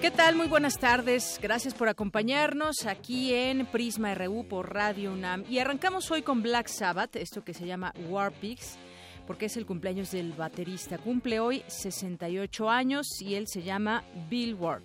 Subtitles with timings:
[0.00, 0.36] ¿Qué tal?
[0.36, 1.38] Muy buenas tardes.
[1.42, 5.44] Gracias por acompañarnos aquí en Prisma RU por Radio UNAM.
[5.50, 8.78] Y arrancamos hoy con Black Sabbath, esto que se llama War Pigs,
[9.26, 10.96] porque es el cumpleaños del baterista.
[10.96, 14.84] Cumple hoy 68 años y él se llama Bill Ward.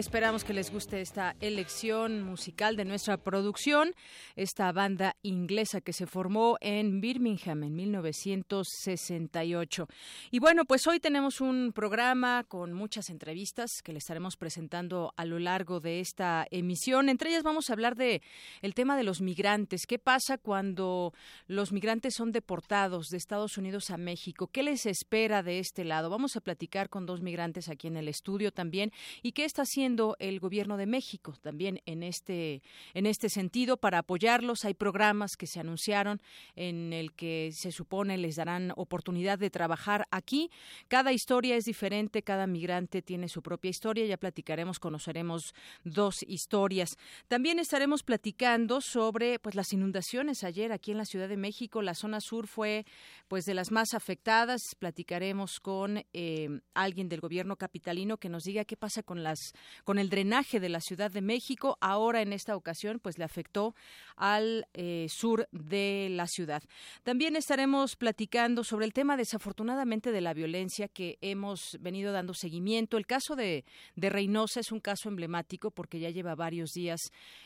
[0.00, 3.94] Esperamos que les guste esta elección musical de nuestra producción,
[4.34, 9.88] esta banda inglesa que se formó en Birmingham en 1968.
[10.30, 15.26] Y bueno, pues hoy tenemos un programa con muchas entrevistas que le estaremos presentando a
[15.26, 17.10] lo largo de esta emisión.
[17.10, 18.22] Entre ellas vamos a hablar de
[18.62, 19.84] el tema de los migrantes.
[19.86, 21.12] ¿Qué pasa cuando
[21.46, 24.46] los migrantes son deportados de Estados Unidos a México?
[24.46, 26.08] ¿Qué les espera de este lado?
[26.08, 29.89] Vamos a platicar con dos migrantes aquí en el estudio también y qué está haciendo
[30.18, 32.62] el gobierno de México también en este
[32.94, 34.64] en este sentido para apoyarlos.
[34.64, 36.20] Hay programas que se anunciaron
[36.56, 40.50] en el que se supone les darán oportunidad de trabajar aquí.
[40.88, 44.06] Cada historia es diferente, cada migrante tiene su propia historia.
[44.06, 46.96] Ya platicaremos, conoceremos dos historias.
[47.28, 51.82] También estaremos platicando sobre pues las inundaciones ayer aquí en la Ciudad de México.
[51.82, 52.84] La zona sur fue
[53.28, 54.74] pues de las más afectadas.
[54.74, 59.54] Platicaremos con eh, alguien del gobierno capitalino que nos diga qué pasa con las
[59.84, 61.76] con el drenaje de la Ciudad de México.
[61.80, 63.74] Ahora en esta ocasión pues le afectó
[64.16, 66.62] al eh, sur de la ciudad.
[67.02, 72.96] También estaremos platicando sobre el tema desafortunadamente de la violencia que hemos venido dando seguimiento.
[72.96, 73.64] El caso de,
[73.96, 77.00] de Reynosa es un caso emblemático porque ya lleva varios días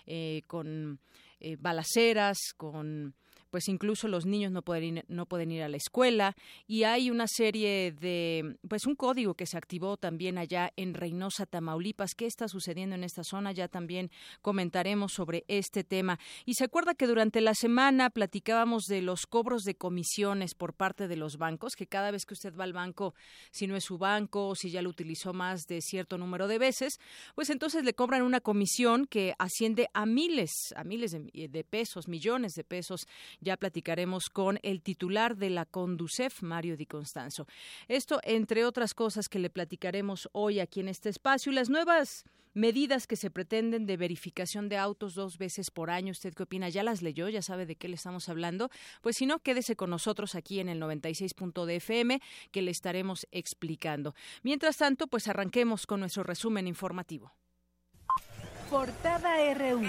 [0.07, 0.99] eh, con
[1.41, 3.15] eh, balaceras, con
[3.55, 6.35] pues incluso los niños no pueden ir, no pueden ir a la escuela
[6.67, 11.47] y hay una serie de pues un código que se activó también allá en Reynosa,
[11.47, 12.17] Tamaulipas.
[12.17, 13.53] ¿Qué está sucediendo en esta zona?
[13.53, 14.11] Ya también
[14.43, 16.19] comentaremos sobre este tema.
[16.45, 21.07] Y se acuerda que durante la semana platicábamos de los cobros de comisiones por parte
[21.07, 23.15] de los bancos, que cada vez que usted va al banco,
[23.53, 26.59] si no es su banco o si ya lo utilizó más de cierto número de
[26.59, 26.99] veces,
[27.37, 32.09] pues entonces le cobran una comisión que asciende a miles, a miles de, de pesos,
[32.09, 33.07] millones de pesos.
[33.45, 37.47] Ya platicaremos con el titular de la Conducef, Mario Di Constanzo.
[37.87, 42.25] Esto, entre otras cosas que le platicaremos hoy aquí en este espacio, y las nuevas
[42.55, 46.13] medidas que se pretenden de verificación de autos dos veces por año.
[46.13, 46.69] ¿Usted qué opina?
[46.69, 47.29] ¿Ya las leyó?
[47.29, 48.71] ¿Ya sabe de qué le estamos hablando?
[49.03, 52.21] Pues si no, quédese con nosotros aquí en el 96.de FM
[52.51, 54.15] que le estaremos explicando.
[54.43, 57.33] Mientras tanto, pues arranquemos con nuestro resumen informativo.
[58.71, 59.83] Portada RU.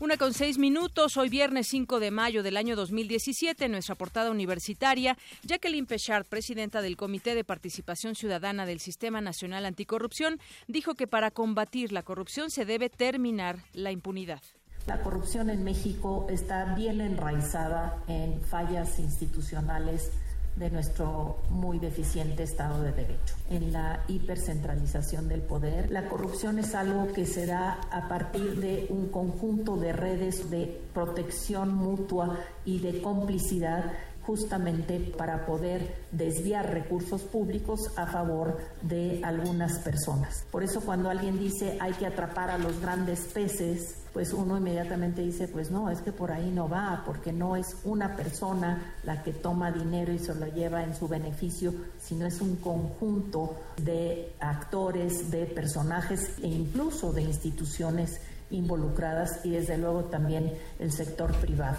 [0.00, 4.30] Una con seis minutos, hoy viernes 5 de mayo del año 2017, en nuestra portada
[4.30, 11.08] universitaria, Jacqueline Pechard, presidenta del Comité de Participación Ciudadana del Sistema Nacional Anticorrupción, dijo que
[11.08, 14.40] para combatir la corrupción se debe terminar la impunidad.
[14.86, 20.12] La corrupción en México está bien enraizada en fallas institucionales
[20.58, 25.90] de nuestro muy deficiente Estado de Derecho, en la hipercentralización del poder.
[25.90, 30.80] La corrupción es algo que se da a partir de un conjunto de redes de
[30.92, 33.92] protección mutua y de complicidad
[34.28, 40.44] justamente para poder desviar recursos públicos a favor de algunas personas.
[40.50, 45.22] Por eso cuando alguien dice hay que atrapar a los grandes peces, pues uno inmediatamente
[45.22, 49.22] dice, pues no, es que por ahí no va, porque no es una persona la
[49.22, 54.34] que toma dinero y se lo lleva en su beneficio, sino es un conjunto de
[54.40, 58.20] actores, de personajes e incluso de instituciones
[58.50, 61.78] involucradas y desde luego también el sector privado.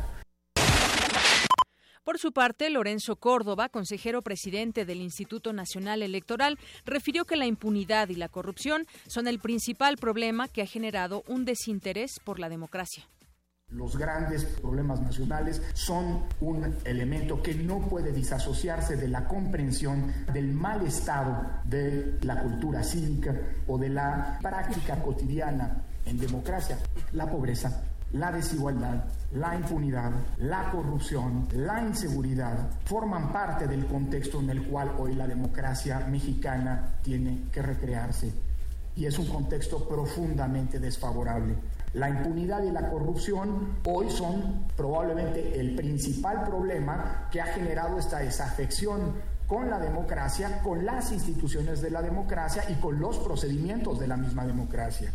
[2.03, 8.09] Por su parte, Lorenzo Córdoba, consejero presidente del Instituto Nacional Electoral, refirió que la impunidad
[8.09, 13.07] y la corrupción son el principal problema que ha generado un desinterés por la democracia.
[13.71, 20.51] Los grandes problemas nacionales son un elemento que no puede disasociarse de la comprensión del
[20.51, 23.35] mal estado de la cultura cívica
[23.67, 26.79] o de la práctica cotidiana en democracia,
[27.11, 29.03] la pobreza, la desigualdad,
[29.33, 35.27] la impunidad, la corrupción, la inseguridad forman parte del contexto en el cual hoy la
[35.27, 38.33] democracia mexicana tiene que recrearse.
[38.95, 41.55] Y es un contexto profundamente desfavorable.
[41.93, 48.19] La impunidad y la corrupción hoy son probablemente el principal problema que ha generado esta
[48.19, 49.13] desafección
[49.47, 54.17] con la democracia, con las instituciones de la democracia y con los procedimientos de la
[54.17, 55.11] misma democracia.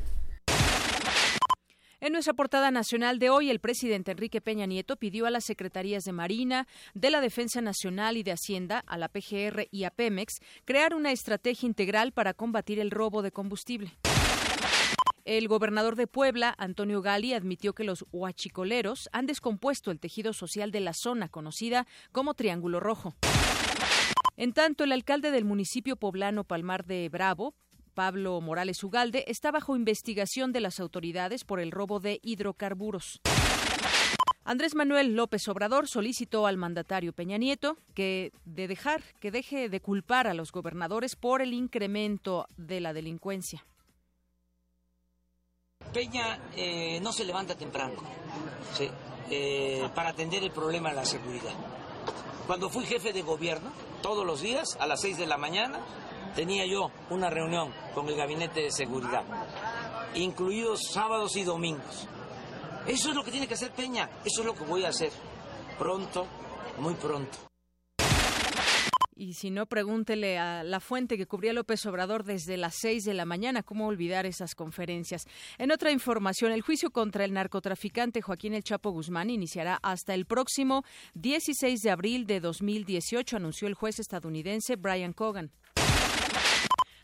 [2.04, 6.04] En nuestra portada nacional de hoy, el presidente Enrique Peña Nieto pidió a las secretarías
[6.04, 10.34] de Marina, de la Defensa Nacional y de Hacienda, a la PGR y a Pemex,
[10.66, 13.96] crear una estrategia integral para combatir el robo de combustible.
[15.24, 20.72] El gobernador de Puebla, Antonio Gali, admitió que los huachicoleros han descompuesto el tejido social
[20.72, 23.14] de la zona conocida como Triángulo Rojo.
[24.36, 27.54] En tanto, el alcalde del municipio poblano Palmar de Bravo,
[27.94, 33.20] Pablo Morales Ugalde, está bajo investigación de las autoridades por el robo de hidrocarburos.
[34.46, 39.80] Andrés Manuel López Obrador solicitó al mandatario Peña Nieto que de dejar que deje de
[39.80, 43.64] culpar a los gobernadores por el incremento de la delincuencia.
[45.94, 47.94] Peña eh, no se levanta temprano
[49.30, 51.54] eh, para atender el problema de la seguridad.
[52.46, 55.80] Cuando fui jefe de gobierno, todos los días a las 6 de la mañana
[56.34, 59.24] tenía yo una reunión con el gabinete de seguridad,
[60.14, 62.08] incluidos sábados y domingos.
[62.86, 65.10] Eso es lo que tiene que hacer Peña, eso es lo que voy a hacer
[65.78, 66.26] pronto,
[66.78, 67.38] muy pronto.
[69.16, 73.14] Y si no, pregúntele a la fuente que cubría López Obrador desde las seis de
[73.14, 73.62] la mañana.
[73.62, 75.22] ¿Cómo olvidar esas conferencias?
[75.56, 80.26] En otra información, el juicio contra el narcotraficante Joaquín El Chapo Guzmán iniciará hasta el
[80.26, 80.82] próximo
[81.14, 85.52] 16 de abril de 2018, anunció el juez estadounidense Brian Cogan.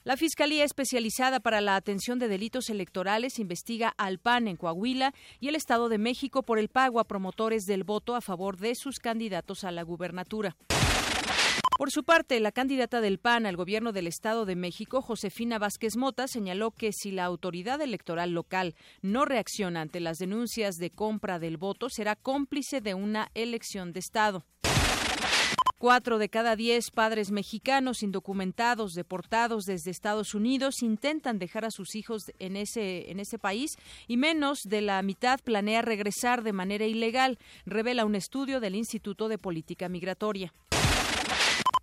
[0.03, 5.49] La Fiscalía Especializada para la Atención de Delitos Electorales investiga al PAN en Coahuila y
[5.49, 8.99] el Estado de México por el pago a promotores del voto a favor de sus
[8.99, 10.57] candidatos a la gubernatura.
[11.77, 15.99] Por su parte, la candidata del PAN al gobierno del Estado de México, Josefina Vázquez
[15.99, 21.39] Mota, señaló que si la autoridad electoral local no reacciona ante las denuncias de compra
[21.39, 24.47] del voto, será cómplice de una elección de Estado.
[25.81, 31.95] Cuatro de cada diez padres mexicanos indocumentados deportados desde Estados Unidos intentan dejar a sus
[31.95, 36.85] hijos en ese, en ese país y menos de la mitad planea regresar de manera
[36.85, 40.53] ilegal, revela un estudio del Instituto de Política Migratoria.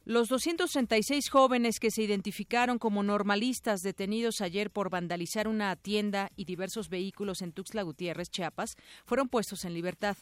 [0.06, 6.46] Los 236 jóvenes que se identificaron como normalistas detenidos ayer por vandalizar una tienda y
[6.46, 8.76] diversos vehículos en Tuxtla Gutiérrez, Chiapas,
[9.06, 10.18] fueron puestos en libertad.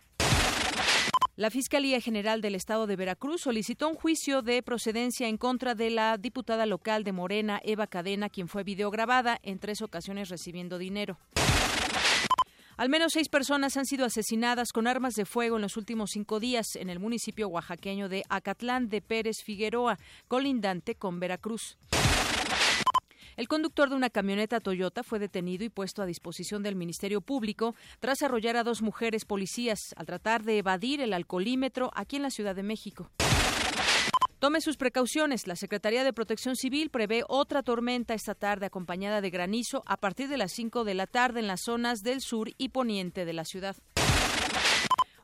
[1.38, 5.90] La Fiscalía General del Estado de Veracruz solicitó un juicio de procedencia en contra de
[5.90, 11.18] la diputada local de Morena, Eva Cadena, quien fue videograbada en tres ocasiones recibiendo dinero.
[12.78, 16.40] Al menos seis personas han sido asesinadas con armas de fuego en los últimos cinco
[16.40, 20.00] días en el municipio oaxaqueño de Acatlán de Pérez Figueroa,
[20.30, 21.78] colindante con Veracruz.
[23.38, 27.76] El conductor de una camioneta Toyota fue detenido y puesto a disposición del Ministerio Público
[28.00, 32.30] tras arrollar a dos mujeres policías al tratar de evadir el alcoholímetro aquí en la
[32.30, 33.12] Ciudad de México.
[34.40, 35.48] Tome sus precauciones.
[35.48, 40.30] La Secretaría de Protección Civil prevé otra tormenta esta tarde acompañada de granizo a partir
[40.30, 43.44] de las 5 de la tarde en las zonas del sur y poniente de la
[43.44, 43.76] ciudad.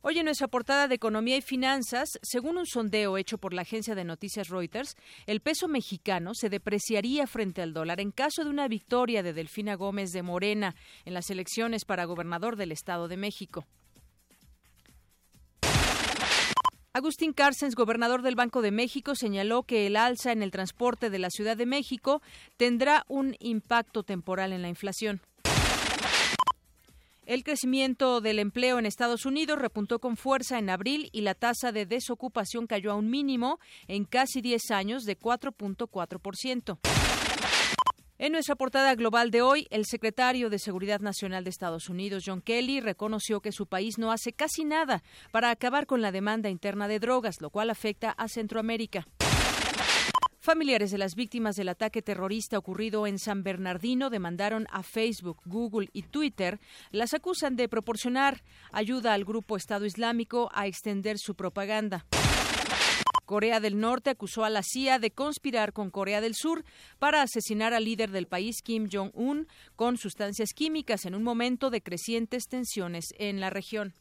[0.04, 3.94] Hoy en nuestra portada de Economía y Finanzas, según un sondeo hecho por la agencia
[3.94, 4.96] de noticias Reuters,
[5.28, 9.76] el peso mexicano se depreciaría frente al dólar en caso de una victoria de Delfina
[9.76, 10.74] Gómez de Morena
[11.06, 13.68] en las elecciones para gobernador del Estado de México.
[16.94, 21.20] Agustín Carcens, gobernador del Banco de México, señaló que el alza en el transporte de
[21.20, 22.24] la Ciudad de México
[22.58, 25.22] tendrá un impacto temporal en la inflación.
[27.32, 31.72] El crecimiento del empleo en Estados Unidos repuntó con fuerza en abril y la tasa
[31.72, 33.58] de desocupación cayó a un mínimo
[33.88, 36.78] en casi 10 años de 4.4%.
[38.18, 42.42] En nuestra portada global de hoy, el secretario de Seguridad Nacional de Estados Unidos, John
[42.42, 46.90] Kelly, reconoció que su país no hace casi nada para acabar con la demanda interna
[46.90, 49.08] de drogas, lo cual afecta a Centroamérica.
[50.44, 55.90] Familiares de las víctimas del ataque terrorista ocurrido en San Bernardino demandaron a Facebook, Google
[55.94, 56.60] y Twitter.
[56.90, 62.08] Las acusan de proporcionar ayuda al grupo Estado Islámico a extender su propaganda.
[63.26, 66.66] Corea del Norte acusó a la CIA de conspirar con Corea del Sur
[66.98, 71.84] para asesinar al líder del país, Kim Jong-un, con sustancias químicas en un momento de
[71.84, 73.94] crecientes tensiones en la región.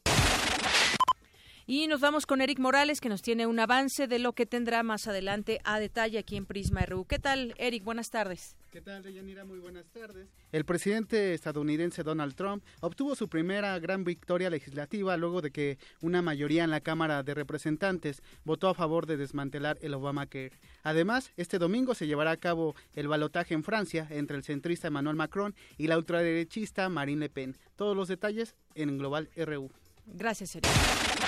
[1.73, 4.83] Y nos vamos con Eric Morales, que nos tiene un avance de lo que tendrá
[4.83, 7.05] más adelante a detalle aquí en Prisma RU.
[7.05, 7.85] ¿Qué tal, Eric?
[7.85, 8.57] Buenas tardes.
[8.71, 9.45] ¿Qué tal, Deyanira?
[9.45, 10.27] Muy buenas tardes.
[10.51, 16.21] El presidente estadounidense Donald Trump obtuvo su primera gran victoria legislativa luego de que una
[16.21, 20.59] mayoría en la Cámara de Representantes votó a favor de desmantelar el Obamacare.
[20.83, 25.15] Además, este domingo se llevará a cabo el balotaje en Francia entre el centrista Emmanuel
[25.15, 27.57] Macron y la ultraderechista Marine Le Pen.
[27.77, 29.71] Todos los detalles en Global RU.
[30.05, 31.20] Gracias, Eric.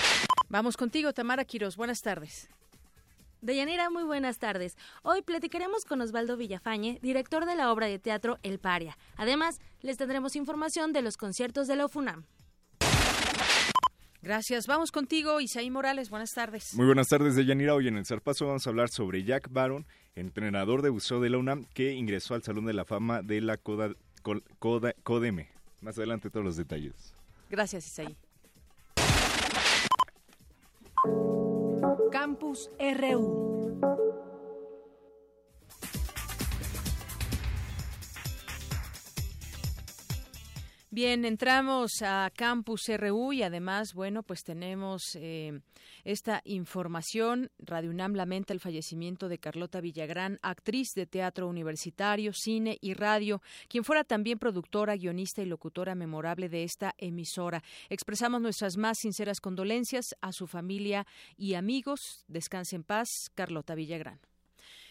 [0.49, 1.75] Vamos contigo, Tamara Quiroz.
[1.75, 2.49] Buenas tardes.
[3.41, 4.77] Deyanira, muy buenas tardes.
[5.01, 8.97] Hoy platicaremos con Osvaldo Villafañe, director de la obra de teatro El Paria.
[9.17, 12.23] Además, les tendremos información de los conciertos de la UFUNAM.
[14.21, 14.67] Gracias.
[14.67, 16.09] Vamos contigo, Isaí Morales.
[16.09, 16.73] Buenas tardes.
[16.75, 17.75] Muy buenas tardes, Deyanira.
[17.75, 19.85] Hoy en el Zarpazo vamos a hablar sobre Jack Baron,
[20.15, 23.57] entrenador de buceo de la UNAM, que ingresó al Salón de la Fama de la
[23.57, 23.89] Coda,
[24.59, 25.49] Coda, Codeme.
[25.81, 27.13] Más adelante todos los detalles.
[27.49, 28.15] Gracias, Isaí.
[32.11, 33.52] Campus RU.
[40.93, 45.59] Bien, entramos a Campus RU y además, bueno, pues tenemos eh,
[46.03, 47.49] esta información.
[47.57, 53.41] Radio UNAM lamenta el fallecimiento de Carlota Villagrán, actriz de teatro universitario, cine y radio,
[53.69, 57.63] quien fuera también productora, guionista y locutora memorable de esta emisora.
[57.89, 62.23] Expresamos nuestras más sinceras condolencias a su familia y amigos.
[62.27, 64.19] Descanse en paz, Carlota Villagrán.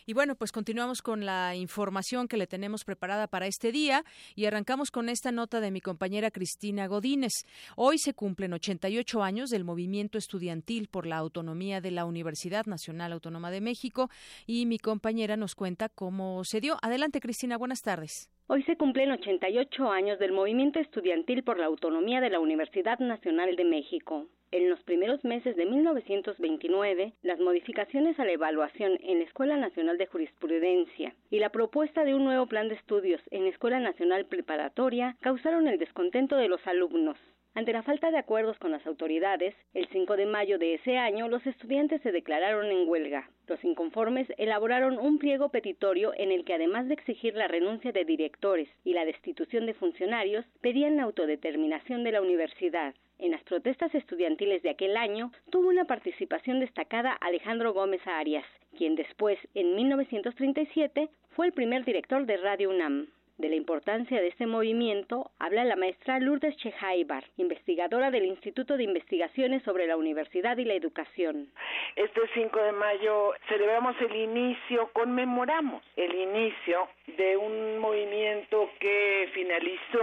[0.06, 4.04] Y bueno, pues continuamos con la información que le tenemos preparada para este día
[4.34, 7.32] y arrancamos con esta nota de mi compañera Cristina Godínez.
[7.76, 13.12] Hoy se cumplen 88 años del movimiento estudiantil por la autonomía de la Universidad Nacional
[13.12, 14.10] Autónoma de México
[14.46, 16.78] y mi compañera nos cuenta cómo se dio.
[16.82, 18.28] Adelante, Cristina, buenas tardes.
[18.54, 23.56] Hoy se cumplen 88 años del movimiento estudiantil por la autonomía de la Universidad Nacional
[23.56, 24.26] de México.
[24.50, 29.96] En los primeros meses de 1929, las modificaciones a la evaluación en la Escuela Nacional
[29.96, 34.26] de Jurisprudencia y la propuesta de un nuevo plan de estudios en la Escuela Nacional
[34.26, 37.16] Preparatoria causaron el descontento de los alumnos.
[37.54, 41.28] Ante la falta de acuerdos con las autoridades, el 5 de mayo de ese año
[41.28, 43.28] los estudiantes se declararon en huelga.
[43.46, 48.06] Los inconformes elaboraron un pliego petitorio en el que además de exigir la renuncia de
[48.06, 52.94] directores y la destitución de funcionarios, pedían la autodeterminación de la universidad.
[53.18, 58.46] En las protestas estudiantiles de aquel año tuvo una participación destacada Alejandro Gómez Arias,
[58.78, 63.08] quien después, en 1937, fue el primer director de Radio UNAM.
[63.42, 68.84] De la importancia de este movimiento habla la maestra Lourdes Chejaibar, investigadora del Instituto de
[68.84, 71.50] Investigaciones sobre la Universidad y la Educación.
[71.96, 79.98] Este 5 de mayo celebramos el inicio, conmemoramos el inicio de un movimiento que finalizó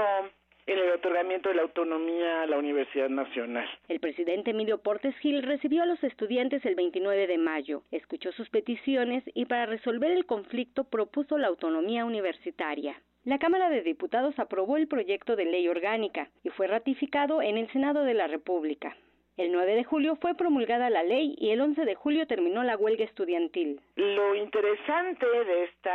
[0.68, 3.70] en el otorgamiento de la autonomía a la Universidad Nacional.
[3.88, 8.50] El presidente Emilio Portes Gil recibió a los estudiantes el 29 de mayo, escuchó sus
[8.50, 13.02] peticiones y para resolver el conflicto propuso la autonomía universitaria.
[13.26, 17.70] La Cámara de Diputados aprobó el proyecto de ley orgánica y fue ratificado en el
[17.72, 18.96] Senado de la República.
[19.36, 22.78] El 9 de julio fue promulgada la ley y el 11 de julio terminó la
[22.78, 23.82] huelga estudiantil.
[23.96, 25.90] Lo interesante de este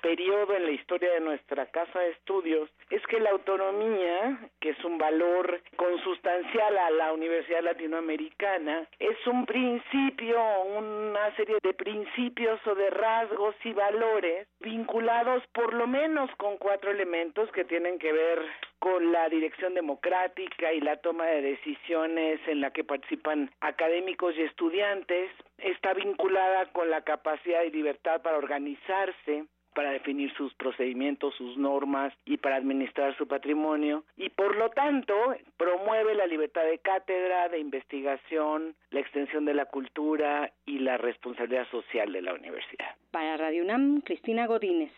[0.00, 4.84] periodo en la historia de nuestra casa de estudios es que la autonomía, que es
[4.84, 10.38] un valor consustancial a la Universidad Latinoamericana, es un principio,
[10.76, 16.90] una serie de principios o de rasgos y valores vinculados por lo menos con cuatro
[16.90, 18.40] elementos que tienen que ver
[18.80, 24.42] con la dirección democrática y la toma de decisiones en la que participan académicos y
[24.42, 31.56] estudiantes, está vinculada con la capacidad y libertad para organizarse, para definir sus procedimientos, sus
[31.56, 35.14] normas y para administrar su patrimonio y por lo tanto
[35.56, 41.68] promueve la libertad de cátedra, de investigación, la extensión de la cultura y la responsabilidad
[41.70, 42.96] social de la universidad.
[43.10, 44.92] Para Radio UNAM, Cristina Godínez.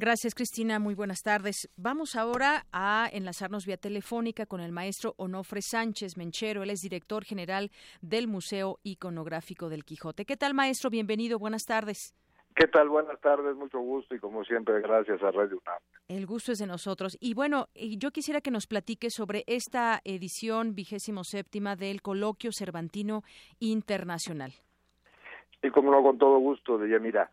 [0.00, 0.78] Gracias, Cristina.
[0.78, 1.68] Muy buenas tardes.
[1.76, 6.62] Vamos ahora a enlazarnos vía telefónica con el maestro Onofre Sánchez Menchero.
[6.62, 10.24] Él es director general del Museo Iconográfico del Quijote.
[10.24, 10.88] ¿Qué tal, maestro?
[10.88, 11.40] Bienvenido.
[11.40, 12.14] Buenas tardes.
[12.58, 12.88] ¿Qué tal?
[12.88, 15.78] Buenas tardes, mucho gusto y como siempre gracias a Radio UNAM.
[16.08, 17.16] El gusto es de nosotros.
[17.20, 23.22] Y bueno, yo quisiera que nos platique sobre esta edición vigésimo séptima del Coloquio Cervantino
[23.60, 24.50] Internacional.
[25.62, 27.30] Y como no, con todo gusto, de mira,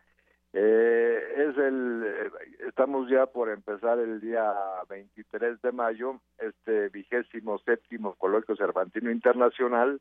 [0.52, 2.30] eh, es el, eh,
[2.68, 4.54] estamos ya por empezar el día
[4.88, 10.00] 23 de mayo, este vigésimo séptimo coloquio Cervantino Internacional,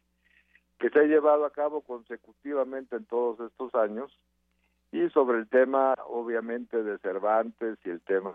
[0.77, 4.15] que se ha llevado a cabo consecutivamente en todos estos años,
[4.95, 8.33] y sobre el tema, obviamente, de Cervantes y el tema,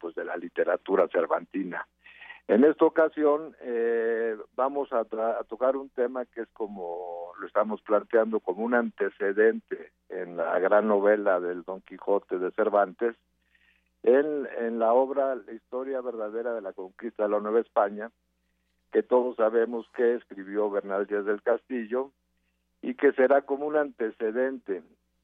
[0.00, 1.86] pues, de la literatura cervantina.
[2.46, 5.04] En esta ocasión eh, vamos a,
[5.44, 10.88] tocar un tema que es como lo estamos planteando como un antecedente en la gran
[10.88, 13.14] novela del Don Quijote de Cervantes,
[14.02, 18.10] en, en la obra La historia verdadera de la conquista de la Nueva España,
[18.92, 22.12] que todos sabemos que escribió Bernal Díaz del Castillo
[22.80, 24.82] y que será como un antecedente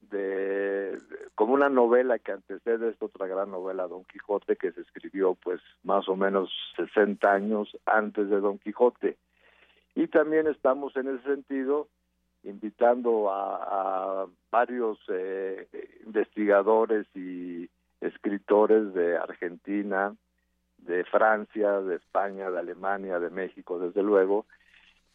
[0.09, 0.97] de,
[1.35, 5.61] como una novela que antecede esta otra gran novela Don Quijote que se escribió pues
[5.83, 9.17] más o menos 60 años antes de Don Quijote.
[9.95, 11.87] Y también estamos en ese sentido
[12.43, 15.67] invitando a, varios eh,
[16.05, 17.69] investigadores y
[17.99, 20.15] escritores de Argentina,
[20.77, 24.45] de Francia, de España, de Alemania, de México, desde luego,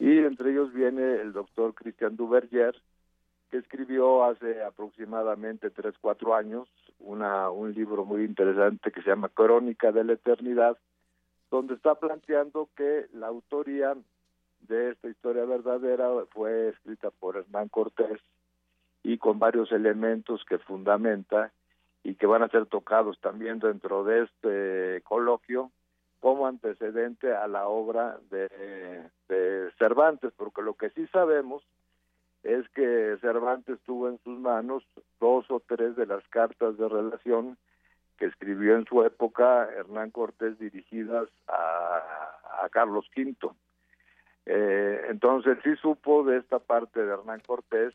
[0.01, 2.75] y entre ellos viene el doctor Christian Duverger,
[3.51, 6.69] que escribió hace aproximadamente tres, cuatro años
[7.01, 10.77] una, un libro muy interesante que se llama Crónica de la Eternidad,
[11.51, 13.97] donde está planteando que la autoría
[14.61, 18.21] de esta historia verdadera fue escrita por Hernán Cortés
[19.03, 21.51] y con varios elementos que fundamenta
[22.05, 25.71] y que van a ser tocados también dentro de este coloquio
[26.21, 31.63] como antecedente a la obra de, de Cervantes, porque lo que sí sabemos
[32.43, 34.83] es que Cervantes tuvo en sus manos
[35.21, 37.59] dos o tres de las cartas de relación
[38.19, 43.35] que escribió en su época Hernán Cortés dirigidas a, Carlos V.
[44.47, 47.95] Eh, entonces sí supo de esta parte de Hernán Cortés,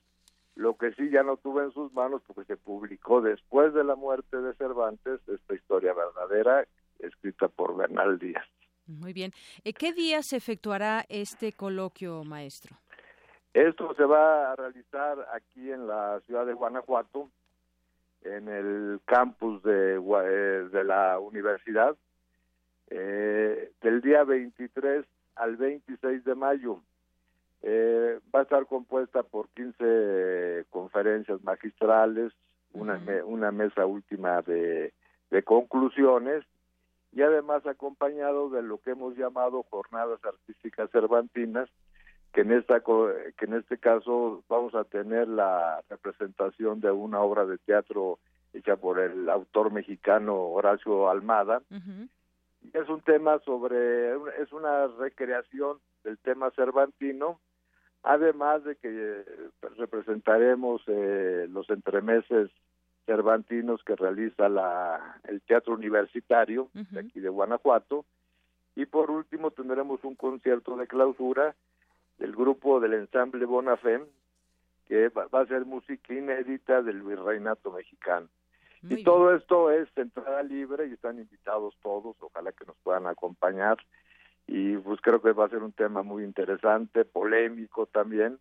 [0.56, 3.96] lo que sí ya no tuvo en sus manos porque se publicó después de la
[3.96, 6.66] muerte de Cervantes esta historia verdadera
[7.00, 8.46] escrita por Bernal Díaz.
[8.88, 9.32] Muy bien.
[9.64, 12.78] Eh, ¿Qué día se efectuará este coloquio, maestro?
[13.56, 17.30] Esto se va a realizar aquí en la ciudad de Guanajuato,
[18.24, 21.96] en el campus de, eh, de la universidad,
[22.90, 26.82] eh, del día 23 al 26 de mayo.
[27.62, 32.34] Eh, va a estar compuesta por 15 conferencias magistrales,
[32.74, 34.92] una, una mesa última de,
[35.32, 36.44] de conclusiones
[37.14, 41.70] y además acompañado de lo que hemos llamado jornadas artísticas cervantinas,
[42.36, 47.46] que en esta que en este caso vamos a tener la representación de una obra
[47.46, 48.20] de teatro
[48.54, 51.62] hecha por el autor mexicano Horacio Almada.
[52.74, 57.40] Es un tema sobre es una recreación del tema cervantino,
[58.04, 59.24] además de que
[59.78, 62.52] representaremos eh, los entremeses
[63.06, 68.04] cervantinos que realiza la el Teatro Universitario de aquí de Guanajuato.
[68.76, 71.56] Y por último tendremos un concierto de clausura
[72.18, 74.02] del grupo del ensamble Bonafé,
[74.88, 78.28] que va, a ser música inédita del virreinato mexicano.
[78.84, 83.78] y todo esto es entrada libre y están invitados todos, ojalá que nos puedan acompañar.
[84.48, 88.38] Y pues creo que va a ser un tema muy interesante, polémico también,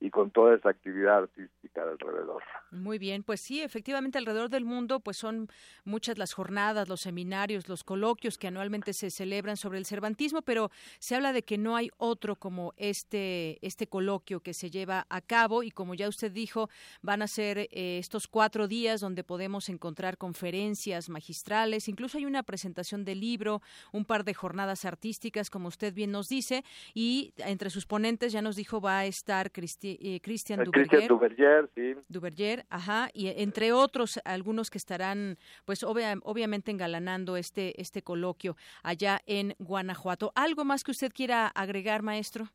[0.00, 2.42] y con toda esa actividad artística alrededor.
[2.70, 5.48] Muy bien, pues sí, efectivamente alrededor del mundo pues son
[5.84, 10.70] muchas las jornadas, los seminarios, los coloquios que anualmente se celebran sobre el cervantismo, pero
[11.00, 15.20] se habla de que no hay otro como este este coloquio que se lleva a
[15.20, 16.70] cabo y como ya usted dijo,
[17.02, 22.44] van a ser eh, estos cuatro días donde podemos encontrar conferencias magistrales, incluso hay una
[22.44, 27.70] presentación de libro, un par de jornadas artísticas, como usted bien nos dice, y entre
[27.70, 31.68] sus ponentes ya nos dijo va a estar Cristina eh, Christian Duverger.
[31.74, 31.94] sí.
[32.08, 39.20] Duverger, ajá, y entre otros algunos que estarán, pues obviamente engalanando este este coloquio allá
[39.26, 40.32] en Guanajuato.
[40.34, 42.48] ¿Algo más que usted quiera agregar, maestro?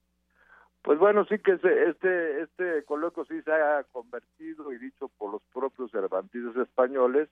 [0.83, 5.41] Pues bueno, sí que este este coloquio sí se ha convertido y dicho por los
[5.53, 7.29] propios cervantinos españoles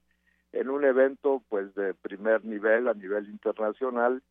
[0.54, 4.22] en un evento pues de primer nivel a nivel internacional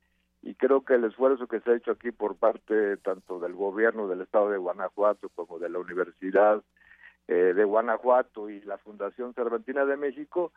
[0.42, 4.08] y creo que el esfuerzo que se ha hecho aquí por parte tanto del gobierno
[4.08, 6.62] del estado de Guanajuato como de la Universidad
[7.28, 10.52] eh, de Guanajuato y la Fundación Cervantina de México,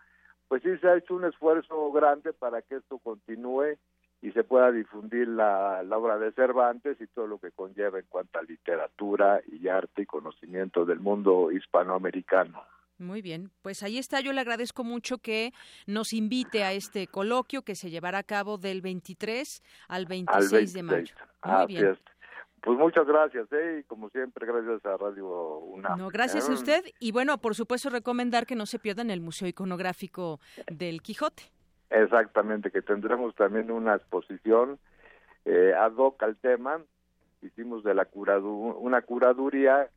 [0.48, 3.78] pues sí se ha hecho un esfuerzo grande para que esto continúe
[4.22, 8.06] y se pueda difundir la, la obra de Cervantes y todo lo que conlleva en
[8.08, 12.64] cuanto a literatura y arte y conocimiento del mundo hispanoamericano.
[12.98, 14.22] Muy bien, pues ahí está.
[14.22, 15.52] Yo le agradezco mucho que
[15.88, 20.84] nos invite a este coloquio que se llevará a cabo del 23 al 26, de
[20.84, 21.16] mayo.
[21.44, 21.98] Muy bien.
[22.62, 23.80] Pues muchas gracias, ¿eh?
[23.82, 26.00] y como siempre, gracias a Radio UNAM.
[26.00, 26.82] No, gracias a usted.
[26.98, 30.40] Y bueno, por supuesto, recomendar que no se pierdan el Museo Iconográfico
[30.72, 31.44] del Quijote.
[31.90, 34.80] Exactamente, que tendremos también una exposición
[35.44, 36.80] eh, ad hoc al tema.
[37.42, 39.90] Hicimos de la curadu una curaduría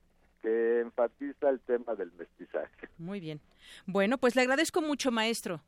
[0.46, 2.88] que enfatiza el tema del mestizaje.
[2.98, 3.40] Muy bien.
[3.84, 5.60] Bueno, pues le agradezco mucho, maestro.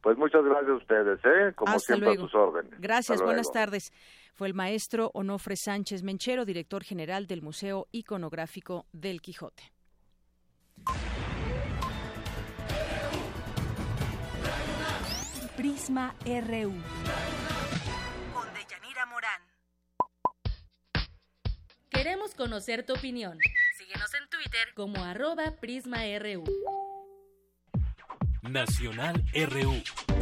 [0.00, 1.52] Pues muchas gracias a ustedes, ¿eh?
[1.54, 2.80] Como siempre a sus órdenes.
[2.80, 3.92] Gracias, buenas tardes.
[4.32, 9.62] Fue el maestro Onofre Sánchez Menchero, director general del Museo Iconográfico del Quijote.
[15.54, 16.72] Prisma RU.
[18.32, 19.42] Con Deyanira Morán.
[21.90, 23.38] Queremos conocer tu opinión.
[23.94, 26.44] En Twitter como arroba PrismaRU.
[28.42, 30.13] Nacional RU.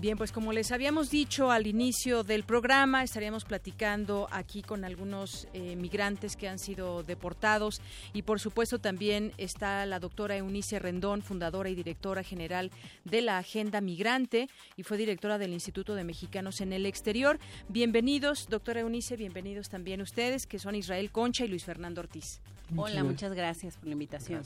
[0.00, 5.48] Bien, pues como les habíamos dicho al inicio del programa, estaríamos platicando aquí con algunos
[5.54, 7.80] eh, migrantes que han sido deportados
[8.12, 12.70] y por supuesto también está la doctora Eunice Rendón, fundadora y directora general
[13.04, 17.40] de la Agenda Migrante y fue directora del Instituto de Mexicanos en el Exterior.
[17.68, 22.40] Bienvenidos, doctora Eunice, bienvenidos también ustedes, que son Israel Concha y Luis Fernando Ortiz.
[22.76, 24.42] Hola, muchas gracias por la invitación.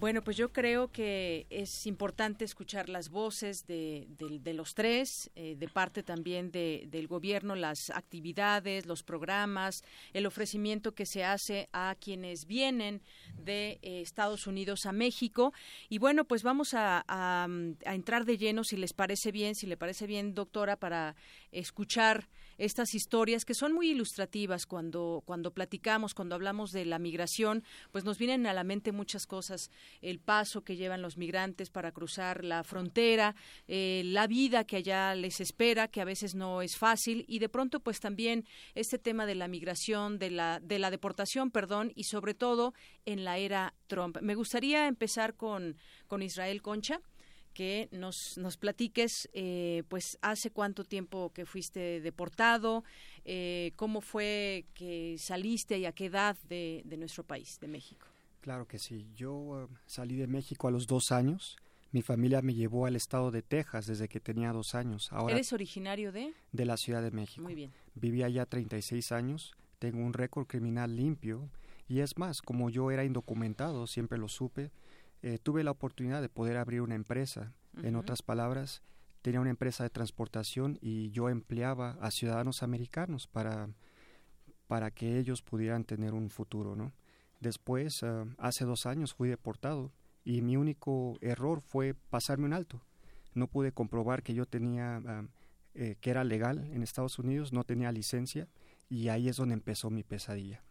[0.00, 4.08] Bueno, pues yo creo que es importante escuchar las voces de,
[4.54, 9.84] los tres, eh, de parte también del gobierno, las actividades, los programas,
[10.14, 13.02] el ofrecimiento que se hace a quienes vienen
[13.44, 15.52] de eh, Estados Unidos a México.
[15.90, 19.76] Y bueno, pues vamos a, a entrar de lleno, si les parece bien, si le
[19.76, 21.14] parece bien, doctora, para
[21.52, 22.26] escuchar
[22.60, 28.04] estas historias que son muy ilustrativas cuando, cuando platicamos, cuando hablamos de la migración, pues
[28.04, 32.44] nos vienen a la mente muchas cosas, el paso que llevan los migrantes para cruzar
[32.44, 33.34] la frontera,
[33.68, 37.48] eh, la vida que allá les espera, que a veces no es fácil, y de
[37.48, 42.04] pronto pues también este tema de la migración, de la, de la deportación, perdón, y
[42.04, 42.74] sobre todo
[43.04, 44.18] en la era Trump.
[44.20, 45.76] Me gustaría empezar con,
[46.06, 47.00] con Israel Concha
[47.52, 52.84] que nos, nos platiques, eh, pues, hace cuánto tiempo que fuiste deportado,
[53.24, 58.09] eh, cómo fue que saliste y a qué edad de, de nuestro país, de México.
[58.40, 59.10] Claro que sí.
[59.14, 61.56] Yo eh, salí de México a los dos años.
[61.92, 65.12] Mi familia me llevó al estado de Texas desde que tenía dos años.
[65.12, 66.32] Ahora, ¿Eres originario de?
[66.52, 67.42] De la Ciudad de México.
[67.42, 67.72] Muy bien.
[67.94, 69.54] Viví allá 36 años.
[69.78, 71.50] Tengo un récord criminal limpio.
[71.88, 74.70] Y es más, como yo era indocumentado, siempre lo supe,
[75.22, 77.52] eh, tuve la oportunidad de poder abrir una empresa.
[77.82, 78.82] En otras palabras,
[79.22, 83.68] tenía una empresa de transportación y yo empleaba a ciudadanos americanos para,
[84.66, 86.92] para que ellos pudieran tener un futuro, ¿no?
[87.40, 89.92] Después, ah, hace dos años fui deportado
[90.24, 92.82] y mi único error fue pasarme un alto.
[93.34, 95.24] No pude comprobar que yo tenía, ah,
[95.74, 98.48] eh, que era legal en Estados Unidos, no tenía licencia
[98.88, 100.62] y ahí es donde empezó mi pesadilla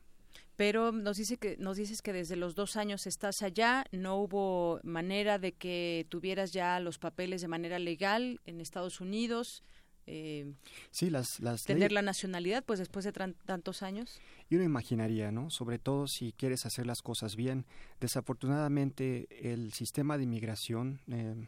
[0.60, 4.82] pero nos dice que nos dices que desde los dos años estás allá no hubo
[4.84, 9.64] manera de que tuvieras ya los papeles de manera legal en Estados Unidos
[10.12, 10.52] eh,
[10.92, 14.20] sí las, las tener la nacionalidad pues después de tantos años
[14.50, 17.66] yo no imaginaría no sobre todo si quieres hacer las cosas bien
[18.00, 21.48] desafortunadamente el sistema de inmigración eh,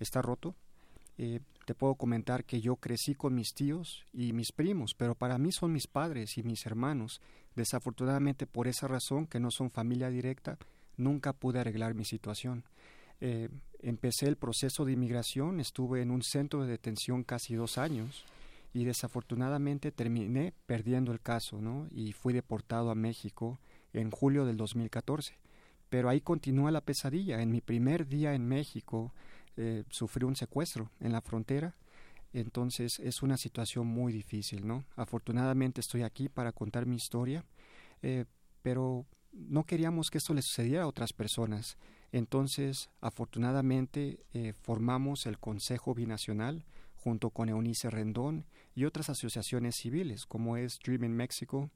[0.00, 0.56] está roto
[1.18, 5.38] eh, te puedo comentar que yo crecí con mis tíos y mis primos, pero para
[5.38, 7.20] mí son mis padres y mis hermanos.
[7.54, 10.58] Desafortunadamente, por esa razón, que no son familia directa,
[10.96, 12.64] nunca pude arreglar mi situación.
[13.20, 13.48] Eh,
[13.82, 18.24] empecé el proceso de inmigración, estuve en un centro de detención casi dos años
[18.72, 21.88] y desafortunadamente terminé perdiendo el caso, ¿no?
[21.90, 23.58] Y fui deportado a México
[23.92, 25.36] en julio del 2014.
[25.88, 27.42] Pero ahí continúa la pesadilla.
[27.42, 29.12] En mi primer día en México,
[29.56, 31.76] eh, sufrió un secuestro en la frontera.
[32.32, 34.84] Entonces es una situación muy difícil, ¿no?
[34.96, 37.44] Afortunadamente estoy aquí para contar mi historia,
[38.00, 38.24] eh,
[38.62, 41.76] pero no queríamos que esto le sucediera a otras personas.
[42.12, 46.64] Entonces, afortunadamente, eh, formamos el Consejo Binacional
[46.96, 48.44] junto con Eunice Rendón
[48.74, 51.70] y otras asociaciones civiles, como es Dream in Mexico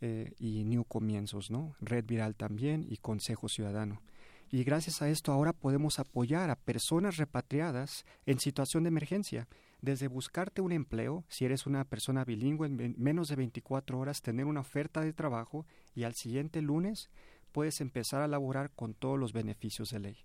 [0.00, 1.74] eh, y New Comienzos, ¿no?
[1.80, 4.02] Red Viral también y Consejo Ciudadano.
[4.50, 9.48] Y gracias a esto ahora podemos apoyar a personas repatriadas en situación de emergencia,
[9.80, 14.46] desde buscarte un empleo, si eres una persona bilingüe, en menos de 24 horas tener
[14.46, 17.10] una oferta de trabajo y al siguiente lunes
[17.56, 20.18] puedes empezar a laborar con todos los beneficios de ley.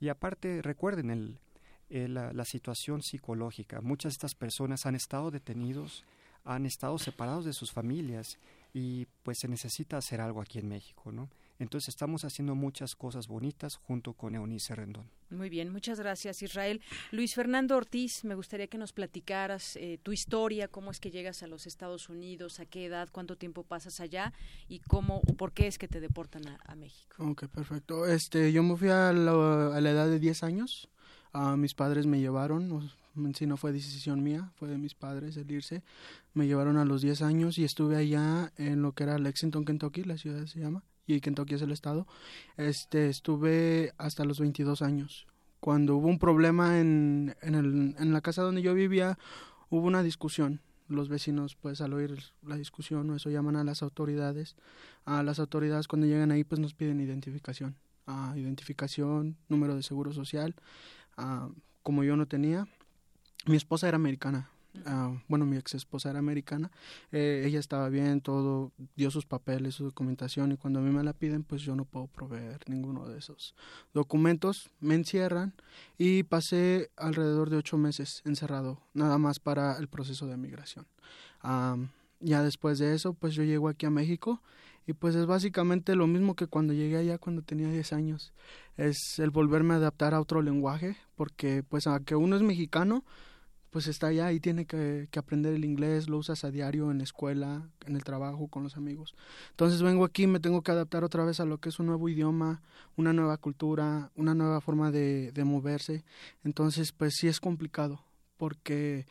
[0.00, 1.38] Y aparte, recuerden
[1.90, 3.82] la, la, situación psicológica.
[3.82, 6.06] Muchas de estas personas han estado detenidos,
[6.46, 8.38] han estado separados de sus familias
[8.72, 11.28] y pues se necesita hacer algo aquí en México, ¿no?
[11.58, 15.10] Entonces estamos haciendo muchas cosas bonitas junto con Eunice Rendón.
[15.30, 16.80] Muy bien, muchas gracias Israel.
[17.10, 21.42] Luis Fernando Ortiz, me gustaría que nos platicaras eh, tu historia, cómo es que llegas
[21.42, 24.32] a los Estados Unidos, a qué edad, cuánto tiempo pasas allá
[24.68, 27.16] y cómo o por qué es que te deportan a, México.
[27.18, 28.06] Ok, perfecto.
[28.06, 30.88] Este, yo me fui a la, a la edad de 10 años.
[31.34, 32.90] Uh, mis padres me llevaron,
[33.34, 35.82] si no fue decisión mía, fue de mis padres el irse.
[36.34, 40.04] Me llevaron a los 10 años y estuve allá en lo que era Lexington, Kentucky,
[40.04, 42.06] la ciudad se llama y Kentucky es el estado,
[42.56, 45.26] este, estuve hasta los 22 años.
[45.60, 49.18] Cuando hubo un problema en, en, el, en la casa donde yo vivía,
[49.70, 50.60] hubo una discusión.
[50.86, 54.56] Los vecinos, pues al oír la discusión, o eso llaman a las autoridades.
[55.04, 57.76] A las autoridades cuando llegan ahí, pues nos piden identificación.
[58.36, 60.54] identificación, número de seguro social.
[61.82, 62.68] como yo no tenía,
[63.46, 64.50] mi esposa era americana,
[64.86, 66.70] Ah, bueno, mi ex esposa era americana,
[67.12, 71.02] eh, ella estaba bien, todo, dio sus papeles, su documentación y cuando a mí me
[71.02, 73.54] la piden, pues yo no puedo proveer ninguno de esos
[73.94, 75.54] documentos, me encierran
[75.96, 80.86] y pasé alrededor de ocho meses encerrado, nada más para el proceso de migración.
[82.20, 84.42] ya después de eso, pues yo llego aquí a México
[84.88, 88.32] y pues es básicamente lo mismo que cuando llegué allá cuando tenía 10 años.
[88.78, 93.04] Es el volverme a adaptar a otro lenguaje, porque pues aunque uno es mexicano,
[93.70, 97.04] pues está allá y tiene que, aprender el inglés, lo usas a diario en la
[97.04, 99.14] escuela, en el trabajo, con los amigos.
[99.50, 102.08] Entonces vengo aquí, me tengo que adaptar otra vez a lo que es un nuevo
[102.08, 102.62] idioma,
[102.96, 106.04] una nueva cultura, una nueva forma de, de moverse.
[106.44, 108.04] Entonces, pues sí es complicado,
[108.36, 109.06] porque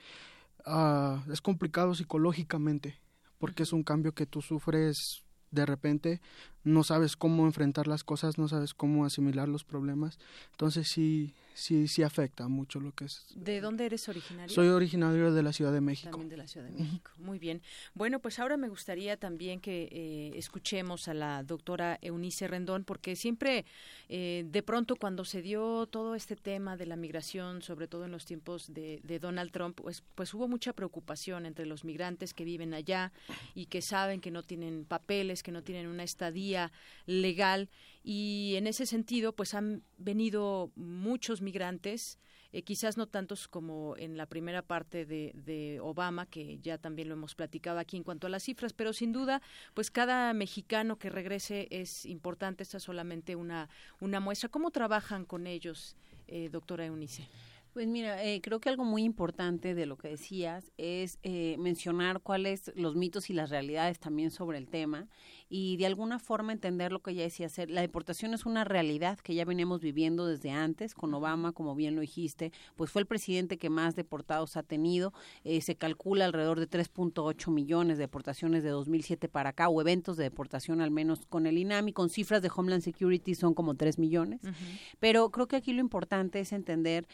[0.66, 3.00] uh, es complicado psicológicamente,
[3.38, 6.22] porque es un cambio que tú sufres de repente
[6.68, 10.20] no sabes cómo enfrentar las cosas, no sabes cómo asimilar los problemas.
[10.52, 13.26] Entonces sí, sí, sí afecta mucho lo que es.
[13.36, 14.54] ¿De dónde eres originario?
[14.54, 16.12] Soy originario de la Ciudad de México.
[16.12, 17.12] También de la Ciudad de México.
[17.18, 17.62] Muy bien.
[17.94, 23.16] Bueno, pues ahora me gustaría también que eh, escuchemos a la doctora Eunice Rendón, porque
[23.16, 23.66] siempre,
[24.10, 28.12] eh, de pronto, cuando se dio todo este tema de la migración, sobre todo en
[28.12, 32.44] los tiempos de, de Donald Trump, pues, pues hubo mucha preocupación entre los migrantes que
[32.44, 33.12] viven allá
[33.56, 36.57] y que saben que no tienen papeles, que no tienen una estadía
[37.06, 37.70] legal
[38.04, 42.20] y en ese sentido pues han venido muchos migrantes
[42.54, 47.10] eh, quizás no tantos como en la primera parte de, de, Obama, que ya también
[47.10, 49.42] lo hemos platicado aquí en cuanto a las cifras, pero sin duda,
[49.74, 54.50] pues cada mexicano que regrese es importante, esta es solamente una, una muestra.
[54.50, 55.96] ¿Cómo trabajan con ellos,
[56.28, 57.28] eh, doctora Eunice?
[57.78, 62.22] Pues mira, eh, creo que algo muy importante de lo que decías es eh, mencionar
[62.22, 65.08] cuáles los mitos y las realidades también sobre el tema
[65.48, 67.70] y de alguna forma entender lo que ya decía hacer.
[67.70, 71.94] La deportación es una realidad que ya veníamos viviendo desde antes con Obama, como bien
[71.94, 75.14] lo dijiste, pues fue el presidente que más deportados ha tenido.
[75.44, 80.18] Eh, se calcula alrededor de 3.8 millones de deportaciones de 2007 para acá o eventos
[80.18, 84.00] de deportación al menos con el INAMI, con cifras de Homeland Security son como 3
[84.00, 84.42] millones.
[85.00, 87.08] Pero creo que aquí lo importante es entender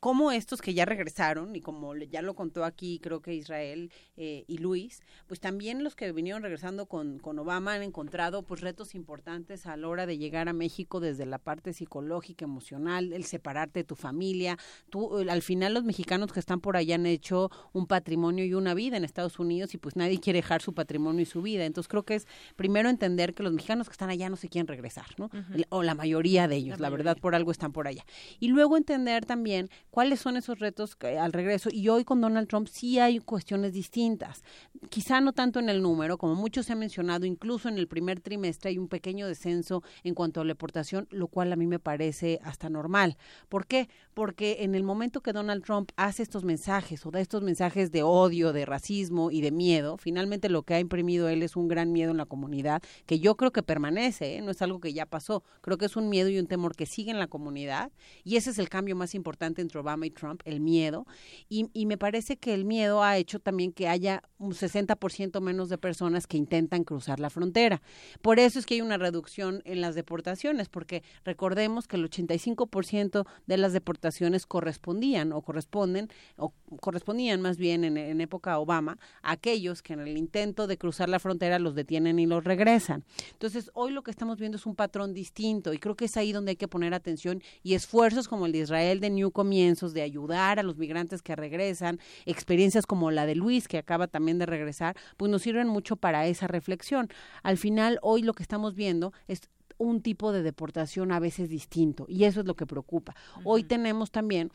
[0.00, 4.44] como estos que ya regresaron, y como ya lo contó aquí creo que Israel eh,
[4.46, 8.94] y Luis, pues también los que vinieron regresando con, con Obama han encontrado pues retos
[8.94, 13.80] importantes a la hora de llegar a México desde la parte psicológica, emocional, el separarte
[13.80, 14.58] de tu familia.
[14.90, 18.74] Tú, al final los mexicanos que están por allá han hecho un patrimonio y una
[18.74, 21.64] vida en Estados Unidos y pues nadie quiere dejar su patrimonio y su vida.
[21.64, 24.66] Entonces creo que es primero entender que los mexicanos que están allá no se quieren
[24.66, 25.30] regresar, ¿no?
[25.68, 28.04] O la mayoría de ellos, la, la verdad, por algo están por allá.
[28.40, 31.70] Y luego entender también cuáles son esos retos al regreso.
[31.72, 34.44] Y hoy con Donald Trump sí hay cuestiones distintas.
[34.90, 38.20] Quizá no tanto en el número, como muchos se ha mencionado, incluso en el primer
[38.20, 41.78] trimestre hay un pequeño descenso en cuanto a la deportación, lo cual a mí me
[41.78, 43.16] parece hasta normal.
[43.48, 43.88] ¿Por qué?
[44.12, 48.02] Porque en el momento que Donald Trump hace estos mensajes o da estos mensajes de
[48.02, 51.90] odio, de racismo y de miedo, finalmente lo que ha imprimido él es un gran
[51.92, 54.42] miedo en la comunidad, que yo creo que permanece, ¿eh?
[54.42, 56.84] no es algo que ya pasó, creo que es un miedo y un temor que
[56.84, 57.92] sigue en la comunidad
[58.24, 61.06] y ese es el cambio más importante entre Obama y Trump, el miedo,
[61.48, 65.78] y, me parece que el miedo ha hecho también que haya un 60% menos de
[65.78, 67.80] personas que intentan cruzar la frontera.
[68.20, 73.24] Por eso es que hay una reducción en las deportaciones, porque recordemos que el 85%
[73.46, 79.82] de las deportaciones correspondían o corresponden, o correspondían más bien en, época Obama, a aquellos
[79.82, 83.04] que en el intento de cruzar la frontera los detienen y los regresan.
[83.32, 86.32] Entonces, hoy lo que estamos viendo es un patrón distinto y creo que es ahí
[86.32, 89.30] donde hay que poner atención y esfuerzos como el de Israel de New
[89.66, 94.06] Comienzos, de ayudar a los migrantes que regresan, experiencias como la de Luis, que acaba
[94.06, 97.08] también de regresar, pues nos sirven mucho para esa reflexión.
[97.42, 99.40] Al final, hoy lo que estamos viendo es
[99.76, 103.16] un tipo de deportación a veces distinto y eso es lo que preocupa.
[103.42, 104.52] Hoy tenemos también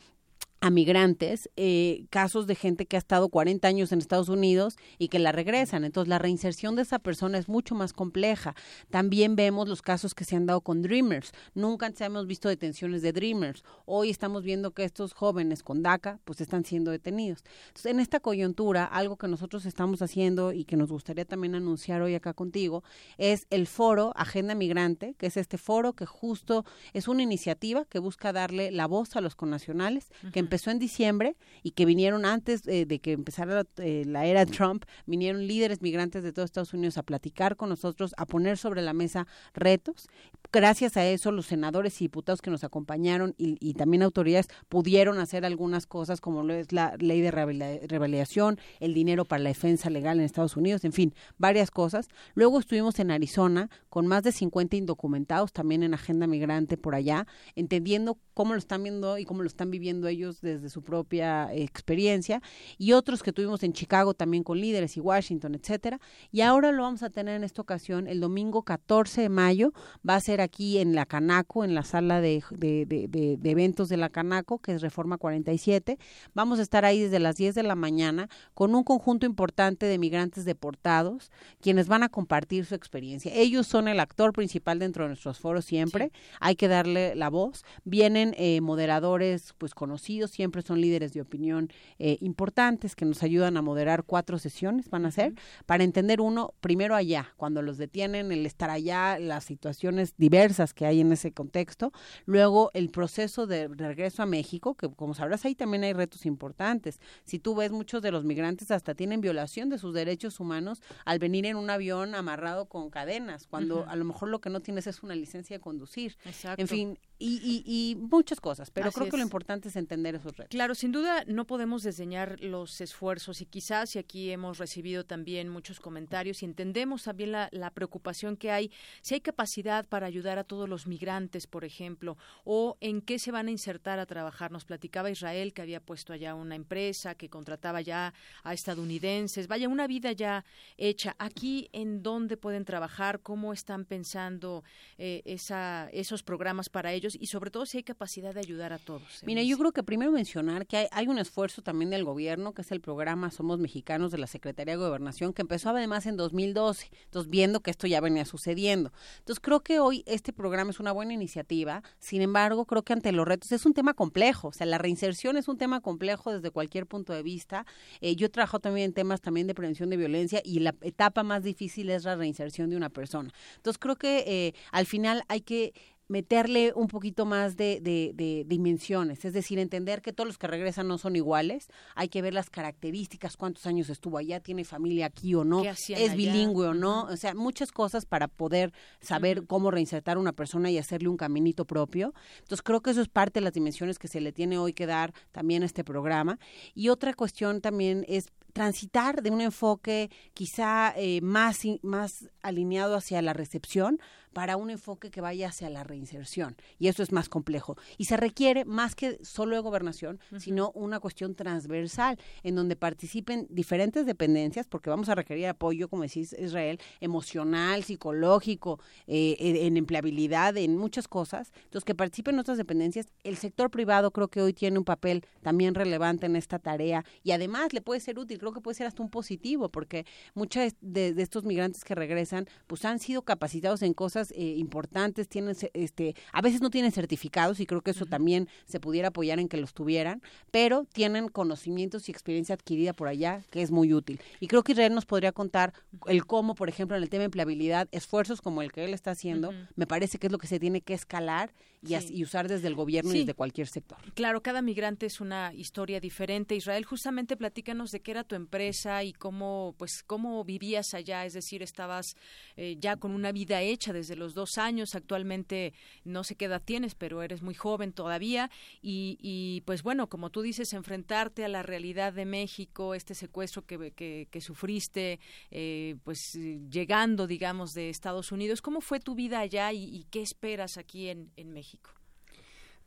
[0.62, 5.08] a migrantes, eh, casos de gente que ha estado 40 años en Estados Unidos y
[5.08, 5.82] que la regresan.
[5.82, 8.54] Entonces, la reinserción de esa persona es mucho más compleja.
[8.88, 11.32] También vemos los casos que se han dado con Dreamers.
[11.54, 13.64] Nunca antes hemos visto detenciones de Dreamers.
[13.86, 17.42] Hoy estamos viendo que estos jóvenes con DACA, pues están siendo detenidos.
[17.66, 22.02] Entonces, en esta coyuntura, algo que nosotros estamos haciendo y que nos gustaría también anunciar
[22.02, 22.84] hoy acá contigo,
[23.18, 27.98] es el foro Agenda Migrante, que es este foro que justo es una iniciativa que
[27.98, 32.60] busca darle la voz a los connacionales, que empezó en diciembre y que vinieron antes
[32.66, 36.98] eh, de que empezara eh, la, era Trump, vinieron líderes migrantes de todo Estados Unidos
[36.98, 40.08] a platicar con nosotros, a poner sobre la mesa retos.
[40.52, 45.46] Gracias a eso, los senadores y diputados que nos acompañaron y, también autoridades pudieron hacer
[45.46, 50.18] algunas cosas como lo es la ley de revalidación, el dinero para la defensa legal
[50.18, 52.08] en Estados Unidos, en fin, varias cosas.
[52.34, 57.26] Luego estuvimos en Arizona con más de 50 indocumentados también en Agenda Migrante por allá,
[57.56, 62.42] entendiendo cómo lo están viendo y cómo lo están viviendo ellos desde su propia experiencia,
[62.78, 66.00] y otros que tuvimos en Chicago también con líderes y Washington, etcétera.
[66.30, 69.72] Y ahora lo vamos a tener en esta ocasión el domingo 14 de mayo,
[70.08, 74.08] va a ser aquí en la Canaco, en la sala de, de, eventos de la
[74.08, 75.98] Canaco, que es Reforma 47.
[76.34, 79.98] Vamos a estar ahí desde las 10 de la mañana con un conjunto importante de
[79.98, 83.32] migrantes deportados, quienes van a compartir su experiencia.
[83.34, 87.64] Ellos son el actor principal dentro de nuestros foros siempre, hay que darle la voz.
[87.84, 93.56] Vienen eh, moderadores pues conocidos, siempre son líderes de opinión eh, importantes que nos ayudan
[93.56, 95.34] a moderar cuatro sesiones, van a ser,
[95.66, 100.86] para entender uno, primero allá, cuando los detienen, el estar allá, las situaciones diversas que
[100.86, 101.92] hay en ese contexto,
[102.24, 107.00] luego el proceso de regreso a México, que como sabrás ahí también hay retos importantes.
[107.24, 111.18] Si tú ves, muchos de los migrantes hasta tienen violación de sus derechos humanos al
[111.18, 114.86] venir en un avión amarrado con cadenas, cuando a lo mejor lo que no tienes
[114.86, 116.16] es una licencia de conducir.
[116.56, 120.50] En fin, y, y, muchas cosas, pero creo que lo importante es entender esos retos.
[120.50, 125.48] Claro, sin duda no podemos desdeñar los esfuerzos y quizás, y aquí hemos recibido también
[125.48, 130.38] muchos comentarios y entendemos también la, la preocupación que hay, si hay capacidad para ayudar
[130.38, 134.50] a todos los migrantes, por ejemplo, o en qué se van a insertar a trabajar.
[134.50, 139.68] Nos platicaba Israel que había puesto allá una empresa que contrataba ya a estadounidenses, vaya,
[139.68, 140.44] una vida ya
[140.76, 141.14] hecha.
[141.18, 143.20] Aquí, ¿en dónde pueden trabajar?
[143.20, 144.64] ¿Cómo están pensando
[144.98, 147.11] eh, esa, esos programas para ellos?
[147.20, 149.02] Y sobre todo si hay capacidad de ayudar a todos.
[149.24, 152.72] Mira, yo creo que primero mencionar que hay, un esfuerzo también del gobierno, que es
[152.72, 157.30] el programa Somos Mexicanos de la Secretaría de Gobernación, que empezó además en 2012, entonces
[157.30, 158.92] viendo que esto ya venía sucediendo.
[159.18, 163.12] Entonces creo que hoy este programa es una buena iniciativa, sin embargo creo que ante
[163.12, 166.50] los retos es un tema complejo, o sea, la reinserción es un tema complejo desde
[166.50, 167.66] cualquier punto de vista.
[168.00, 171.42] Eh, yo trabajo también en temas también de prevención de violencia y la etapa más
[171.42, 173.32] difícil es la reinserción de una persona.
[173.56, 175.72] Entonces creo que eh, al final hay que
[176.08, 180.88] meterle un poquito más de, de, dimensiones, es decir, entender que todos los que regresan
[180.88, 185.34] no son iguales, hay que ver las características, cuántos años estuvo allá, tiene familia aquí
[185.34, 190.16] o no, es bilingüe o no, o sea, muchas cosas para poder saber cómo reinsertar
[190.16, 192.12] a una persona y hacerle un caminito propio.
[192.38, 194.86] Entonces, creo que eso es parte de las dimensiones que se le tiene hoy que
[194.86, 196.38] dar también a este programa.
[196.74, 203.22] Y otra cuestión también es transitar de un enfoque quizá eh, más, más alineado hacia
[203.22, 203.98] la recepción
[204.32, 206.56] para un enfoque que vaya hacia la reinserción inserción.
[206.78, 207.76] Y eso es más complejo.
[207.96, 213.46] Y se requiere más que solo de gobernación, sino una cuestión transversal en donde participen
[213.50, 220.56] diferentes dependencias, porque vamos a requerir apoyo, como decís Israel, emocional, psicológico, eh, en empleabilidad,
[220.56, 221.52] en muchas cosas.
[221.64, 223.06] Entonces, que participen otras dependencias.
[223.22, 227.30] El sector privado creo que hoy tiene un papel también relevante en esta tarea y
[227.30, 230.04] además le puede ser útil, creo que puede ser hasta un positivo, porque
[230.34, 235.56] muchos de, estos migrantes que regresan, pues han sido capacitados en cosas eh, importantes, tienen,
[235.74, 239.48] este, a veces no tienen certificados y creo que eso también se pudiera apoyar en
[239.48, 244.20] que los tuvieran, pero tienen conocimientos y experiencia adquirida por allá que es muy útil.
[244.40, 245.72] Y creo que Israel nos podría contar
[246.06, 249.10] el cómo, por ejemplo, en el tema de empleabilidad, esfuerzos como el que él está
[249.10, 251.52] haciendo, me parece que es lo que se tiene que escalar
[251.82, 253.98] y, usar desde el gobierno y desde cualquier sector.
[254.14, 256.54] Claro, cada migrante es una historia diferente.
[256.54, 261.32] Israel, justamente platícanos de qué era tu empresa y cómo, pues, cómo vivías allá, es
[261.32, 262.16] decir, estabas
[262.56, 266.62] eh, ya con una vida hecha desde los dos años, actualmente no sé qué edad
[266.64, 268.50] tienes, pero eres muy joven todavía
[268.80, 273.64] y, y pues bueno, como tú dices, enfrentarte a la realidad de México, este secuestro
[273.64, 276.34] que, que, sufriste, eh, pues
[276.70, 281.52] llegando, digamos, de Estados Unidos, ¿cómo fue tu vida allá y, qué esperas aquí en
[281.52, 281.90] México?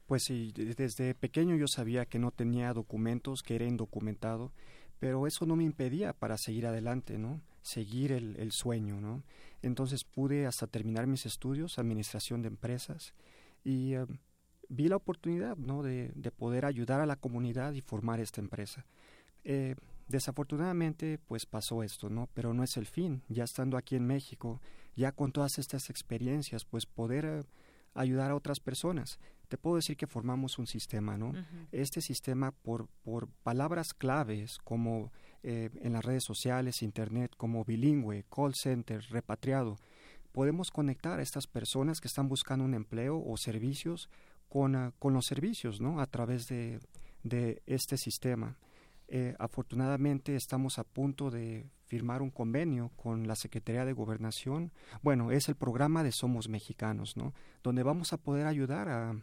[0.05, 4.51] Pues sí, desde pequeño yo sabía que no tenía documentos, que era indocumentado,
[4.99, 7.41] pero eso no me impedía para seguir adelante, ¿no?
[7.63, 9.23] Seguir el, sueño, ¿no?
[9.65, 13.15] Entonces pude hasta terminar mis estudios, administración de empresas,
[13.63, 14.05] y eh,
[14.69, 15.81] vi la oportunidad, ¿no?
[15.81, 18.85] De, poder ayudar a la comunidad y formar esta empresa.
[19.43, 19.73] Eh,
[20.07, 22.29] desafortunadamente, pues pasó esto, ¿no?
[22.35, 23.23] Pero no es el fin.
[23.27, 24.61] Ya estando aquí en México,
[24.95, 27.25] ya con todas estas experiencias, pues poder...
[27.25, 27.43] Eh,
[27.95, 29.19] ayudar a otras personas.
[29.47, 31.33] Te puedo decir que formamos un sistema, ¿no?
[31.71, 35.11] Este sistema por, por palabras claves como
[35.43, 39.77] eh, en las redes sociales, internet, como bilingüe, call center, repatriado,
[40.31, 44.09] podemos conectar a estas personas que están buscando un empleo o servicios
[44.49, 45.99] con, ah, con los servicios, ¿no?
[45.99, 46.79] A través de,
[47.23, 48.57] de este sistema.
[49.07, 54.71] Eh, afortunadamente estamos a punto de firmar un convenio con la Secretaría de Gobernación.
[55.03, 57.33] Bueno, es el programa de Somos Mexicanos, ¿no?
[57.63, 59.15] Donde vamos a poder ayudar a,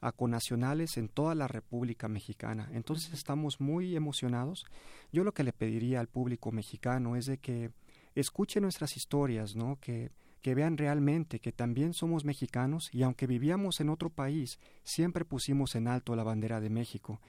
[0.00, 2.68] a conacionales en toda la República Mexicana.
[2.72, 4.66] Entonces estamos muy emocionados.
[5.12, 7.70] Yo lo que le pediría al público mexicano es de que
[8.14, 9.78] escuche nuestras historias, ¿no?
[9.80, 10.10] Que,
[10.42, 15.74] que vean realmente que también somos mexicanos y aunque vivíamos en otro país, siempre pusimos
[15.74, 17.20] en alto la bandera de México.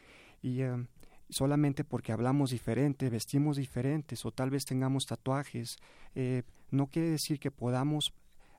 [0.41, 0.87] Y eh,
[1.29, 5.77] solamente porque hablamos diferente, vestimos diferentes o tal vez tengamos tatuajes,
[6.15, 8.13] eh, no quiere decir que podamos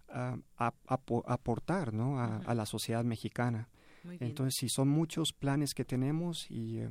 [0.09, 0.37] ah,
[0.87, 2.21] aportar ¿no?
[2.21, 3.69] a, la sociedad mexicana.
[4.21, 6.91] Entonces, si son muchos planes que tenemos y, eh,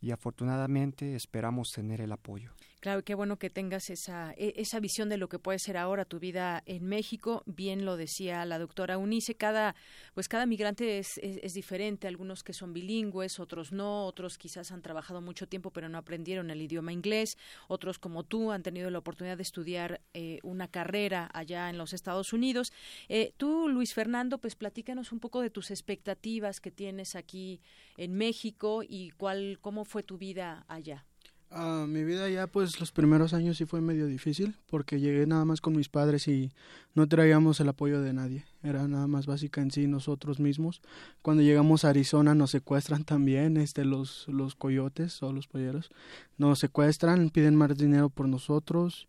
[0.00, 2.52] y afortunadamente esperamos tener el apoyo.
[2.80, 6.04] Claro, qué bueno que tengas esa, e, esa visión de lo que puede ser ahora
[6.04, 7.42] tu vida en México.
[7.44, 9.74] Bien lo decía la doctora Unice, cada,
[10.14, 14.80] pues cada migrante es, es, diferente, algunos que son bilingües, otros no, otros quizás han
[14.80, 18.98] trabajado mucho tiempo pero no aprendieron el idioma inglés, otros como tú han tenido la
[19.00, 22.72] oportunidad de estudiar eh, una carrera allá en los Estados Unidos.
[23.08, 27.60] Eh, tú, Luis Fernando, pues platícanos un poco de tus expectativas que tienes aquí
[27.96, 31.04] en México y cuál, cómo fue tu vida allá.
[31.50, 35.46] Ah, mi vida ya pues los primeros años sí fue medio difícil porque llegué nada
[35.46, 36.52] más con mis padres y
[36.94, 38.44] no traíamos el apoyo de nadie.
[38.62, 40.82] Era nada más básica en sí nosotros mismos.
[41.22, 45.90] Cuando llegamos a Arizona nos secuestran también este los los coyotes o los polleros.
[46.36, 49.08] Nos secuestran, piden más dinero por nosotros.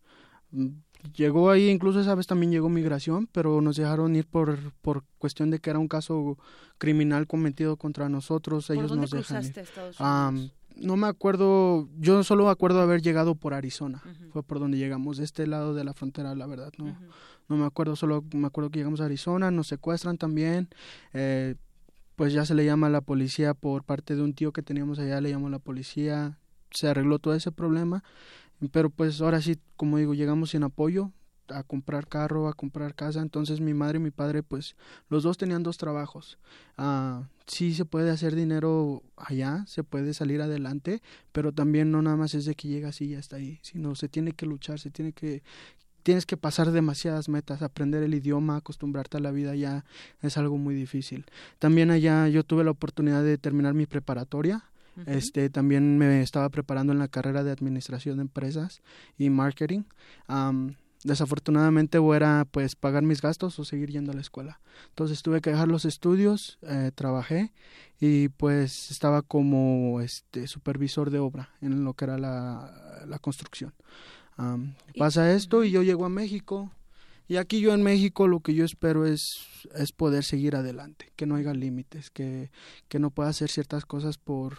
[1.14, 5.50] Llegó ahí, incluso esa vez también llegó migración, pero nos dejaron ir por, por cuestión
[5.50, 6.36] de que era un caso
[6.78, 8.68] criminal cometido contra nosotros.
[8.70, 9.44] Ellos nos dejan
[10.76, 14.02] no me acuerdo, yo solo me acuerdo haber llegado por Arizona,
[14.32, 16.96] fue por donde llegamos, de este lado de la frontera, la verdad, no,
[17.48, 20.68] no me acuerdo, solo me acuerdo que llegamos a Arizona, nos secuestran también,
[21.12, 21.56] eh,
[22.16, 24.98] pues ya se le llama a la policía por parte de un tío que teníamos
[24.98, 26.38] allá, le llamó a la policía,
[26.70, 28.04] se arregló todo ese problema,
[28.72, 31.12] pero pues ahora sí, como digo, llegamos sin apoyo,
[31.52, 33.20] a comprar carro, a comprar casa.
[33.20, 34.76] Entonces mi madre y mi padre, pues
[35.08, 36.38] los dos tenían dos trabajos.
[36.76, 42.16] Ah, sí se puede hacer dinero allá, se puede salir adelante, pero también no nada
[42.16, 44.90] más es de que llegas y ya está ahí, sino se tiene que luchar, se
[44.90, 45.42] tiene que
[46.02, 49.84] tienes que pasar demasiadas metas, aprender el idioma, acostumbrarte a la vida ya
[50.22, 51.26] es algo muy difícil.
[51.58, 54.64] También allá yo tuve la oportunidad de terminar mi preparatoria.
[55.06, 58.82] Este también me estaba preparando en la carrera de administración de empresas
[59.16, 59.84] y marketing
[61.04, 64.60] desafortunadamente o era pues pagar mis gastos o seguir yendo a la escuela.
[64.88, 67.52] Entonces tuve que dejar los estudios, eh, trabajé
[68.00, 73.72] y pues estaba como este supervisor de obra en lo que era la, la construcción.
[74.98, 76.70] pasa esto y yo llego a México
[77.30, 79.46] Y aquí yo en México lo que yo espero es,
[79.76, 82.50] es poder seguir adelante, que no haya límites, que,
[82.88, 84.58] que no pueda hacer ciertas cosas por,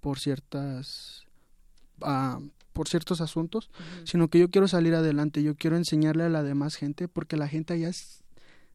[0.00, 1.24] por ciertas...
[2.00, 3.70] Uh, por ciertos asuntos,
[4.04, 7.48] sino que yo quiero salir adelante, yo quiero enseñarle a la demás gente porque la
[7.48, 8.19] gente ya es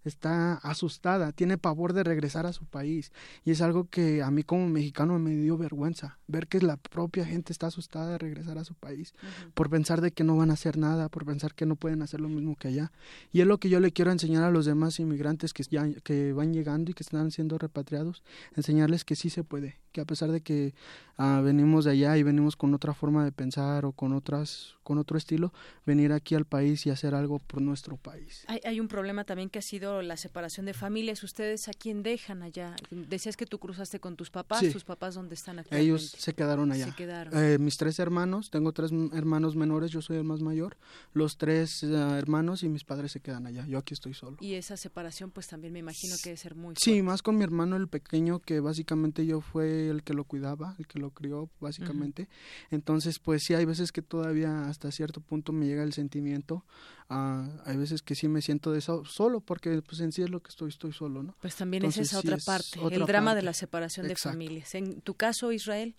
[0.06, 3.12] está asustada, tiene pavor de regresar a su país.
[3.44, 7.26] Y es algo que a mí como mexicano me dio vergüenza, ver que la propia
[7.26, 9.14] gente está asustada de regresar a su país,
[9.54, 12.22] por pensar de que no van a hacer nada, por pensar que no pueden hacer
[12.22, 12.92] lo mismo que allá.
[13.32, 16.34] Y es lo que yo le quiero enseñar a los demás inmigrantes que, ya, que
[16.34, 18.24] van llegando y que están siendo repatriados,
[18.56, 20.74] enseñarles que sí se puede, que a pesar de que
[21.18, 25.00] ah, venimos de allá y venimos con otra forma de pensar o con otras con
[25.00, 25.52] otro estilo,
[25.84, 28.46] venir aquí al país y hacer algo por nuestro país.
[28.48, 31.24] Hay, hay un problema también que ha sido la separación de familias.
[31.24, 32.76] ¿Ustedes a quién dejan allá?
[32.90, 34.64] Decías que tú cruzaste con tus papás.
[34.72, 35.76] ¿Tus papás dónde están aquí?
[35.76, 36.94] Ellos se quedaron allá.
[37.34, 40.78] Eh, mis tres hermanos, tengo tres hermanos menores, yo soy el más mayor.
[41.14, 41.88] Los tres eh,
[42.18, 43.66] hermanos y mis padres se quedan allá.
[43.68, 44.38] Yo aquí estoy solo.
[44.40, 46.76] Y esa separación, pues también me imagino que debe ser muy.
[46.78, 50.76] Sí, más con mi hermano el pequeño, que básicamente yo fue el que lo cuidaba,
[50.80, 52.28] el que lo crió, básicamente.
[52.72, 56.66] Entonces, pues sí, hay veces que todavía hasta cierto punto me llega el sentimiento.
[57.08, 60.42] Uh, hay veces que sí me siento de solo porque pues en sí es lo
[60.42, 61.36] que estoy, estoy solo, ¿no?
[61.40, 64.74] Pues también es esa otra parte, el drama de la separación de familias.
[64.74, 65.96] En tu caso, Israel.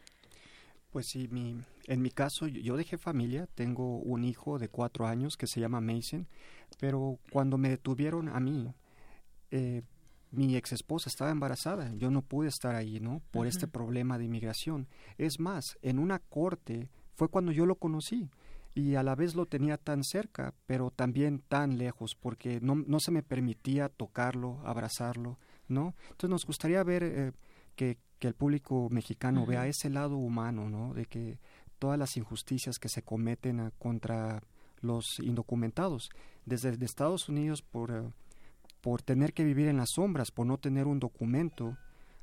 [0.90, 5.36] Pues sí, mi, en mi caso yo dejé familia, tengo un hijo de cuatro años
[5.36, 6.26] que se llama Mason,
[6.80, 8.74] pero cuando me detuvieron a mí,
[9.52, 9.82] eh,
[10.32, 13.22] mi ex esposa estaba embarazada, yo no pude estar ahí, ¿no?
[13.30, 14.88] Por este problema de inmigración.
[15.18, 18.28] Es más, en una corte fue cuando yo lo conocí
[18.77, 23.01] y a la vez lo tenía tan cerca, pero también tan lejos, porque no, no
[23.01, 25.95] se me permitía tocarlo, abrazarlo, ¿no?
[26.11, 27.33] Entonces nos gustaría ver eh,
[27.74, 30.93] que, que, el público mexicano vea ese lado humano, ¿no?
[30.93, 31.39] De que
[31.79, 34.43] todas las injusticias que se cometen contra
[34.83, 36.11] los indocumentados,
[36.45, 38.12] desde Estados Unidos por, eh,
[38.83, 41.79] por tener que vivir en las sombras, por no tener un documento,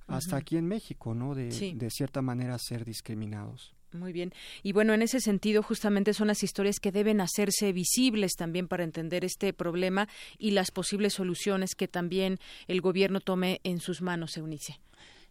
[0.05, 1.33] hasta aquí en México, ¿no?
[1.33, 3.73] De, de cierta manera ser discriminados.
[3.93, 4.33] Muy bien.
[4.63, 8.83] Y bueno, en ese sentido, justamente son las historias que deben hacerse visibles también para
[8.83, 10.07] entender este problema
[10.39, 14.79] y las posibles soluciones que también el gobierno tome en sus manos, Eunice.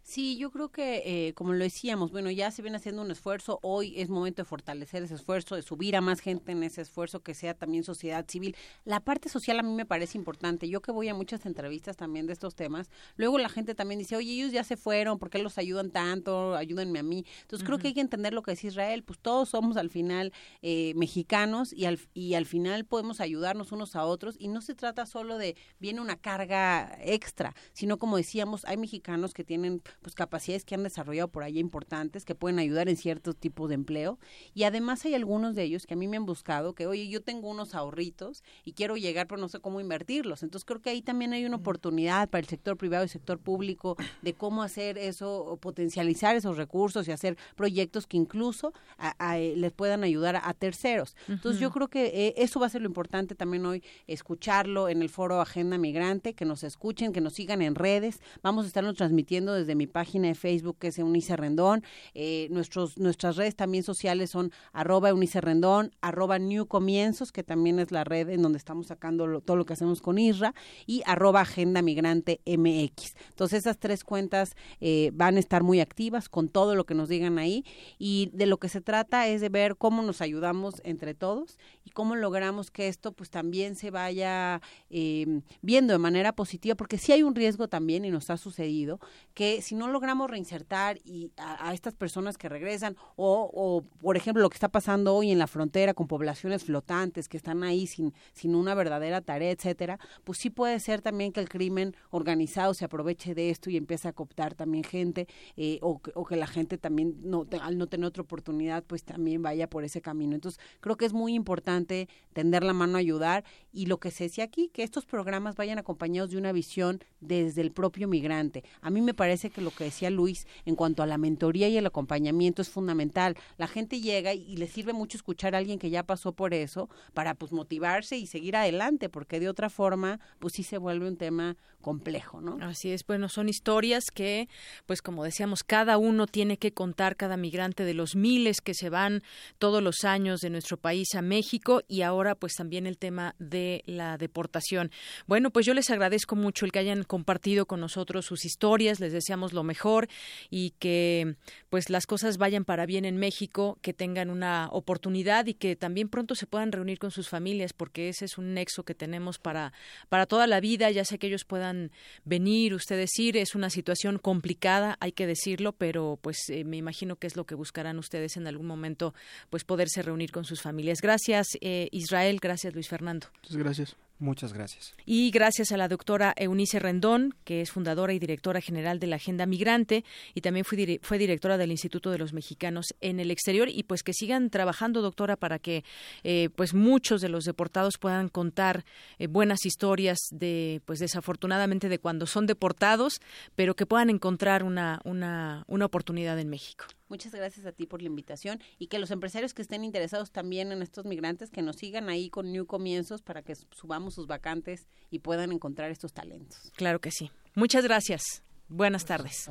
[0.05, 3.59] Sí, yo creo que, eh, como lo decíamos, bueno, ya se viene haciendo un esfuerzo,
[3.61, 7.21] hoy es momento de fortalecer ese esfuerzo, de subir a más gente en ese esfuerzo,
[7.21, 8.53] que sea también sociedad civil.
[8.83, 12.27] La parte social a mí me parece importante, yo que voy a muchas entrevistas también
[12.27, 15.39] de estos temas, luego la gente también dice, oye, ellos ya se fueron, ¿por qué
[15.39, 16.53] los ayudan tanto?
[16.53, 17.25] Ayúdenme a mí.
[17.41, 20.33] Entonces creo que hay que entender lo que es Israel, pues todos somos al final
[20.61, 24.75] eh, mexicanos y al, y al final podemos ayudarnos unos a otros y no se
[24.75, 30.15] trata solo de, viene una carga extra, sino como decíamos, hay mexicanos que tienen pues
[30.15, 34.19] capacidades que han desarrollado por allá importantes que pueden ayudar en ciertos tipos de empleo.
[34.53, 37.21] Y además hay algunos de ellos que a mí me han buscado que oye yo
[37.21, 41.01] tengo unos ahorritos y quiero llegar pero no sé cómo invertirlos entonces creo que ahí
[41.01, 45.43] también hay una oportunidad para el sector privado y sector público de cómo hacer eso
[45.43, 48.73] o potencializar esos recursos y hacer proyectos que incluso
[49.19, 51.15] eh, les puedan ayudar a, terceros.
[51.27, 55.01] Entonces yo creo que eh, eso va a ser lo importante también hoy escucharlo en
[55.01, 58.21] el foro Agenda Migrante que nos escuchen que nos sigan en redes.
[58.41, 61.83] Vamos a estarnos transmitiendo desde mi mi página de Facebook es Eunice Rendón.
[62.13, 67.79] Eh, nuestros, nuestras redes también sociales son arroba Eunice Rendón, arroba New Comienzos, que también
[67.79, 70.55] es la red en donde estamos sacando todo lo que hacemos con ISRA,
[70.85, 73.15] y arroba Agenda Migrante MX.
[73.31, 77.09] Entonces esas tres cuentas eh, van a estar muy activas con todo lo que nos
[77.09, 77.65] digan ahí
[77.99, 81.89] y de lo que se trata es de ver cómo nos ayudamos entre todos y
[81.89, 87.11] cómo logramos que esto pues también se vaya eh, viendo de manera positiva, porque sí
[87.11, 89.01] hay un riesgo también y nos ha sucedido
[89.33, 94.41] que si no logramos reinsertar y a, estas personas que regresan o, o, por ejemplo,
[94.41, 98.13] lo que está pasando hoy en la frontera con poblaciones flotantes que están ahí sin,
[98.33, 102.85] sin una verdadera tarea, etcétera, pues sí puede ser también que el crimen organizado se
[102.85, 106.77] aproveche de esto y empiece a cooptar también gente eh, o, o, que la gente
[106.77, 110.35] también, no, al no tener otra oportunidad, pues también vaya por ese camino.
[110.35, 114.25] Entonces, creo que es muy importante tender la mano a ayudar y lo que se
[114.25, 118.63] decía aquí, que estos programas vayan acompañados de una visión desde el propio migrante.
[118.81, 121.77] A mí me parece que lo que decía Luis en cuanto a la mentoría y
[121.77, 123.35] el acompañamiento es fundamental.
[123.57, 126.89] La gente llega y, le sirve mucho escuchar a alguien que ya pasó por eso
[127.13, 131.17] para pues motivarse y seguir adelante, porque de otra forma pues sí se vuelve un
[131.17, 132.57] tema complejo, ¿no?
[132.61, 134.47] Así es, bueno, son historias que,
[134.87, 138.89] pues como decíamos, cada uno tiene que contar, cada migrante de los miles que se
[138.89, 139.21] van
[139.59, 143.83] todos los años de nuestro país a México y ahora pues también el tema de
[143.85, 144.91] la deportación.
[145.27, 149.11] Bueno, pues yo les agradezco mucho el que hayan compartido con nosotros sus historias, les
[149.11, 150.07] deseamos lo mejor
[150.49, 151.35] y que
[151.69, 156.09] pues las cosas vayan para bien en México, que tengan una oportunidad y que también
[156.09, 159.73] pronto se puedan reunir con sus familias, porque ese es un nexo que tenemos para,
[160.09, 161.91] para toda la vida, ya sea que ellos puedan
[162.25, 167.15] venir, ustedes ir, es una situación complicada, hay que decirlo, pero pues eh, me imagino
[167.15, 169.13] que es lo que buscarán ustedes en algún momento,
[169.49, 171.01] pues poderse reunir con sus familias.
[171.01, 173.27] Gracias, eh, Israel, gracias, Luis Fernando.
[173.43, 173.95] Muchas gracias.
[174.23, 174.95] Muchas gracias.
[175.05, 179.17] Y gracias a la doctora Eunice Rendón, que es fundadora y directora general de la
[179.17, 183.67] Agenda Migrante y también fue, fue directora del Instituto de los Mexicanos en el Exterior
[183.67, 185.83] y pues que sigan trabajando, doctora, para que
[186.23, 188.85] eh, pues muchos de los deportados puedan contar
[189.19, 193.19] eh, buenas historias de pues desafortunadamente de cuando son deportados,
[193.57, 196.85] pero que puedan encontrar una, una, una oportunidad en México.
[197.13, 200.71] Muchas gracias a ti por la invitación y que los empresarios que estén interesados también
[200.71, 204.87] en estos migrantes que nos sigan ahí con New Comienzos para que subamos sus vacantes
[205.11, 206.71] y puedan encontrar estos talentos.
[206.75, 207.29] Claro que sí.
[207.53, 208.41] Muchas gracias.
[208.67, 209.47] Buenas tardes.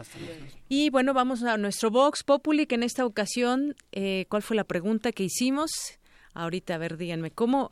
[0.69, 4.65] Y bueno, vamos a nuestro Vox Populi, que en esta ocasión, eh, ¿cuál fue la
[4.65, 5.71] pregunta que hicimos?
[6.35, 7.71] Ahorita, a ver, díganme, ¿cómo,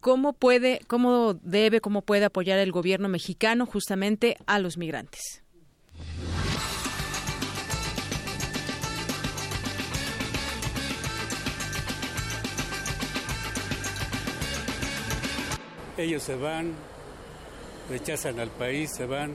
[0.00, 5.45] cómo puede, cómo debe, cómo puede apoyar el gobierno mexicano justamente a los migrantes?
[15.96, 16.72] Ellos se van,
[17.88, 19.34] rechazan al país, se van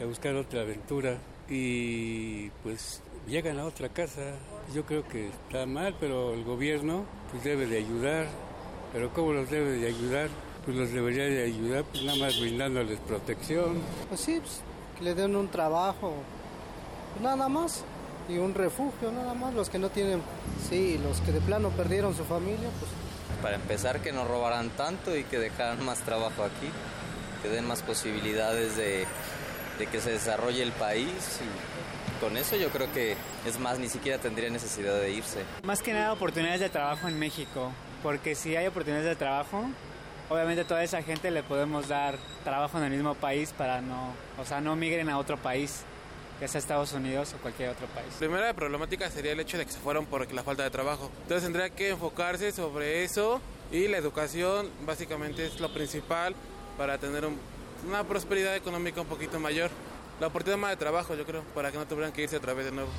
[0.00, 1.18] a buscar otra aventura
[1.48, 4.34] y pues llegan a otra casa.
[4.74, 8.26] Yo creo que está mal, pero el gobierno pues debe de ayudar.
[8.92, 10.28] Pero ¿cómo los debe de ayudar?
[10.64, 13.80] Pues los debería de ayudar pues nada más brindándoles protección.
[14.08, 14.60] Pues sí, pues,
[14.98, 16.12] que le den un trabajo,
[17.22, 17.84] nada más,
[18.28, 19.54] y un refugio, nada más.
[19.54, 20.20] Los que no tienen,
[20.68, 22.90] sí, los que de plano perdieron su familia, pues
[23.42, 26.70] para empezar que no robaran tanto y que dejaran más trabajo aquí,
[27.42, 29.06] que den más posibilidades de,
[29.90, 31.40] que se desarrolle el país
[32.20, 35.40] con eso yo creo que es más, ni siquiera tendría necesidad de irse.
[35.64, 39.64] Más que nada oportunidades de trabajo en México, porque si hay oportunidades de trabajo,
[40.30, 42.14] obviamente a toda esa gente le podemos dar
[42.44, 45.82] trabajo en el mismo país para no, o sea, no migren a otro país
[46.42, 48.08] ya sea Estados Unidos o cualquier otro país.
[48.14, 51.08] La primera problemática sería el hecho de que se fueron por la falta de trabajo.
[51.22, 53.40] Entonces tendría que enfocarse sobre eso
[53.70, 56.34] y la educación básicamente es lo principal
[56.76, 57.28] para tener
[57.86, 59.70] una prosperidad económica un poquito mayor.
[60.18, 62.64] La oportunidad más de trabajo, yo creo, para que no tuvieran que irse otra vez
[62.64, 62.90] de nuevo.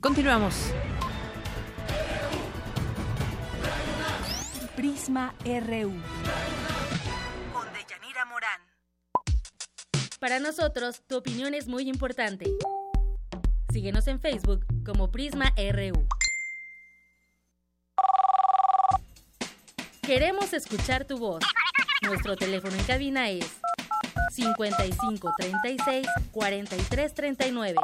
[0.00, 0.54] Continuamos.
[4.76, 5.92] Prisma RU.
[7.52, 8.60] Con Deyanira Morán.
[10.20, 12.44] Para nosotros, tu opinión es muy importante.
[13.72, 16.06] Síguenos en Facebook como Prisma RU.
[20.02, 21.42] Queremos escuchar tu voz.
[22.02, 23.50] Nuestro teléfono en cabina es
[24.30, 27.78] 55 36 43 39.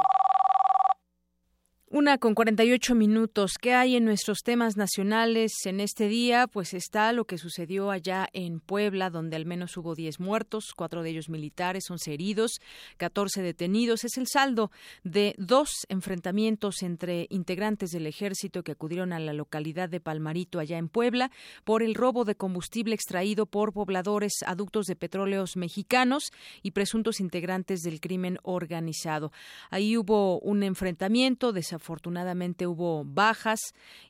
[1.95, 3.59] Una con 48 minutos.
[3.61, 6.47] ¿Qué hay en nuestros temas nacionales en este día?
[6.47, 11.03] Pues está lo que sucedió allá en Puebla, donde al menos hubo 10 muertos, cuatro
[11.03, 12.53] de ellos militares, 11 heridos,
[12.97, 14.05] 14 detenidos.
[14.05, 14.71] Es el saldo
[15.03, 20.79] de dos enfrentamientos entre integrantes del ejército que acudieron a la localidad de Palmarito, allá
[20.79, 21.29] en Puebla,
[21.63, 26.31] por el robo de combustible extraído por pobladores aductos de petróleos mexicanos
[26.63, 29.31] y presuntos integrantes del crimen organizado.
[29.69, 33.59] Ahí hubo un enfrentamiento, desafortunadamente Afortunadamente hubo bajas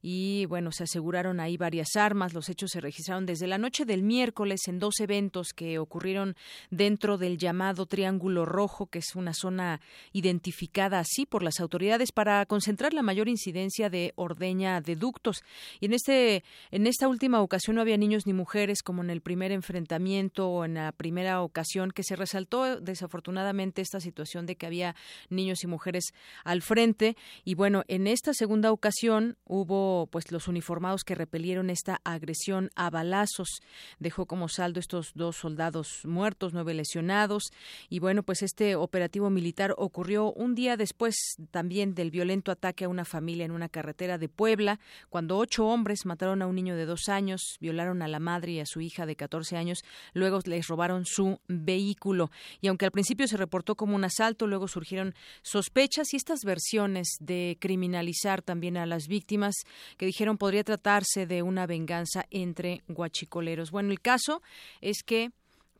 [0.03, 2.35] y bueno, se aseguraron ahí varias armas.
[2.35, 6.35] Los hechos se registraron desde la noche del miércoles en dos eventos que ocurrieron
[6.69, 12.45] dentro del llamado Triángulo Rojo, que es una zona identificada así por las autoridades para
[12.45, 15.43] concentrar la mayor incidencia de ordeña de ductos.
[15.79, 19.21] Y en este en esta última ocasión no había niños ni mujeres como en el
[19.21, 24.67] primer enfrentamiento o en la primera ocasión que se resaltó desafortunadamente esta situación de que
[24.67, 24.95] había
[25.31, 26.13] niños y mujeres
[26.43, 32.69] al frente y en esta segunda ocasión hubo pues los uniformados que repelieron esta agresión
[32.75, 33.61] a balazos.
[33.99, 37.43] Dejó como saldo estos dos soldados muertos, nueve lesionados.
[37.89, 41.15] Y bueno, pues este operativo militar ocurrió un día después
[41.51, 46.05] también del violento ataque a una familia en una carretera de Puebla, cuando ocho hombres
[46.05, 49.05] mataron a un niño de dos años, violaron a la madre y a su hija
[49.05, 49.83] de 14 años,
[50.13, 52.31] luego les robaron su vehículo.
[52.61, 57.07] Y aunque al principio se reportó como un asalto, luego surgieron sospechas y estas versiones
[57.19, 59.55] de criminalizar también a las víctimas,
[59.97, 63.71] que dijeron podría tratarse de una venganza entre guachicoleros.
[63.71, 64.41] Bueno, el caso
[64.81, 65.31] es que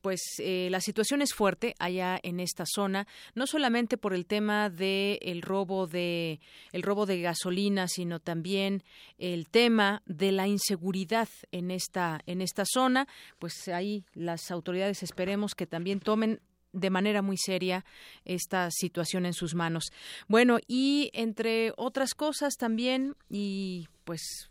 [0.04, 4.70] pues eh, la situación es fuerte allá en esta zona, no solamente por el tema
[4.70, 6.42] de el robo de
[6.74, 8.84] el robo de gasolina, sino también
[9.18, 13.08] el tema de la inseguridad en esta en esta zona.
[13.40, 16.42] Pues ahí las autoridades esperemos que también tomen
[16.74, 17.86] de manera muy seria
[18.26, 19.86] esta situación en sus manos.
[20.28, 24.50] Bueno, y entre otras cosas también, y pues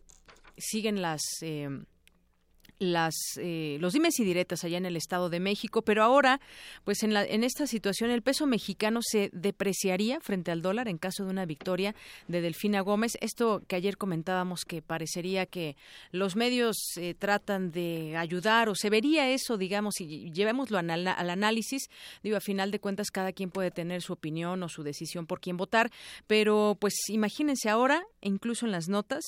[0.57, 1.69] siguen las eh,
[2.83, 6.41] las eh, los dimes y diretas allá en el Estado de México, pero ahora,
[6.85, 10.99] pues en, la, en esta situación el peso mexicano se depreciaría frente al dólar en
[10.99, 11.95] caso de una victoria
[12.29, 13.17] de Delfina Gómez.
[13.21, 15.77] Esto que ayer comentábamos que parecería que
[16.11, 21.31] los medios eh, tratan de ayudar o se vería eso, digamos, y llevémoslo al, al
[21.31, 21.89] análisis.
[22.23, 25.41] Digo, a final de cuentas cada quien puede tener su opinión o su decisión por
[25.41, 25.91] quién votar,
[26.27, 29.23] pero pues imagínense ahora, incluso en las notas,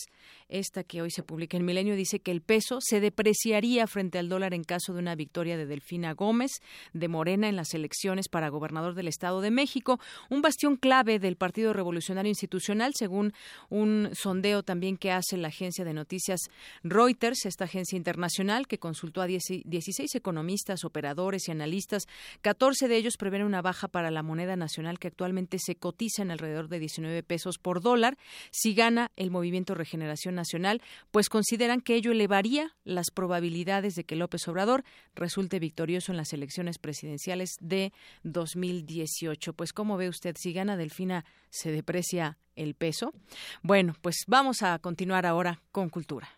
[0.48, 3.00] esta que hoy se publica en Milenio dice que el peso se
[3.44, 7.56] deprecia frente al dólar en caso de una victoria de Delfina Gómez de Morena en
[7.56, 12.92] las elecciones para gobernador del Estado de México, un bastión clave del Partido Revolucionario Institucional,
[12.96, 13.32] según
[13.68, 16.40] un sondeo también que hace la agencia de noticias
[16.82, 22.04] Reuters, esta agencia internacional que consultó a 16 economistas, operadores y analistas.
[22.40, 26.30] 14 de ellos prevén una baja para la moneda nacional que actualmente se cotiza en
[26.30, 28.16] alrededor de 19 pesos por dólar
[28.50, 30.80] si gana el Movimiento Regeneración Nacional,
[31.10, 36.34] pues consideran que ello elevaría las probabilidades de que López Obrador resulte victorioso en las
[36.34, 37.90] elecciones presidenciales de
[38.22, 39.54] 2018.
[39.54, 40.36] Pues, ¿cómo ve usted?
[40.38, 43.14] Si gana Delfina, ¿se deprecia el peso?
[43.62, 46.28] Bueno, pues vamos a continuar ahora con Cultura.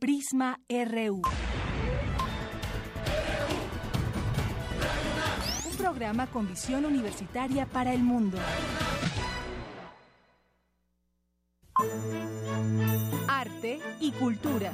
[0.00, 1.22] Prisma RU.
[5.70, 8.38] Un programa con visión universitaria para el mundo.
[13.28, 14.72] Arte y cultura.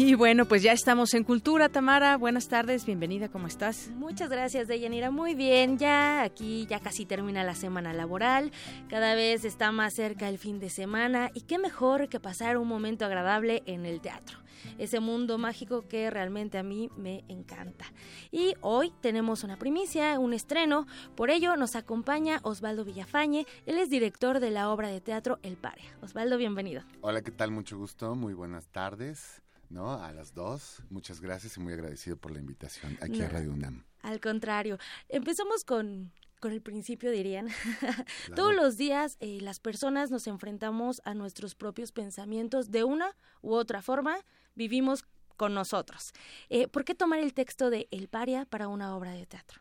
[0.00, 2.16] Y bueno, pues ya estamos en Cultura, Tamara.
[2.16, 3.90] Buenas tardes, bienvenida, ¿cómo estás?
[3.96, 5.10] Muchas gracias, Deyanira.
[5.10, 8.52] Muy bien, ya aquí ya casi termina la semana laboral.
[8.88, 12.68] Cada vez está más cerca el fin de semana y qué mejor que pasar un
[12.68, 14.38] momento agradable en el teatro.
[14.78, 17.86] Ese mundo mágico que realmente a mí me encanta.
[18.30, 20.86] Y hoy tenemos una primicia, un estreno.
[21.16, 23.46] Por ello nos acompaña Osvaldo Villafañe.
[23.66, 25.82] Él es director de la obra de teatro El Pare.
[26.02, 26.84] Osvaldo, bienvenido.
[27.00, 27.50] Hola, ¿qué tal?
[27.50, 28.14] Mucho gusto.
[28.14, 29.42] Muy buenas tardes.
[29.70, 30.02] ¿No?
[30.02, 30.82] A las dos.
[30.90, 33.84] Muchas gracias y muy agradecido por la invitación aquí a Radio UNAM.
[34.02, 37.48] Al contrario, empezamos con, con el principio, dirían.
[38.36, 43.54] Todos los días eh, las personas nos enfrentamos a nuestros propios pensamientos de una u
[43.54, 44.18] otra forma,
[44.54, 45.04] vivimos
[45.36, 46.12] con nosotros.
[46.48, 49.60] Eh, ¿Por qué tomar el texto de El Paria para una obra de teatro?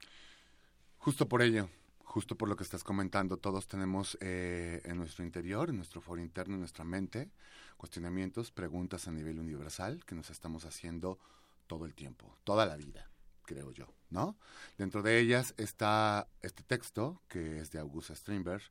[0.97, 1.69] Justo por ello,
[2.03, 6.21] justo por lo que estás comentando, todos tenemos eh, en nuestro interior, en nuestro foro
[6.21, 7.29] interno, en nuestra mente,
[7.77, 11.19] cuestionamientos, preguntas a nivel universal que nos estamos haciendo
[11.67, 13.09] todo el tiempo, toda la vida,
[13.43, 14.37] creo yo, ¿no?
[14.77, 18.63] Dentro de ellas está este texto, que es de Augusta Strindberg,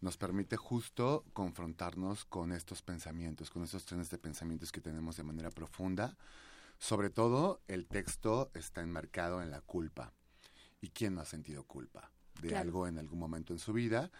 [0.00, 5.22] nos permite justo confrontarnos con estos pensamientos, con estos trenes de pensamientos que tenemos de
[5.22, 6.16] manera profunda.
[6.78, 10.12] Sobre todo, el texto está enmarcado en la culpa.
[10.80, 12.10] ¿Y quién no ha sentido culpa
[12.40, 14.10] de algo en algún momento en su vida?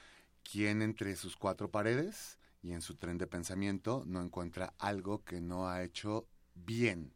[0.44, 5.40] ¿Quién entre sus cuatro paredes y en su tren de pensamiento no encuentra algo que
[5.40, 7.12] no ha hecho bien,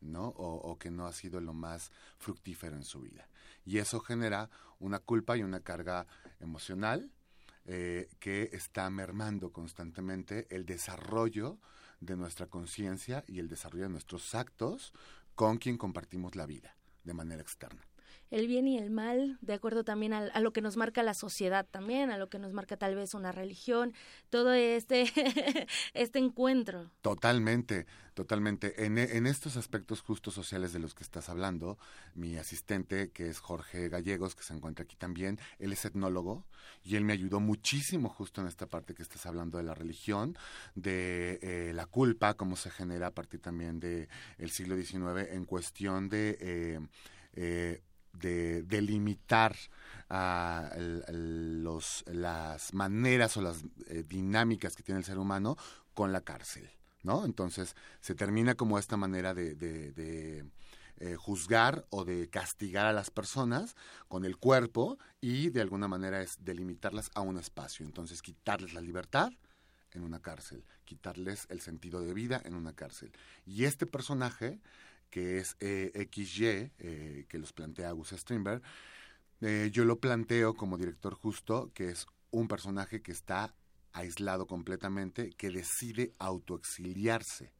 [0.00, 0.28] ¿no?
[0.28, 3.28] O, que no ha sido lo más fructífero en su vida.
[3.64, 6.06] Y eso genera una culpa y una carga
[6.40, 7.10] emocional
[7.66, 11.58] eh, que está mermando constantemente el desarrollo
[12.00, 14.92] de nuestra conciencia y el desarrollo de nuestros actos
[15.34, 17.86] con quien compartimos la vida de manera externa
[18.30, 21.66] el bien y el mal, de acuerdo también a, lo que nos marca la sociedad
[21.68, 23.92] también, a lo que nos marca tal vez una religión,
[24.28, 25.04] todo este,
[25.94, 26.90] este encuentro.
[27.02, 28.86] Totalmente, totalmente.
[28.86, 31.78] En, en estos aspectos justos sociales de los que estás hablando,
[32.14, 36.46] mi asistente, que es Jorge Gallegos, que se encuentra aquí también, él es etnólogo
[36.84, 40.36] y él me ayudó muchísimo justo en esta parte que estás hablando de la religión,
[40.74, 44.08] de eh, la culpa, cómo se genera a partir también del
[44.38, 46.38] el siglo XIX en cuestión de...
[46.40, 46.80] Eh,
[47.34, 47.82] eh,
[48.12, 49.56] de delimitar
[50.08, 55.56] a los, las maneras o las eh, dinámicas que tiene el ser humano
[55.94, 56.68] con la cárcel,
[57.02, 57.24] ¿no?
[57.24, 60.44] Entonces se termina como esta manera de, de,
[60.96, 63.76] eh, juzgar o de castigar a las personas
[64.08, 67.86] con el cuerpo y de alguna manera es delimitarlas a un espacio.
[67.86, 69.32] Entonces quitarles la libertad
[69.92, 73.12] en una cárcel, quitarles el sentido de vida en una cárcel.
[73.46, 74.60] Y este personaje
[75.10, 78.62] que es eh, XY, eh, que los plantea Gus Strindberg,
[79.40, 83.54] eh, yo lo planteo como director justo, que es un personaje que está
[83.92, 87.52] aislado completamente, que decide autoexiliarse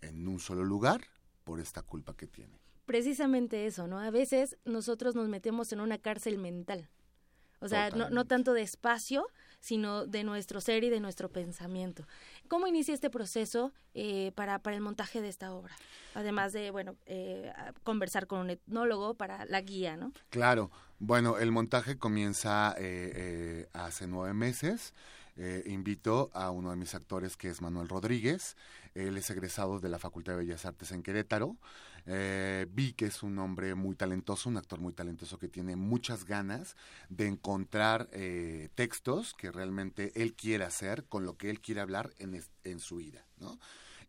[0.00, 1.02] en un solo lugar
[1.44, 2.58] por esta culpa que tiene.
[2.86, 3.98] Precisamente eso, ¿no?
[3.98, 6.88] A veces nosotros nos metemos en una cárcel mental.
[7.60, 9.26] O sea, no, no, tanto de espacio,
[9.58, 12.06] sino de nuestro ser y de nuestro pensamiento.
[12.48, 15.74] ¿Cómo inicia este proceso eh, para, para el montaje de esta obra?
[16.14, 20.12] Además de, bueno, eh, conversar con un etnólogo para la guía, ¿no?
[20.30, 20.70] Claro.
[20.98, 24.94] Bueno, el montaje comienza eh, hace nueve meses.
[25.66, 28.56] invito a uno de mis actores que es Manuel Rodríguez.
[28.94, 31.56] Él es egresado de la Facultad de Bellas Artes en Querétaro.
[32.06, 36.24] Eh, vi que es un hombre muy talentoso, un actor muy talentoso que tiene muchas
[36.24, 36.76] ganas
[37.08, 42.12] de encontrar eh, textos que realmente él quiere hacer con lo que él quiere hablar
[42.18, 43.58] en, en su vida, ¿no?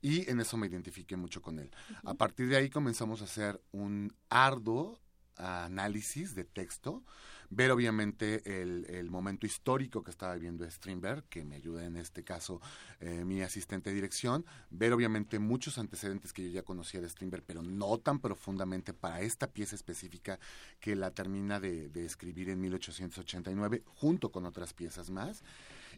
[0.02, 1.72] Y en eso me identifiqué mucho con él.
[2.04, 5.00] A partir de ahí comenzamos a hacer un arduo
[5.38, 7.04] análisis de texto
[7.50, 12.24] ver obviamente el, el, momento histórico que estaba viviendo Strindberg, que me ayuda en este
[12.24, 12.62] caso
[13.00, 17.44] eh, mi asistente de dirección, ver obviamente muchos antecedentes que yo ya conocía de Strindberg,
[17.46, 20.40] pero no tan profundamente para esta pieza específica
[20.80, 25.44] que la termina de, de escribir en 1889, junto con otras piezas más.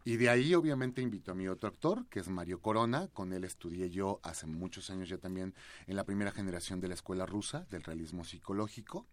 [0.08, 3.44] Y de ahí obviamente invito a mi otro actor, que es Mario Corona, con él
[3.44, 5.54] estudié yo hace muchos años ya también
[5.86, 9.06] en la primera generación de la escuela rusa del realismo psicológico.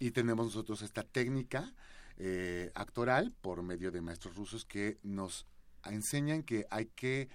[0.00, 1.72] Y tenemos nosotros esta técnica
[2.16, 5.46] eh, actoral por medio de maestros rusos que nos
[5.84, 7.28] enseñan que hay que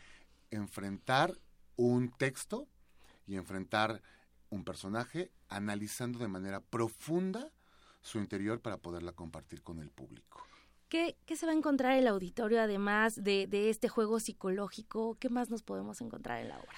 [0.52, 1.40] enfrentar
[1.78, 2.68] un texto
[3.26, 4.02] y enfrentar
[4.50, 7.50] un personaje analizando de manera profunda
[8.02, 10.49] su interior para poderla compartir con el público.
[10.90, 15.18] ¿Qué, se va a encontrar el auditorio además de, este juego psicológico?
[15.20, 16.74] ¿Qué más nos podemos encontrar en la obra?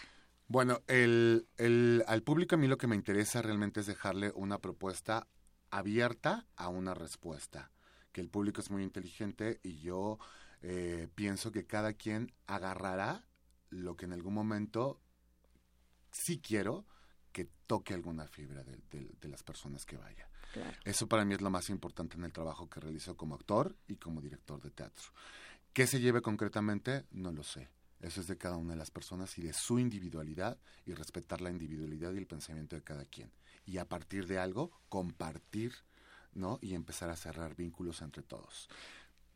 [0.49, 4.59] Bueno, el, el, al público a mí lo que me interesa realmente es dejarle una
[4.59, 5.27] propuesta
[5.69, 7.71] abierta a una respuesta.
[8.11, 10.19] Que el público es muy inteligente y yo
[10.61, 13.25] eh, pienso que cada quien agarrará
[13.69, 14.99] lo que en algún momento
[16.11, 16.85] sí quiero
[17.31, 20.30] que toque alguna fibra de las personas que vayan.
[20.83, 23.95] Eso para mí es lo más importante en el trabajo que realizo como actor y
[23.95, 25.05] como director de teatro.
[25.73, 27.05] ¿Qué se lleve concretamente?
[27.11, 27.69] No lo sé.
[28.01, 31.51] Eso es de cada una de las personas y de su individualidad y respetar la
[31.51, 33.31] individualidad y el pensamiento de cada quien.
[33.65, 35.73] Y a partir de algo, compartir,
[36.33, 36.57] ¿no?
[36.61, 38.69] Y empezar a cerrar vínculos entre todos.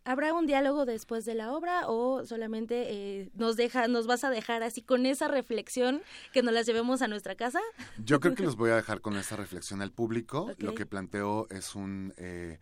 [0.07, 4.29] ¿Habrá un diálogo después de la obra o solamente eh, nos deja, nos vas a
[4.29, 7.59] dejar así con esa reflexión que nos las llevemos a nuestra casa?
[7.97, 10.51] Yo creo que los voy a dejar con esa reflexión al público.
[10.59, 12.59] Lo que planteo es un eh,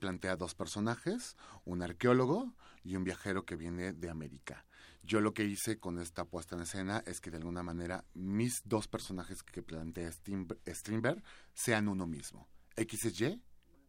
[0.00, 4.66] plantea dos personajes, un arqueólogo y un viajero que viene de América.
[5.04, 8.62] Yo lo que hice con esta puesta en escena es que de alguna manera mis
[8.64, 11.22] dos personajes que plantea Strindberg
[11.54, 12.48] sean uno mismo.
[12.74, 13.40] X es Y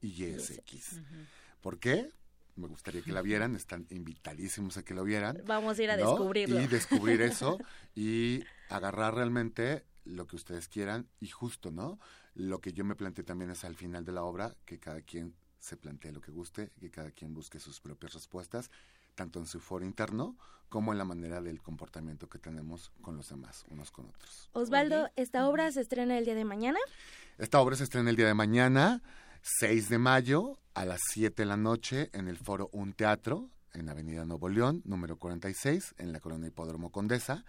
[0.02, 1.02] y Y es X.
[1.60, 2.12] ¿Por qué?
[2.56, 5.42] Me gustaría que la vieran, están invitadísimos a que lo vieran.
[5.46, 6.62] Vamos a ir a descubrirlo.
[6.62, 7.60] Y descubrir eso
[7.96, 12.00] y agarrar realmente lo que ustedes quieran y justo, ¿no?
[12.34, 15.36] Lo que yo me planteé también es al final de la obra que cada quien
[15.60, 18.72] se plantee lo que guste, que cada quien busque sus propias respuestas,
[19.16, 20.36] tanto en su foro interno
[20.70, 24.50] como en la manera del comportamiento que tenemos con los demás, unos con otros.
[24.54, 26.80] Osvaldo, ¿esta obra se estrena el día de mañana?
[27.38, 29.02] Esta obra se estrena el día de mañana.
[29.42, 33.90] 6 de mayo a las 7 de la noche en el foro Un Teatro en
[33.90, 37.44] Avenida Nuevo León, número 46, en la colonia Hipódromo Condesa.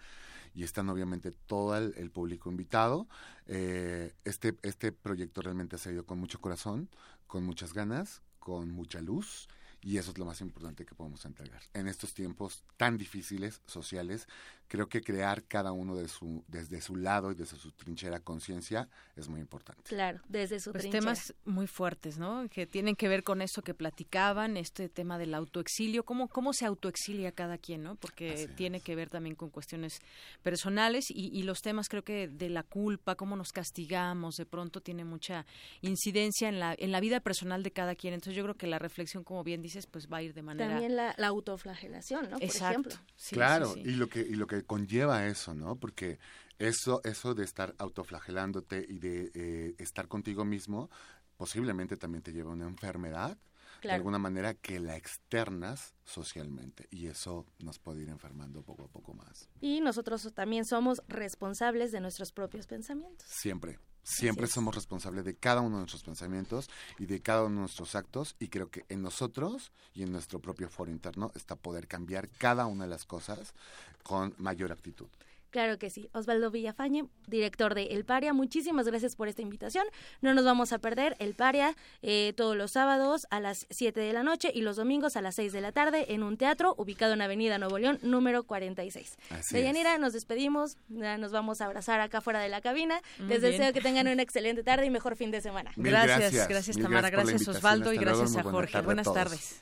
[0.55, 3.09] Y están obviamente todo el, público invitado.
[3.47, 6.89] Eh, este, este proyecto realmente se dio con mucho corazón,
[7.27, 9.49] con muchas ganas, con mucha luz
[9.83, 11.61] y eso es lo más importante que podemos entregar.
[11.75, 14.29] En estos tiempos tan difíciles, sociales,
[14.73, 18.89] creo que crear cada uno de su, desde su lado y desde su trinchera conciencia
[19.17, 19.83] es muy importante.
[19.83, 21.03] Claro, desde su pues trinchera.
[21.03, 22.49] temas muy fuertes, ¿no?
[22.49, 26.65] Que tienen que ver con esto que platicaban, este tema del autoexilio, cómo, cómo se
[26.65, 27.97] autoexilia cada quien, ¿no?
[27.97, 30.01] Porque tiene que ver también con cuestiones
[30.43, 34.81] personales y, y los temas creo que de la culpa, cómo nos castigamos, de pronto
[34.81, 35.45] tiene mucha
[35.83, 38.15] incidencia en la, en la vida personal de cada quien.
[38.15, 40.71] Entonces yo creo que la reflexión, como bien dice pues va a ir de manera...
[40.71, 42.39] También la, autoflagelación, ¿no?
[42.39, 42.95] Por ejemplo.
[43.33, 45.77] claro, y lo que y lo que conlleva eso, ¿no?
[45.77, 46.19] Porque
[46.59, 50.91] eso eso de estar autoflagelándote y de eh, estar contigo mismo
[51.37, 53.37] posiblemente también te lleva a una enfermedad
[53.83, 58.89] de alguna manera que la externas socialmente y eso nos puede ir enfermando poco a
[58.89, 59.49] poco más.
[59.61, 63.27] Y nosotros también somos responsables de nuestros propios pensamientos.
[63.27, 63.79] Siempre.
[64.03, 67.95] Siempre somos responsables de cada uno de nuestros pensamientos y de cada uno de nuestros
[67.95, 72.29] actos y creo que en nosotros y en nuestro propio foro interno está poder cambiar
[72.29, 73.55] cada una de las cosas
[74.03, 75.07] con mayor actitud.
[75.53, 76.09] Claro que sí.
[76.15, 79.85] Osvaldo Villafañe, director de El Paria, muchísimas gracias por esta invitación.
[80.23, 84.15] No nos vamos a perder El Paria eh, todos los sábados a las 7 de
[84.15, 87.13] la noche y los domingos a las 6 de la tarde en un teatro ubicado
[87.13, 89.19] en Avenida Nuevo León, número 46.
[89.29, 93.03] Así Deyanira, nos despedimos, nos vamos a abrazar acá fuera de la cabina.
[93.19, 95.71] Les deseo que tengan una excelente tarde y mejor fin de semana.
[95.77, 98.81] Gracias, gracias, Tamara, gracias, Osvaldo y gracias a Jorge.
[98.81, 99.61] Buenas tardes.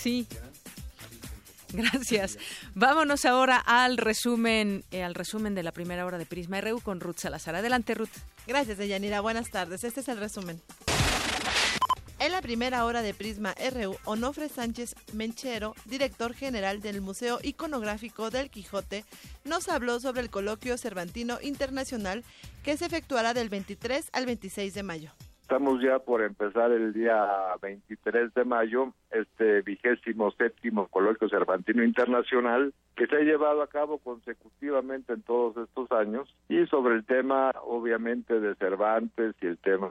[0.00, 0.26] Sí.
[1.72, 2.38] Gracias.
[2.74, 7.00] Vámonos ahora al resumen, eh, al resumen de la primera hora de Prisma RU con
[7.00, 7.54] Ruth Salazar.
[7.54, 8.08] Adelante, Ruth.
[8.46, 9.20] Gracias, Deyanira.
[9.20, 9.84] Buenas tardes.
[9.84, 10.60] Este es el resumen.
[12.18, 18.30] En la primera hora de Prisma RU, Onofre Sánchez Menchero, director general del Museo Iconográfico
[18.30, 19.06] del Quijote,
[19.44, 22.24] nos habló sobre el coloquio Cervantino Internacional
[22.62, 25.12] que se efectuará del 23 al 26 de mayo.
[25.50, 27.26] Estamos ya por empezar el día
[27.60, 33.98] 23 de mayo, este vigésimo séptimo coloquio cervantino internacional que se ha llevado a cabo
[33.98, 39.90] consecutivamente en todos estos años y sobre el tema obviamente de Cervantes y el tema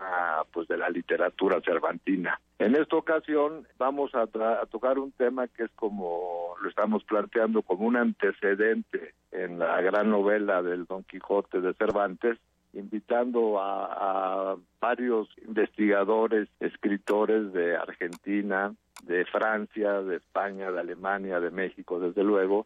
[0.53, 2.39] pues de la literatura cervantina.
[2.57, 7.64] En esta ocasión vamos a, a tocar un tema que es como lo estamos planteando
[7.64, 12.38] como un antecedente en la gran novela del Don Quijote de Cervantes
[12.74, 21.99] invitando a, varios investigadores, escritores de Argentina, de Francia, de España, de Alemania, de México,
[21.99, 22.65] desde luego.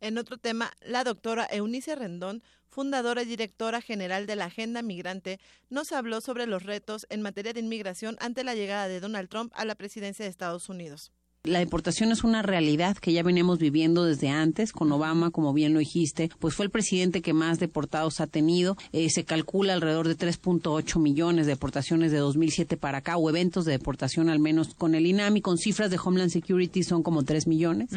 [0.00, 5.38] En otro tema, la doctora Eunice Rendón, fundadora y directora general de la Agenda Migrante,
[5.68, 9.52] nos habló sobre los retos en materia de inmigración ante la llegada de Donald Trump
[9.54, 11.12] a la presidencia de Estados Unidos.
[11.44, 14.72] La deportación es una realidad que ya veníamos viviendo desde antes.
[14.72, 18.76] Con Obama, como bien lo dijiste, pues fue el presidente que más deportados ha tenido.
[18.92, 23.64] Eh, se calcula alrededor de 3.8 millones de deportaciones de 2007 para acá, o eventos
[23.64, 27.46] de deportación al menos con el INAMI, con cifras de Homeland Security son como 3
[27.46, 27.88] millones.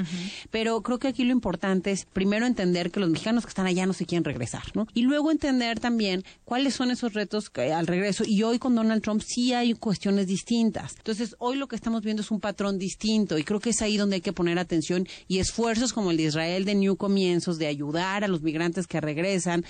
[0.50, 3.86] Pero creo que aquí lo importante es primero entender que los mexicanos que están allá
[3.86, 4.88] no se quieren regresar, ¿no?
[4.94, 8.24] Y luego entender también cuáles son esos retos al regreso.
[8.26, 10.96] Y hoy con Donald Trump sí hay cuestiones distintas.
[10.96, 13.98] Entonces, hoy lo que estamos viendo es un patrón distinto y creo que es ahí
[13.98, 17.68] donde hay que poner atención y esfuerzos como el de Israel de New Comienzos, de
[17.68, 19.66] ayudar a los migrantes que regresan.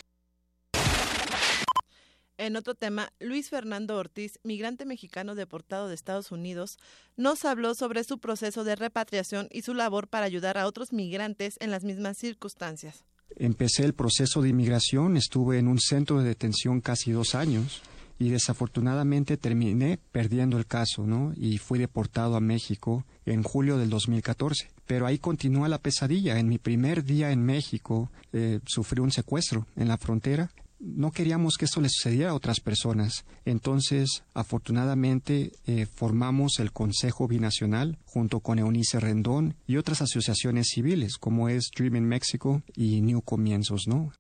[2.37, 6.77] En otro tema, Luis Fernando Ortiz, migrante mexicano deportado de Estados Unidos,
[7.15, 11.55] nos habló sobre su proceso de repatriación y su labor para ayudar a otros migrantes
[11.59, 13.05] en las mismas circunstancias.
[13.35, 17.81] Empecé el proceso de inmigración, estuve en un centro de detención casi dos años
[18.19, 21.33] y desafortunadamente terminé perdiendo el caso, ¿no?
[21.35, 24.69] Y fui deportado a México en julio del 2014.
[24.85, 26.39] Pero ahí continúa la pesadilla.
[26.39, 30.51] En mi primer día en México eh, sufrí un secuestro en la frontera.
[30.79, 33.23] No queríamos que esto le sucediera a otras personas.
[33.45, 41.17] Entonces, afortunadamente, eh, formamos el Consejo Binacional junto con Eunice Rendón y otras asociaciones civiles,
[41.17, 44.11] como es Dream in México y New Comienzos, ¿no?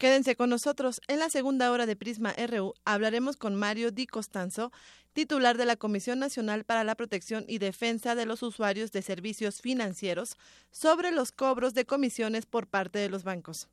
[0.00, 1.02] Quédense con nosotros.
[1.08, 4.72] En la segunda hora de Prisma RU hablaremos con Mario Di Costanzo,
[5.12, 9.60] titular de la Comisión Nacional para la Protección y Defensa de los Usuarios de Servicios
[9.60, 10.38] Financieros,
[10.70, 13.68] sobre los cobros de comisiones por parte de los bancos.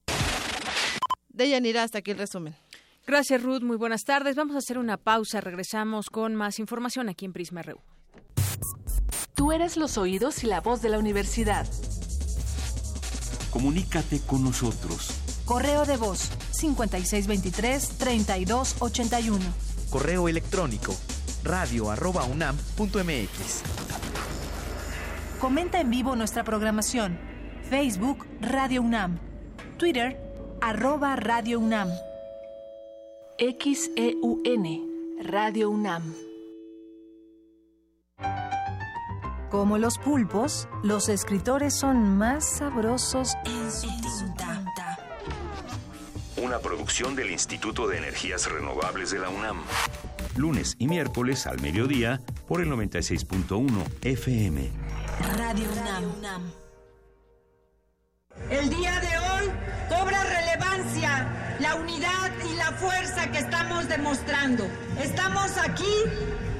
[1.30, 2.58] Deyanira, hasta aquí el resumen.
[3.06, 3.62] Gracias, Ruth.
[3.62, 4.36] Muy buenas tardes.
[4.36, 5.40] Vamos a hacer una pausa.
[5.40, 7.80] Regresamos con más información aquí en Prisma RU.
[9.34, 11.66] Tú eres los oídos y la voz de la universidad.
[13.50, 15.22] Comunícate con nosotros.
[15.48, 19.40] Correo de voz 5623-3281.
[19.90, 20.94] Correo electrónico
[21.42, 23.64] radio.unam.mx.
[25.40, 27.18] Comenta en vivo nuestra programación.
[27.70, 29.20] Facebook Radio UNAM.
[29.78, 30.20] Twitter
[30.60, 31.88] arroba Radio UNAM.
[33.40, 36.14] XEUN Radio UNAM.
[39.50, 44.57] Como los pulpos, los escritores son más sabrosos en su tinta.
[46.38, 49.64] Una producción del Instituto de Energías Renovables de la UNAM.
[50.36, 53.68] Lunes y miércoles al mediodía por el 96.1
[54.04, 54.70] FM.
[55.36, 55.66] Radio
[56.20, 56.52] UNAM.
[58.52, 59.52] El día de hoy
[59.90, 64.68] cobra relevancia la unidad y la fuerza que estamos demostrando.
[65.02, 65.84] Estamos aquí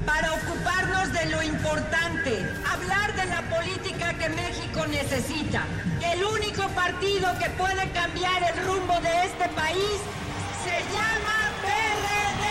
[0.08, 2.32] para ocuparnos de lo importante,
[2.72, 5.66] hablar de la política que México necesita.
[6.02, 10.00] El único partido que puede cambiar el rumbo de este país
[10.64, 12.46] se llama PRD.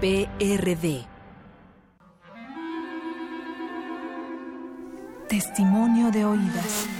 [0.00, 1.06] PRD.
[5.28, 6.99] Testimonio de oídas.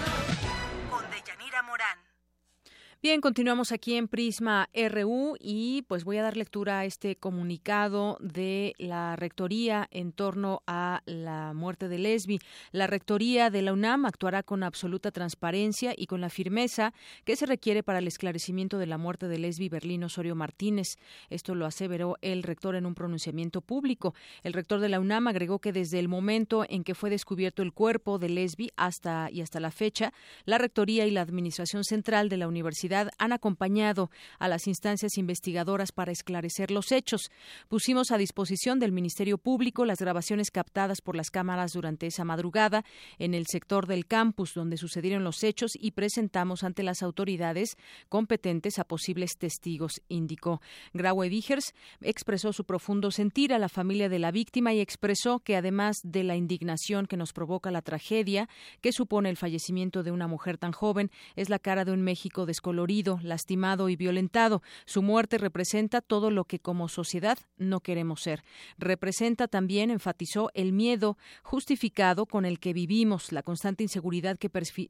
[3.03, 8.19] Bien, continuamos aquí en Prisma RU y pues voy a dar lectura a este comunicado
[8.21, 12.37] de la Rectoría en torno a la muerte de Lesbi.
[12.71, 16.93] La Rectoría de la UNAM actuará con absoluta transparencia y con la firmeza
[17.25, 20.97] que se requiere para el esclarecimiento de la muerte de Lesbi Berlín Osorio Martínez.
[21.31, 24.13] Esto lo aseveró el rector en un pronunciamiento público.
[24.43, 27.73] El rector de la UNAM agregó que desde el momento en que fue descubierto el
[27.73, 30.13] cuerpo de Lesbi hasta y hasta la fecha,
[30.45, 35.91] la Rectoría y la Administración Central de la Universidad han acompañado a las instancias investigadoras
[35.91, 37.31] para esclarecer los hechos.
[37.67, 42.83] Pusimos a disposición del Ministerio Público las grabaciones captadas por las cámaras durante esa madrugada
[43.19, 47.77] en el sector del campus donde sucedieron los hechos y presentamos ante las autoridades
[48.09, 50.61] competentes a posibles testigos, indicó.
[50.93, 55.55] Graue Vigers expresó su profundo sentir a la familia de la víctima y expresó que
[55.55, 58.49] además de la indignación que nos provoca la tragedia
[58.81, 62.45] que supone el fallecimiento de una mujer tan joven, es la cara de un México
[62.45, 64.61] descolonizado lastimado y violentado.
[64.85, 68.43] Su muerte representa todo lo que como sociedad no queremos ser.
[68.77, 74.49] Representa también, enfatizó, el miedo justificado con el que vivimos, la constante inseguridad que,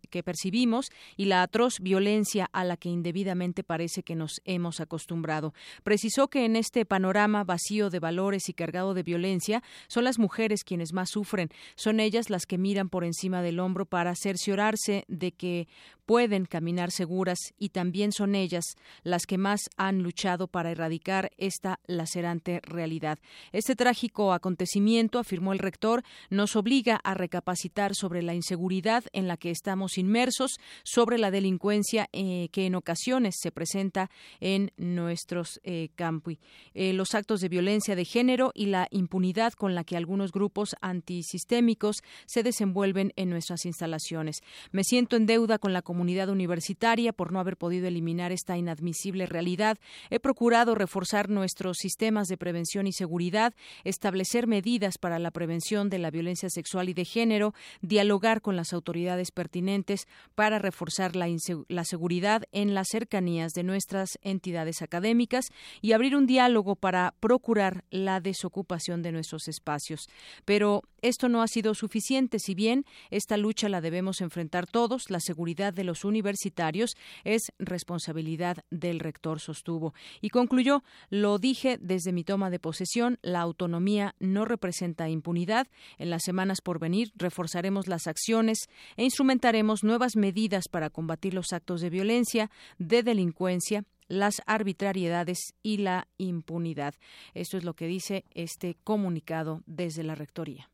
[0.10, 5.54] que percibimos y la atroz violencia a la que indebidamente parece que nos hemos acostumbrado.
[5.84, 10.64] Precisó que en este panorama vacío de valores y cargado de violencia son las mujeres
[10.64, 11.50] quienes más sufren.
[11.76, 15.68] Son ellas las que miran por encima del hombro para cerciorarse de que
[16.06, 17.81] pueden caminar seguras y también
[18.12, 23.20] son ellas las que más han luchado para erradicar esta lacerante realidad.
[23.52, 29.38] Este trágico acontecimiento, afirmó el rector, nos obliga a recapacitar sobre la inseguridad en la
[29.38, 34.10] que estamos inmersos, sobre la delincuencia eh, que en ocasiones se presenta
[34.40, 36.40] en nuestros eh, campi,
[36.74, 40.76] eh, los actos de violencia de género y la impunidad con la que algunos grupos
[40.82, 44.42] antisistémicos se desenvuelven en nuestras instalaciones.
[44.72, 49.26] Me siento en deuda con la comunidad universitaria por no haber podido eliminar esta inadmisible
[49.26, 49.78] realidad.
[50.10, 53.54] He procurado reforzar nuestros sistemas de prevención y seguridad,
[53.84, 58.74] establecer medidas para la prevención de la violencia sexual y de género, dialogar con las
[58.74, 61.28] autoridades pertinentes para reforzar la,
[61.68, 65.46] la seguridad en las cercanías de nuestras entidades académicas
[65.82, 70.10] y abrir un diálogo para procurar la desocupación de nuestros espacios.
[70.46, 75.20] Pero esto no ha sido suficiente, si bien esta lucha la debemos enfrentar todos, la
[75.20, 79.94] seguridad de los universitarios es responsabilidad del rector, sostuvo.
[80.20, 85.68] Y concluyó, lo dije desde mi toma de posesión, la autonomía no representa impunidad.
[85.98, 91.54] En las semanas por venir reforzaremos las acciones e instrumentaremos nuevas medidas para combatir los
[91.54, 96.96] actos de violencia, de delincuencia, las arbitrariedades y la impunidad.
[97.34, 100.70] Esto es lo que dice este comunicado desde la Rectoría.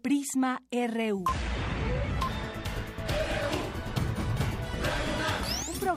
[0.00, 1.24] Prisma RU.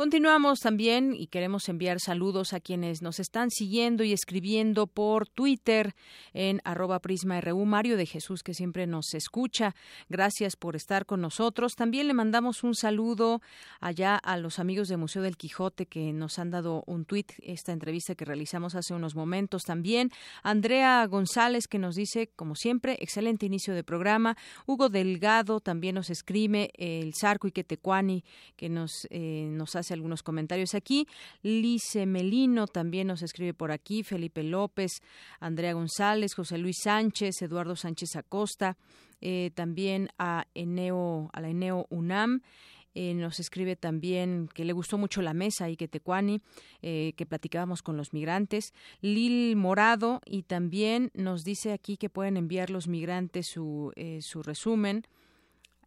[0.00, 5.94] Continuamos también y queremos enviar saludos a quienes nos están siguiendo y escribiendo por Twitter
[6.32, 7.66] en arroba prisma.ru.
[7.66, 9.74] Mario de Jesús, que siempre nos escucha.
[10.08, 11.74] Gracias por estar con nosotros.
[11.76, 13.42] También le mandamos un saludo
[13.78, 17.72] allá a los amigos de Museo del Quijote que nos han dado un tuit, esta
[17.72, 19.64] entrevista que realizamos hace unos momentos.
[19.64, 20.10] También
[20.42, 24.38] Andrea González, que nos dice, como siempre, excelente inicio de programa.
[24.64, 28.24] Hugo Delgado también nos escribe, el Zarco y Quetecuani,
[28.56, 31.06] que nos, eh, nos hace algunos comentarios aquí.
[31.42, 35.02] Lice Melino también nos escribe por aquí, Felipe López,
[35.38, 38.76] Andrea González, José Luis Sánchez, Eduardo Sánchez Acosta,
[39.20, 42.42] eh, también a Eneo, a la Eneo UNAM.
[42.92, 46.40] Eh, nos escribe también que le gustó mucho la mesa y que Tecuani,
[46.82, 48.74] eh, que platicábamos con los migrantes.
[49.00, 55.04] Lil Morado y también nos dice aquí que pueden enviar los migrantes su, su resumen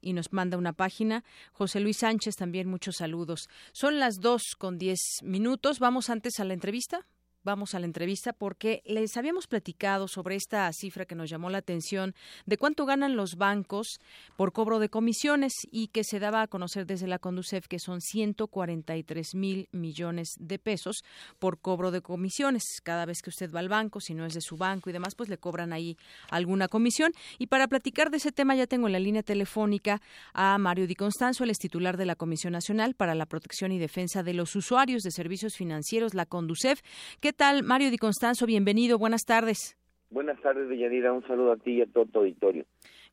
[0.04, 1.24] y nos manda una página.
[1.54, 3.50] José Luis Sánchez también muchos saludos.
[3.72, 5.80] Son las dos con diez minutos.
[5.80, 7.08] Vamos antes a la entrevista
[7.44, 11.60] vamos a la entrevista porque les habíamos platicado sobre esta cifra que nos llamó la
[11.60, 12.16] atención
[12.46, 14.00] de cuánto ganan los bancos
[14.36, 18.02] por cobro de comisiones y que se daba a conocer desde la Conducef que son
[18.02, 21.04] 143 mil millones de pesos
[21.40, 22.64] por cobro de comisiones.
[22.84, 25.16] Cada vez que usted va al banco, si no es de su banco y demás,
[25.16, 25.98] pues le cobran ahí
[26.30, 27.12] alguna comisión.
[27.40, 30.02] Y para platicar de ese tema ya tengo en la línea telefónica
[30.34, 33.80] a Mario Di Constanzo, el es titular de la Comisión Nacional para la Protección y
[33.80, 36.82] Defensa de los Usuarios de Servicios Financieros, la Conducef,
[37.20, 38.46] que ¿Qué tal, Mario Di Constanzo?
[38.46, 39.76] Bienvenido, buenas tardes.
[40.12, 41.12] Buenas tardes, Deyanira.
[41.12, 42.64] Un saludo a ti y a todo tu auditorio.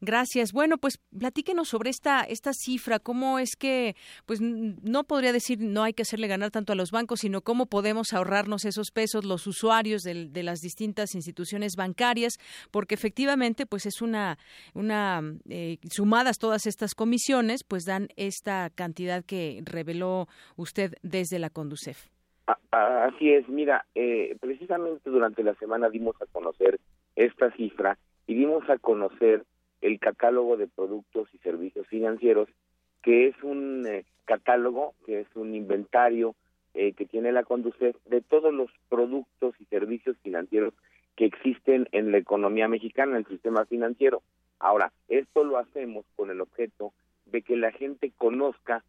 [0.02, 0.52] Gracias.
[0.52, 5.84] Bueno, pues platíquenos sobre esta esta cifra, cómo es que pues no podría decir no
[5.84, 9.46] hay que hacerle ganar tanto a los bancos, sino cómo podemos ahorrarnos esos pesos los
[9.46, 12.34] usuarios de, las distintas instituciones bancarias,
[12.70, 14.36] porque efectivamente pues es una
[14.74, 21.48] una eh, sumadas todas estas comisiones, pues dan esta cantidad que reveló usted desde la
[21.48, 22.10] Conducef.
[22.70, 26.80] Así es, mira, eh, precisamente durante la semana dimos a conocer
[27.14, 29.44] esta cifra y dimos a conocer
[29.80, 32.48] el catálogo de productos y servicios financieros,
[33.02, 36.34] que es un eh, catálogo, que es un inventario
[36.74, 40.74] eh, que tiene la Conducef de todos los productos y servicios financieros
[41.16, 44.22] que existen en la economía mexicana, en el sistema financiero.
[44.58, 46.92] Ahora, esto lo hacemos con el objeto
[47.26, 48.84] de que la gente conozca,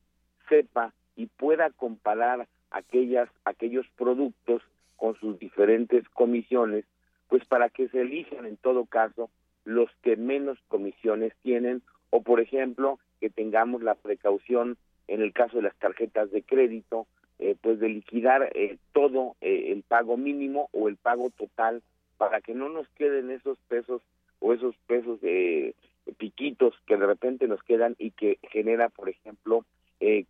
[0.47, 4.61] sepa y pueda comparar aquellas, aquellos productos
[4.97, 6.85] con sus diferentes comisiones,
[7.27, 9.29] pues para que se elijan en todo caso
[9.63, 14.77] los que menos comisiones tienen o por ejemplo que tengamos la precaución
[15.07, 17.07] en el caso de las tarjetas de crédito
[17.39, 21.81] eh, pues de liquidar eh, todo eh, el pago mínimo o el pago total
[22.17, 24.01] para que no nos queden esos pesos
[24.39, 25.75] o esos pesos de
[26.17, 29.65] piquitos que de repente nos quedan y que genera por ejemplo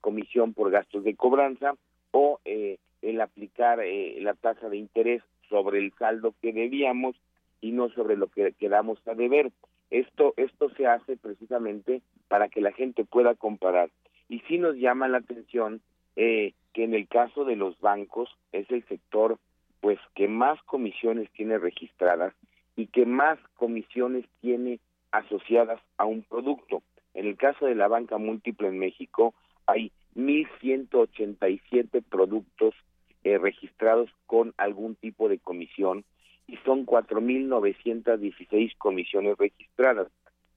[0.02, 1.76] comisión por gastos de cobranza
[2.12, 7.16] o eh, el aplicar eh, la tasa de interés sobre el saldo que debíamos
[7.62, 9.52] y no sobre lo que quedamos a deber.
[9.90, 13.90] Esto, esto se hace precisamente para que la gente pueda comparar.
[14.30, 15.82] Y sí nos llama la atención
[16.16, 19.38] eh, que en el caso de los bancos es el sector
[19.82, 22.34] pues que más comisiones tiene registradas
[22.76, 24.80] y que más comisiones tiene
[25.12, 26.84] asociadas a un producto.
[27.14, 29.34] En el caso de la banca múltiple en México
[29.66, 32.76] hay 1.187 productos
[33.24, 36.04] eh, registrados con algún tipo de comisión
[36.48, 40.08] y son 4.916 comisiones registradas.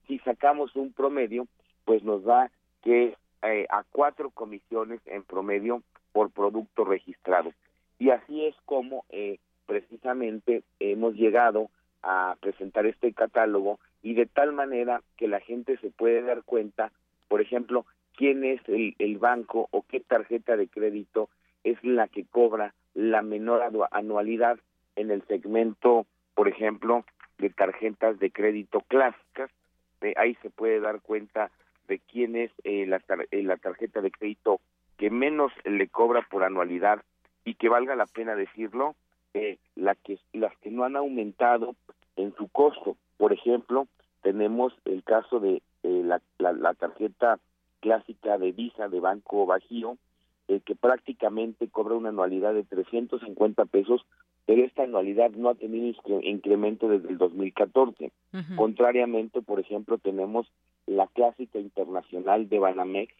[0.07, 1.47] Si sacamos un promedio,
[1.85, 2.51] pues nos da
[2.83, 7.53] que eh, a cuatro comisiones en promedio por producto registrado.
[7.99, 11.69] Y así es como eh, precisamente hemos llegado
[12.01, 16.91] a presentar este catálogo y de tal manera que la gente se puede dar cuenta,
[17.27, 17.85] por ejemplo,
[18.15, 21.29] quién es el, el banco o qué tarjeta de crédito
[21.63, 23.61] es la que cobra la menor
[23.91, 24.57] anualidad
[24.95, 27.03] en el segmento, por ejemplo,
[27.37, 29.51] de tarjetas de crédito clásicas.
[30.15, 31.51] ahí se puede dar cuenta
[31.87, 33.01] de quién es eh, la,
[33.31, 34.59] eh, tarjeta de crédito
[34.97, 37.03] que menos le cobra por anualidad
[37.43, 38.95] y que valga la pena decirlo,
[39.33, 41.75] eh, la que, las que no han aumentado
[42.15, 42.95] en su costo.
[43.17, 43.87] Por ejemplo,
[44.21, 47.39] tenemos el caso de la, la tarjeta
[47.85, 49.97] clásica de Visa de Banco Bajío,
[50.47, 54.03] eh, que prácticamente cobra una anualidad de 350 pesos,
[54.47, 55.93] pero esta anualidad no ha tenido
[56.23, 58.11] incremento desde el 2014.
[58.55, 60.47] Contrariamente, por ejemplo, tenemos
[60.87, 63.13] la clásica internacional de Banamex,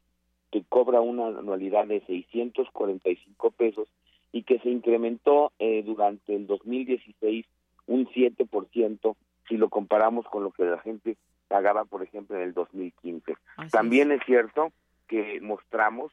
[0.52, 3.88] que cobra una anualidad de 645 pesos
[4.32, 7.46] y que se incrementó eh, durante el 2016
[7.86, 9.16] un 7%
[9.48, 11.18] si lo comparamos con lo que la gente
[11.48, 13.36] pagaba, por ejemplo, en el 2015.
[13.72, 14.22] También es.
[14.26, 14.72] cierto
[15.08, 16.12] que mostramos,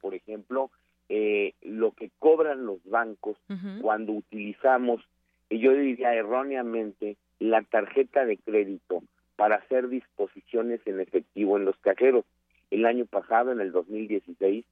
[0.00, 0.70] por ejemplo,
[1.08, 3.36] eh, lo que cobran los bancos
[3.80, 5.00] cuando utilizamos,
[5.48, 9.02] y yo diría erróneamente, la tarjeta de crédito
[9.36, 12.24] para hacer disposiciones en efectivo en los cajeros.
[12.70, 14.64] El año pasado, en el 2016,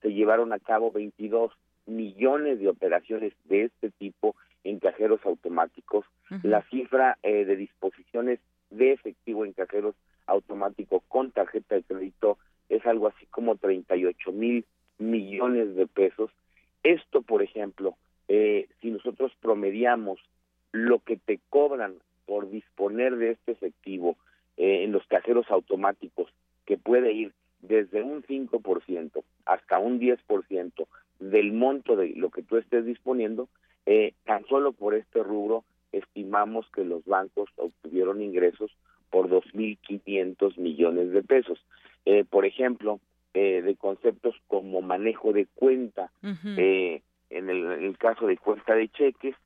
[0.00, 1.52] se llevaron a cabo 22
[1.86, 4.34] millones de operaciones de este tipo
[4.64, 6.06] en cajeros automáticos.
[6.42, 8.40] La cifra eh, de disposiciones
[8.76, 9.94] de efectivo en cajeros
[10.26, 12.38] automáticos con tarjeta de crédito
[12.68, 14.64] es algo así como 38 mil
[14.98, 16.30] millones de pesos.
[16.82, 17.96] Esto, por ejemplo,
[18.28, 20.18] eh, si nosotros promediamos
[20.72, 21.94] lo que te cobran
[22.26, 24.16] por disponer de este efectivo
[24.56, 26.30] eh, en los cajeros automáticos,
[26.66, 30.86] que puede ir desde un 5% hasta un 10%
[31.20, 33.48] del monto de lo que tú estés disponiendo,
[33.86, 35.64] eh, tan solo por este rubro
[35.98, 38.70] estimamos que los bancos obtuvieron ingresos
[39.10, 41.58] por 2.500 millones de pesos.
[42.04, 43.00] Eh, por ejemplo,
[43.32, 46.10] eh, de conceptos como manejo de cuenta,
[46.56, 49.36] eh, en, el, caso de cuenta de cheques,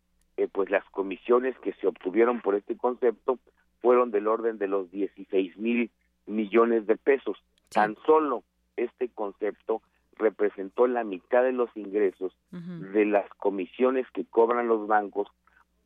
[0.53, 3.39] pues las comisiones que se obtuvieron por este concepto
[3.81, 5.91] fueron del orden de los 16 mil
[6.27, 7.37] millones de pesos.
[7.71, 8.45] Tan solo
[8.77, 9.83] este concepto
[10.17, 15.29] representó la mitad de los ingresos de las comisiones que cobran los bancos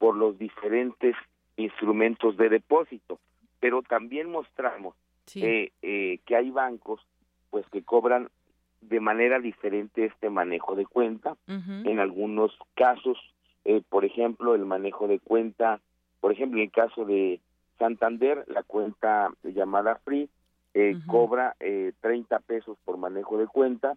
[0.02, 1.14] por los diferentes
[1.56, 3.20] instrumentos de depósito.
[3.60, 4.96] Pero también mostramos
[5.36, 7.00] eh, eh, que hay bancos
[7.50, 8.28] pues que cobran
[8.80, 11.36] de manera diferente este manejo de cuenta.
[11.46, 13.16] En algunos casos,
[13.64, 15.78] eh, por ejemplo, el manejo de cuenta,
[16.18, 17.38] por ejemplo, en el caso de
[17.78, 20.28] Santander, la cuenta llamada Free
[21.06, 21.54] cobra
[22.00, 23.96] 30 pesos por manejo de cuenta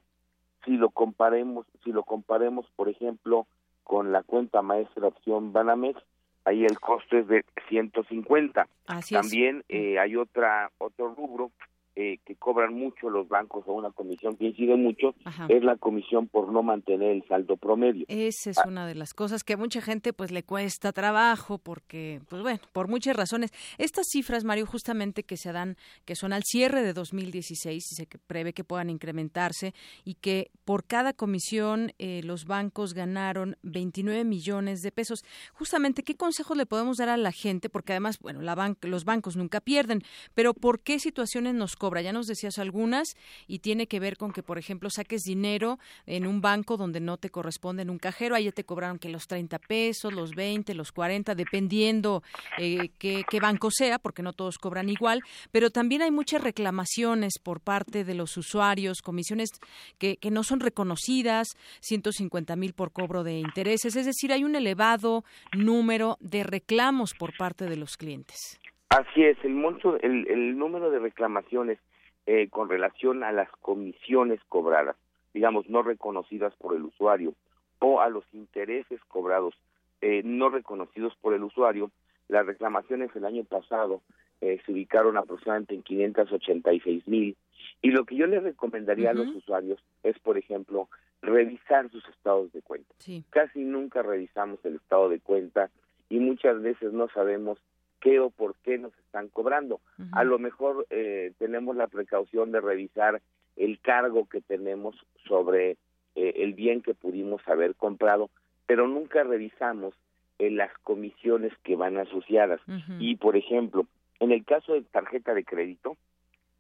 [0.65, 3.47] si lo comparemos, si lo comparemos, por ejemplo,
[3.85, 6.01] con la cuenta maestra opción Banamex,
[6.43, 8.67] ahí el costo es de 150.
[9.11, 11.51] También eh, hay otra otro rubro
[11.95, 15.15] eh, que cobran mucho los bancos o una comisión que incide mucho
[15.47, 18.05] es la comisión por no mantener el saldo promedio.
[18.09, 18.65] Esa es ah.
[18.67, 22.59] una de las cosas que a mucha gente pues le cuesta trabajo porque pues bueno,
[22.73, 23.51] por muchas razones.
[23.77, 28.07] Estas cifras, Mario, justamente que se dan que son al cierre de 2016 y se
[28.27, 29.73] prevé que puedan incrementarse
[30.03, 35.23] y que por cada comisión eh, los bancos ganaron 29 millones de pesos.
[35.53, 37.69] Justamente, ¿qué consejos le podemos dar a la gente?
[37.69, 40.01] Porque además, bueno, la los bancos nunca pierden,
[40.33, 43.15] pero ¿por qué situaciones nos ya nos decías algunas
[43.47, 47.17] y tiene que ver con que, por ejemplo, saques dinero en un banco donde no
[47.17, 50.73] te corresponde en un cajero, ahí ya te cobraron que los 30 pesos, los 20,
[50.73, 52.23] los 40, dependiendo
[52.57, 55.21] eh, qué, banco sea, porque no todos cobran igual,
[55.51, 59.49] pero también hay muchas reclamaciones por parte de los usuarios, comisiones
[59.97, 61.49] que, que no son reconocidas,
[61.81, 67.35] 150 mil por cobro de intereses, es decir, hay un elevado número de reclamos por
[67.37, 68.59] parte de los clientes.
[68.89, 71.79] Así es, el monto, el, número de reclamaciones
[72.25, 74.95] eh, con relación a las comisiones cobradas,
[75.33, 77.33] digamos, no reconocidas por el usuario,
[77.79, 79.53] o a los intereses cobrados
[80.01, 81.91] eh, no reconocidos por el usuario,
[82.27, 84.01] las reclamaciones el año pasado
[84.41, 87.35] eh, se ubicaron aproximadamente en 586 mil.
[87.81, 90.89] Y lo que yo les recomendaría a los usuarios es, por ejemplo,
[91.21, 92.93] revisar sus estados de cuenta.
[93.29, 95.69] Casi nunca revisamos el estado de cuenta
[96.09, 97.59] y muchas veces no sabemos
[98.05, 99.81] qué o por qué nos están cobrando.
[100.11, 103.19] A lo mejor eh, tenemos la precaución de revisar
[103.55, 104.95] el cargo que tenemos
[105.27, 105.71] sobre
[106.13, 108.29] eh, el bien que pudimos haber comprado,
[108.67, 109.95] pero nunca revisamos
[110.37, 112.61] eh, las comisiones que van asociadas.
[112.99, 113.87] Y, por ejemplo,
[114.19, 115.97] en el caso de tarjeta de crédito,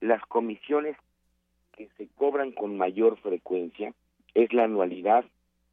[0.01, 0.97] las comisiones
[1.73, 3.93] que se cobran con mayor frecuencia
[4.33, 5.25] es la anualidad,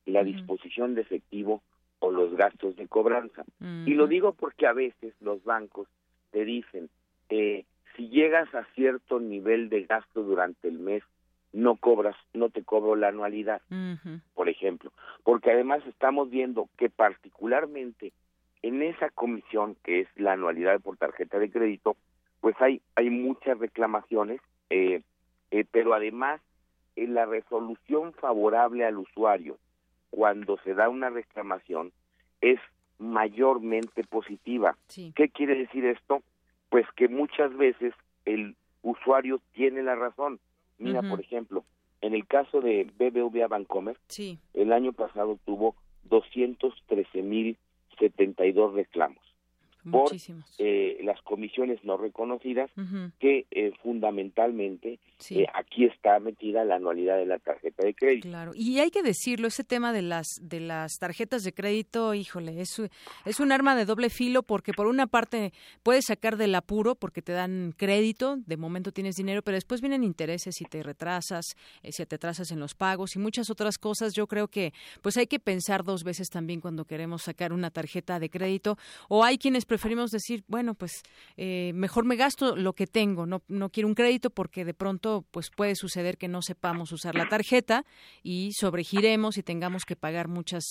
[0.05, 1.63] la disposición de efectivo
[2.03, 3.45] o los gastos de cobranza.
[3.61, 5.87] Y lo digo porque a veces los bancos
[6.33, 6.91] te dicen,
[7.29, 7.65] eh,
[7.97, 11.05] si llegas a cierto nivel de gasto durante el mes,
[11.53, 13.63] no cobras, no te cobro la anualidad,
[14.35, 14.93] por ejemplo.
[15.23, 18.13] Porque además estamos viendo que particularmente
[18.63, 21.97] en esa comisión que es la anualidad por tarjeta de crédito,
[22.41, 25.03] pues hay, hay muchas reclamaciones, eh,
[25.53, 26.41] eh, pero además
[26.97, 29.57] en la resolución favorable al usuario
[30.13, 31.91] cuando se da una reclamación
[32.43, 32.61] es
[32.99, 34.77] mayormente positiva.
[35.17, 36.23] ¿Qué quiere decir esto?
[36.69, 37.95] Pues que muchas veces
[38.27, 40.39] el usuario tiene la razón.
[40.79, 41.65] Mira, por ejemplo,
[42.03, 43.97] en el caso de BBVA Bancomer,
[44.53, 45.77] el año pasado tuvo
[46.11, 49.32] 213.072 reclamos.
[49.91, 50.13] Por
[50.59, 52.71] eh, las comisiones no reconocidas,
[53.19, 55.01] que eh, fundamentalmente
[55.31, 58.29] eh, aquí está metida la anualidad de la tarjeta de crédito.
[58.29, 62.61] Claro, y hay que decirlo, ese tema de las de las tarjetas de crédito, híjole,
[62.61, 62.81] es,
[63.25, 65.53] es un arma de doble filo porque por una parte
[65.83, 70.05] puedes sacar del apuro porque te dan crédito, de momento tienes dinero, pero después vienen
[70.05, 74.15] intereses si te retrasas, si te atrasas en los pagos y muchas otras cosas.
[74.15, 78.21] Yo creo que pues hay que pensar dos veces también cuando queremos sacar una tarjeta
[78.21, 78.77] de crédito
[79.09, 81.03] o hay quienes preferimos decir, bueno, pues
[81.39, 85.25] eh, mejor me gasto lo que tengo, no, no quiero un crédito porque de pronto
[85.31, 87.87] pues puede suceder que no sepamos usar la tarjeta
[88.23, 90.63] y sobregiremos y tengamos que pagar muchas,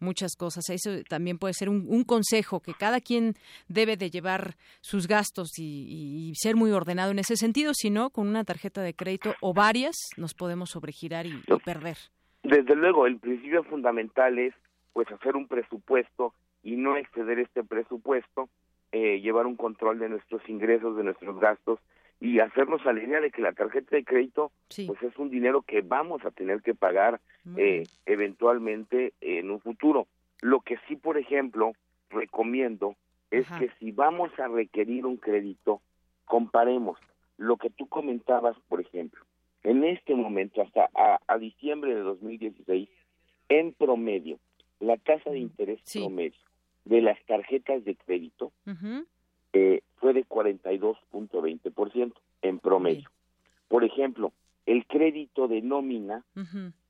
[0.00, 0.68] muchas cosas.
[0.70, 3.34] Eso también puede ser un, consejo que cada quien
[3.68, 8.26] debe de llevar sus gastos y, ser muy ordenado en ese sentido, si no, con
[8.26, 11.96] una tarjeta de crédito o varias nos podemos sobregirar y, y perder.
[12.42, 14.52] Desde luego, el principio fundamental es
[14.92, 16.34] pues hacer un presupuesto
[16.68, 18.50] y no exceder este presupuesto,
[18.92, 21.80] eh, llevar un control de nuestros ingresos, de nuestros gastos
[22.20, 24.52] y hacernos a la idea de que la tarjeta de crédito
[24.86, 27.20] pues es un dinero que vamos a tener que pagar
[27.56, 30.08] eh, eventualmente en un futuro.
[30.42, 31.72] Lo que sí, por ejemplo,
[32.10, 32.96] recomiendo
[33.30, 35.80] es que si vamos a requerir un crédito,
[36.26, 36.98] comparemos
[37.38, 39.24] lo que tú comentabas, por ejemplo,
[39.62, 42.90] en este momento hasta a, a diciembre de 2016,
[43.48, 44.38] en promedio,
[44.80, 46.47] la tasa de interés promedio
[46.88, 48.50] de las tarjetas de crédito
[49.52, 53.10] eh, fue de 42.20% en promedio.
[53.68, 54.32] Por ejemplo,
[54.64, 56.24] el crédito de nómina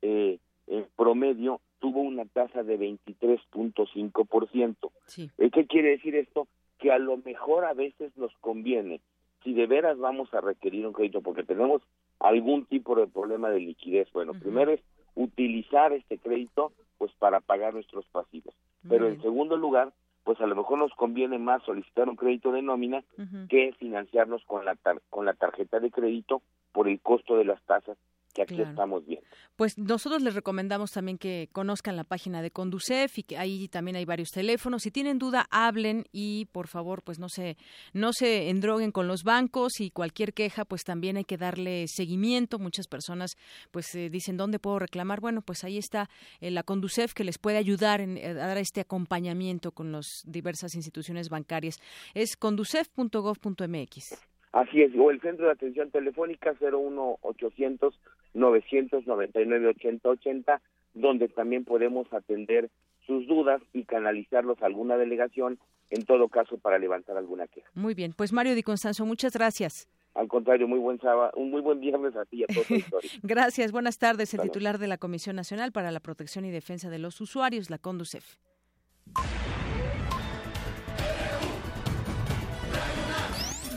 [0.01, 4.91] eh, en promedio tuvo una tasa de 23.5%.
[5.05, 5.29] Sí.
[5.37, 6.47] Eh, ¿Qué quiere decir esto?
[6.77, 9.01] Que a lo mejor a veces nos conviene,
[9.43, 11.81] si de veras vamos a requerir un crédito porque tenemos
[12.19, 14.79] algún tipo de problema de liquidez, bueno, primero es
[15.15, 18.55] utilizar este crédito pues para pagar nuestros pasivos.
[18.87, 19.91] Pero en segundo lugar,
[20.23, 23.03] pues a lo mejor nos conviene más solicitar un crédito de nómina
[23.49, 24.77] que financiarnos con la
[25.09, 26.41] con la tarjeta de crédito
[26.71, 27.97] por el costo de las tasas
[28.33, 29.27] que aquí estamos viendo.
[29.55, 33.97] Pues nosotros les recomendamos también que conozcan la página de Conducef y que ahí también
[33.97, 34.83] hay varios teléfonos.
[34.83, 37.57] Si tienen duda, hablen y por favor, pues no se
[37.93, 42.59] no se endroguen con los bancos y cualquier queja, pues también hay que darle seguimiento.
[42.59, 43.35] Muchas personas
[43.71, 45.19] pues eh, dicen dónde puedo reclamar.
[45.19, 48.57] Bueno, pues ahí está eh, la Conducef que les puede ayudar en, eh, a dar
[48.57, 51.75] este acompañamiento con las diversas instituciones bancarias.
[52.13, 54.29] Es conducef.gov.mx.
[54.51, 57.99] Así es, o el centro de atención telefónica 01800
[58.33, 60.61] 999 8080,
[60.93, 62.69] donde también podemos atender
[63.05, 67.67] sus dudas y canalizarlos a alguna delegación, en todo caso para levantar alguna queja.
[67.73, 69.87] Muy bien, pues Mario Di Constanzo, muchas gracias.
[70.13, 72.67] Al contrario, muy buen sábado, un muy buen viernes a ti y a todos
[73.23, 76.99] Gracias, buenas tardes, el titular de la Comisión Nacional para la Protección y Defensa de
[76.99, 78.37] los Usuarios, la CONDUCEF.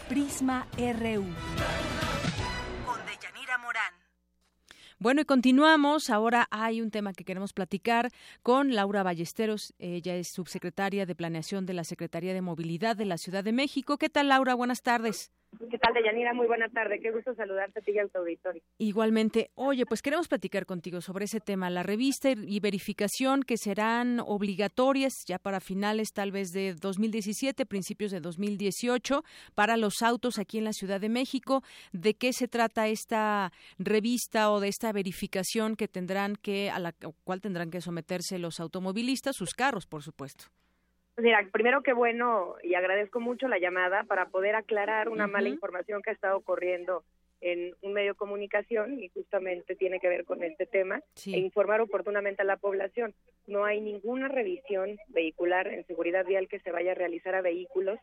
[0.08, 1.24] Prisma RU.
[5.02, 6.10] Bueno, y continuamos.
[6.10, 8.12] Ahora hay un tema que queremos platicar
[8.44, 9.74] con Laura Ballesteros.
[9.80, 13.98] Ella es subsecretaria de Planeación de la Secretaría de Movilidad de la Ciudad de México.
[13.98, 14.54] ¿Qué tal, Laura?
[14.54, 15.32] Buenas tardes.
[15.58, 16.32] ¿Qué tal, Deyanira?
[16.32, 16.98] Muy buena tarde.
[17.00, 18.62] Qué gusto saludarte a ti y a auditorio.
[18.78, 19.50] Igualmente.
[19.54, 25.12] Oye, pues queremos platicar contigo sobre ese tema, la revista y verificación que serán obligatorias
[25.26, 29.24] ya para finales tal vez de 2017, principios de 2018,
[29.54, 31.62] para los autos aquí en la Ciudad de México.
[31.92, 36.94] ¿De qué se trata esta revista o de esta verificación que tendrán que, a la
[37.24, 40.46] cual tendrán que someterse los automovilistas, sus carros, por supuesto?
[41.14, 45.48] Pues mira, primero que bueno y agradezco mucho la llamada para poder aclarar una mala
[45.48, 47.04] información que ha estado corriendo
[47.42, 51.80] en un medio de comunicación y justamente tiene que ver con este tema e informar
[51.80, 53.14] oportunamente a la población.
[53.46, 57.98] No hay ninguna revisión vehicular en seguridad vial que se vaya a realizar a vehículos,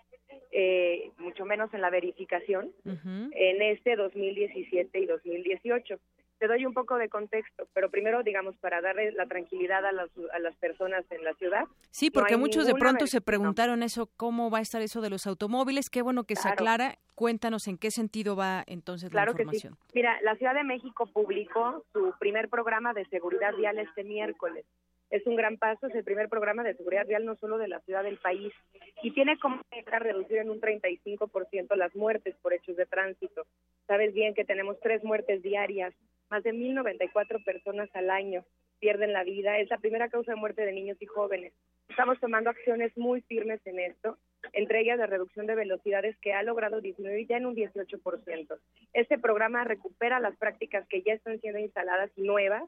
[0.52, 6.00] eh, mucho menos en la verificación, en este 2017 y 2018
[6.40, 10.10] te doy un poco de contexto, pero primero, digamos, para darle la tranquilidad a las,
[10.34, 11.66] a las personas en la ciudad.
[11.92, 15.28] Sí, porque muchos de pronto se preguntaron eso, ¿cómo va a estar eso de los
[15.28, 15.90] automóviles?
[15.90, 16.98] Qué bueno que se aclara.
[17.16, 19.74] Cuéntanos en qué sentido va entonces la información.
[19.74, 19.92] Que sí.
[19.96, 24.66] Mira, la Ciudad de México publicó su primer programa de seguridad vial este miércoles.
[25.10, 27.80] Es un gran paso, es el primer programa de seguridad vial no solo de la
[27.82, 28.54] ciudad del país
[29.02, 33.46] y tiene como meta reducir en un 35% las muertes por hechos de tránsito.
[33.88, 35.94] Sabes bien que tenemos tres muertes diarias
[36.30, 38.46] más de 1.094 personas al año
[38.80, 39.60] pierden la vida.
[39.60, 41.54] Es la primera causa de muerte de niños y jóvenes.
[41.90, 44.18] Estamos tomando acciones muy firmes en esto,
[44.54, 48.60] entre ellas la reducción de velocidades que ha logrado disminuir ya en un 18%.
[48.94, 52.64] Este programa recupera las prácticas que ya están siendo instaladas nuevas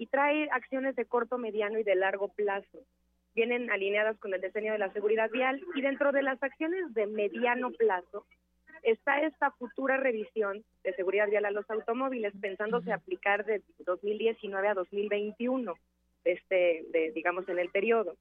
[0.00, 2.78] y trae acciones de corto, mediano y de largo plazo.
[3.34, 7.06] vienen alineadas con el diseño de la seguridad vial y dentro de las acciones de
[7.06, 8.24] mediano plazo
[8.82, 14.74] está esta futura revisión de seguridad vial a los automóviles pensándose aplicar de 2019 a
[14.74, 15.74] 2021
[16.24, 18.16] este de, digamos en el periodo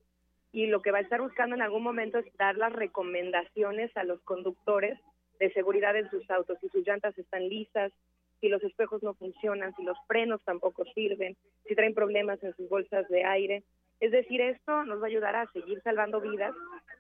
[0.52, 4.04] y lo que va a estar buscando en algún momento es dar las recomendaciones a
[4.04, 5.00] los conductores
[5.40, 7.94] de seguridad en sus autos, si sus llantas están lisas,
[8.40, 11.36] si los espejos no funcionan, si los frenos tampoco sirven,
[11.66, 13.64] si traen problemas en sus bolsas de aire.
[14.00, 16.56] Es decir, esto nos va a ayudar a seguir salvando vidas.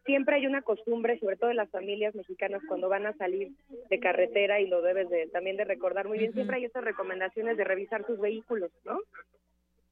[0.05, 3.51] Siempre hay una costumbre, sobre todo en las familias mexicanas, cuando van a salir
[3.89, 7.55] de carretera, y lo debes de, también de recordar muy bien, siempre hay estas recomendaciones
[7.57, 8.99] de revisar sus vehículos, ¿no?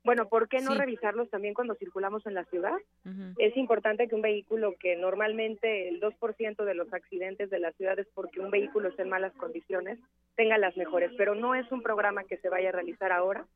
[0.08, 2.78] Bueno, ¿por qué no revisarlos también cuando circulamos en la ciudad?
[3.40, 8.00] Es importante que un vehículo que normalmente el 2% de los accidentes de la ciudad
[8.00, 10.00] es porque un vehículo está en malas condiciones,
[10.38, 13.48] tenga las mejores, pero no es un programa que se vaya a realizar ahora,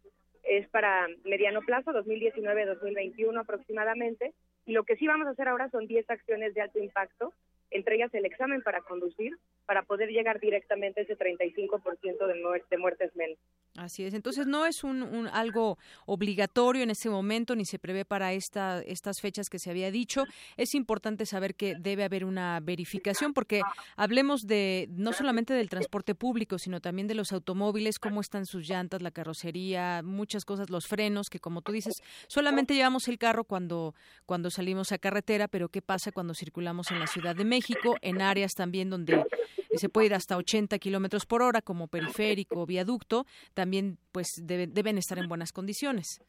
[0.44, 4.34] es para mediano plazo, 2019-2021 aproximadamente,
[4.66, 7.32] y lo que sí vamos a hacer ahora son 10 acciones de alto impacto,
[7.70, 12.78] entre ellas el examen para conducir, para poder llegar directamente a ese 35% de, de
[12.78, 13.38] muertes menos.
[13.78, 14.14] Así es.
[14.14, 19.22] Entonces no es un, algo obligatorio en ese momento ni se prevé para esta, estas
[19.22, 20.26] fechas que se había dicho.
[20.58, 23.62] Es importante saber que debe haber una verificación porque
[23.96, 28.68] hablemos de no solamente del transporte público sino también de los automóviles, cómo están sus
[28.68, 31.94] llantas, la carrocería, muchas cosas, los frenos que como tú dices
[32.28, 33.96] solamente llevamos el carro cuando
[34.26, 38.22] cuando salimos a carretera, pero qué pasa cuando circulamos en la Ciudad de México, en
[38.22, 39.24] áreas también donde
[39.78, 45.18] se puede ir hasta 80 kilómetros por hora como periférico, viaducto también pues deben estar
[45.18, 46.22] en buenas condiciones.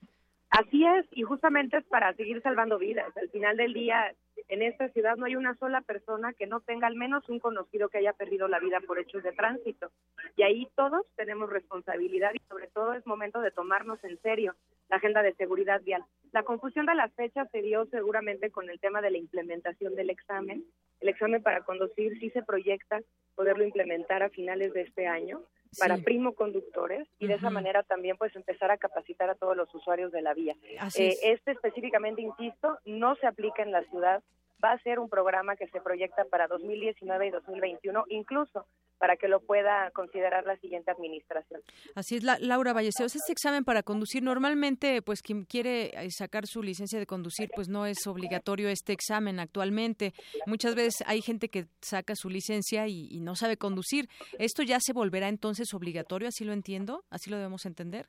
[0.52, 3.16] Así es, y justamente es para seguir salvando vidas.
[3.16, 4.14] Al final del día,
[4.48, 7.88] en esta ciudad no hay una sola persona que no tenga al menos un conocido
[7.88, 9.90] que haya perdido la vida por hechos de tránsito.
[10.36, 14.54] Y ahí todos tenemos responsabilidad y sobre todo es momento de tomarnos en serio
[14.90, 16.04] la agenda de seguridad vial.
[16.32, 20.10] La confusión de las fechas se dio seguramente con el tema de la implementación del
[20.10, 20.66] examen.
[21.02, 23.00] El examen para conducir sí se proyecta
[23.34, 25.42] poderlo implementar a finales de este año
[25.78, 29.74] para primo conductores y de esa manera también pues empezar a capacitar a todos los
[29.74, 30.54] usuarios de la vía.
[30.96, 34.22] Eh, este específicamente, insisto, no se aplica en la ciudad
[34.62, 38.66] va a ser un programa que se proyecta para 2019 y 2021, incluso
[38.98, 41.60] para que lo pueda considerar la siguiente administración.
[41.94, 43.16] Así es, la, Laura Valleceos.
[43.16, 47.68] Este examen para conducir, normalmente, pues quien quiere eh, sacar su licencia de conducir, pues
[47.68, 50.12] no es obligatorio este examen actualmente.
[50.46, 54.08] Muchas veces hay gente que saca su licencia y, y no sabe conducir.
[54.38, 56.28] ¿Esto ya se volverá entonces obligatorio?
[56.28, 57.04] ¿Así lo entiendo?
[57.10, 58.06] ¿Así lo debemos entender?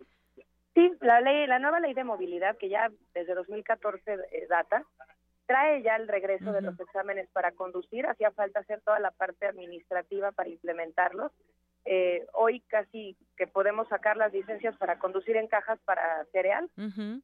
[0.73, 4.83] Sí, la ley, la nueva ley de movilidad que ya desde 2014 eh, data,
[5.53, 9.45] trae ya el regreso de los exámenes para conducir, hacía falta hacer toda la parte
[9.45, 11.31] administrativa para implementarlos.
[11.85, 16.71] Eh, hoy casi que podemos sacar las licencias para conducir en cajas para cereal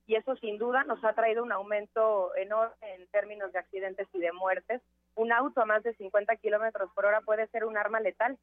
[0.05, 4.19] y eso sin duda nos ha traído un aumento enorme en términos de accidentes y
[4.19, 4.79] de muertes.
[5.15, 8.37] Un auto a más de 50 kilómetros por hora puede ser un arma letal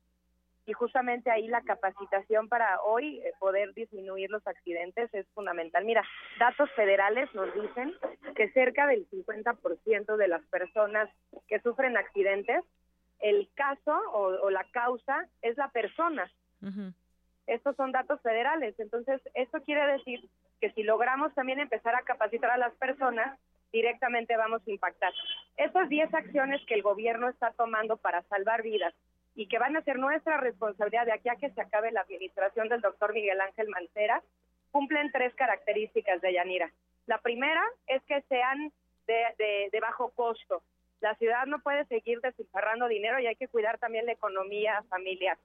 [0.66, 5.84] y justamente ahí la capacitación para hoy eh, poder disminuir los accidentes es fundamental.
[5.84, 6.02] Mira,
[6.40, 7.94] datos federales nos dicen
[8.34, 11.08] que cerca del 50% de las personas
[11.46, 12.64] que sufren accidentes,
[13.20, 16.30] el caso o, la causa es la persona.
[17.46, 18.78] Estos son datos federales.
[18.80, 20.28] Entonces, esto quiere decir
[20.60, 23.38] que si logramos también empezar a capacitar a las personas,
[23.72, 25.12] directamente vamos a impactar.
[25.56, 28.94] Esas 10 acciones que el gobierno está tomando para salvar vidas
[29.36, 32.68] y que van a ser nuestra responsabilidad de aquí a que se acabe la administración
[32.68, 34.22] del doctor Miguel Ángel Mancera,
[34.72, 36.72] cumplen tres características de Yanira.
[37.04, 38.72] La primera es que sean
[39.06, 40.62] de, de, bajo costo.
[41.00, 45.36] La ciudad no puede seguir despilfarrando dinero y hay que cuidar también la economía familiar.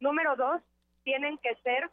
[0.00, 0.60] Número dos,
[1.04, 1.88] tienen que ser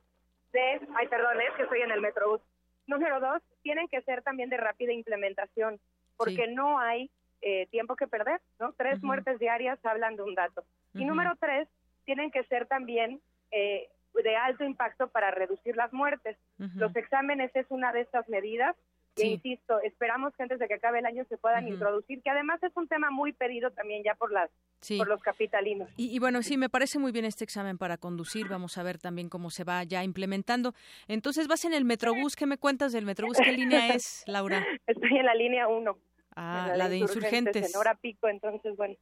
[0.51, 2.41] de, ay perdón, es que estoy en el metrobús.
[2.87, 5.79] Número dos, tienen que ser también de rápida implementación,
[6.17, 7.09] porque no hay
[7.41, 8.73] eh, tiempo que perder, ¿no?
[8.73, 10.63] Tres muertes diarias hablan de un dato.
[10.95, 11.67] Y número tres,
[12.05, 16.37] tienen que ser también eh, de alto impacto para reducir las muertes.
[16.57, 18.75] Los exámenes es una de estas medidas.
[19.17, 22.61] E insisto, esperamos que antes de que acabe el año se puedan introducir, que además
[22.63, 24.49] es un tema muy pedido también ya por las
[24.97, 25.89] por los capitalinos.
[25.95, 28.47] Y, bueno, sí, me parece muy bien este examen para conducir.
[28.49, 30.73] Vamos a ver también cómo se va ya implementando.
[31.07, 32.35] Entonces, vas en el Metrobús.
[32.35, 33.37] ¿Qué me cuentas del Metrobús?
[33.37, 34.65] ¿Qué línea es, Laura?
[34.85, 35.97] Estoy en la línea 1.
[36.35, 37.73] Ah, la, de insurgentes.
[37.73, 38.95] En hora pico, entonces, bueno.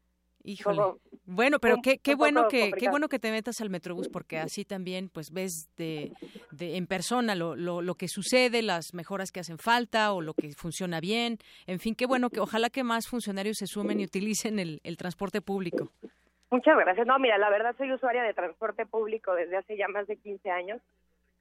[0.45, 0.81] Híjole.
[1.25, 4.65] bueno, pero qué, qué bueno que qué bueno que te metas al Metrobús porque así
[4.65, 6.11] también pues ves de,
[6.51, 10.33] de en persona lo, lo, lo, que sucede, las mejoras que hacen falta o lo
[10.33, 11.37] que funciona bien.
[11.65, 14.97] En fin, qué bueno que ojalá que más funcionarios se sumen y utilicen el, el
[14.97, 15.91] transporte público.
[16.51, 17.07] Muchas gracias.
[17.07, 20.51] No, mira, la verdad soy usuaria de transporte público desde hace ya más de 15
[20.51, 20.81] años.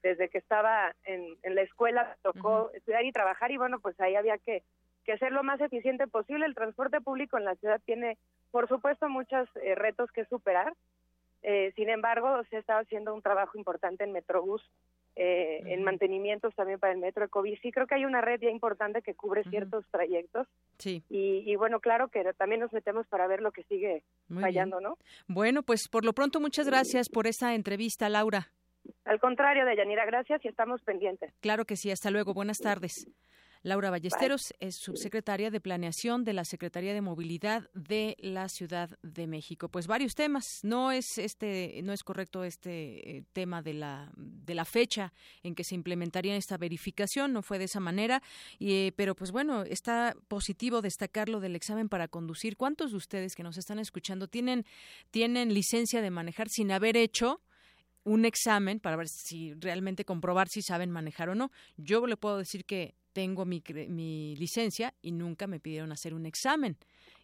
[0.02, 4.14] Desde que estaba en, en la escuela tocó estudiar y trabajar y bueno, pues ahí
[4.16, 4.62] había que
[5.04, 6.46] que ser lo más eficiente posible.
[6.46, 8.18] El transporte público en la ciudad tiene,
[8.50, 10.74] por supuesto, muchos eh, retos que superar.
[11.42, 14.62] Eh, sin embargo, se está haciendo un trabajo importante en Metrobús,
[15.16, 17.72] eh, en mantenimientos también para el Metro Ecobici.
[17.72, 20.46] Creo que hay una red ya importante que cubre ciertos trayectos.
[20.78, 21.02] Sí.
[21.10, 24.02] Y, bueno, claro que también nos metemos para ver lo que sigue
[24.40, 24.96] fallando, ¿no?
[25.26, 28.48] Bueno, pues por lo pronto, muchas gracias por esta entrevista, Laura.
[29.04, 31.32] Al contrario, Deyanira, gracias y estamos pendientes.
[31.40, 32.34] Claro que sí, hasta luego.
[32.34, 33.06] Buenas tardes.
[33.64, 39.28] Laura Ballesteros es subsecretaria de Planeación de la Secretaría de Movilidad de la Ciudad de
[39.28, 39.68] México.
[39.68, 40.44] Pues varios temas.
[40.64, 45.12] No es este, no es correcto este eh, tema de la de la fecha
[45.44, 47.32] en que se implementaría esta verificación.
[47.32, 48.20] No fue de esa manera.
[48.58, 52.56] Y, eh, pero pues bueno, está positivo destacarlo del examen para conducir.
[52.56, 54.66] ¿Cuántos de ustedes que nos están escuchando tienen
[55.12, 57.40] tienen licencia de manejar sin haber hecho
[58.04, 61.50] un examen para ver si realmente comprobar si saben manejar o no.
[61.76, 66.26] Yo le puedo decir que tengo mi, mi licencia y nunca me pidieron hacer un
[66.26, 66.76] examen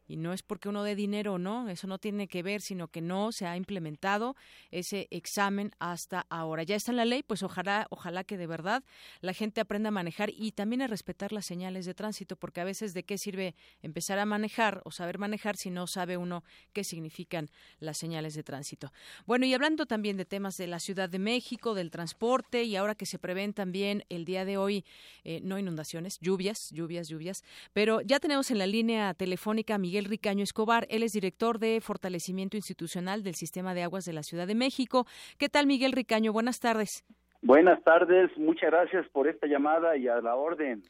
[0.09, 3.01] y no es porque uno dé dinero no, eso no tiene que ver, sino que
[3.01, 4.35] no se ha implementado
[4.71, 6.63] ese examen hasta ahora.
[6.63, 8.83] Ya está en la ley, pues ojalá, ojalá que de verdad
[9.21, 12.65] la gente aprenda a manejar y también a respetar las señales de tránsito, porque a
[12.65, 16.85] veces de qué sirve empezar a manejar o saber manejar si no sabe uno qué
[16.85, 18.93] significan las señales de tránsito.
[19.27, 22.95] Bueno, y hablando también de temas de la Ciudad de México, del transporte y ahora
[22.95, 24.85] que se prevén también el día de hoy,
[25.25, 27.45] eh, no inundaciones, lluvias, lluvias, lluvias,
[27.75, 30.87] pero ya tenemos en la línea telefónica Miguel Miguel Ricaño Escobar.
[30.91, 35.07] Él es director de Fortalecimiento Institucional del Sistema de Aguas de la Ciudad de México.
[35.39, 36.33] ¿Qué tal, Miguel Ricaño?
[36.33, 37.05] Buenas tardes.
[37.43, 40.85] Buenas tardes, muchas gracias por esta llamada y a la orden.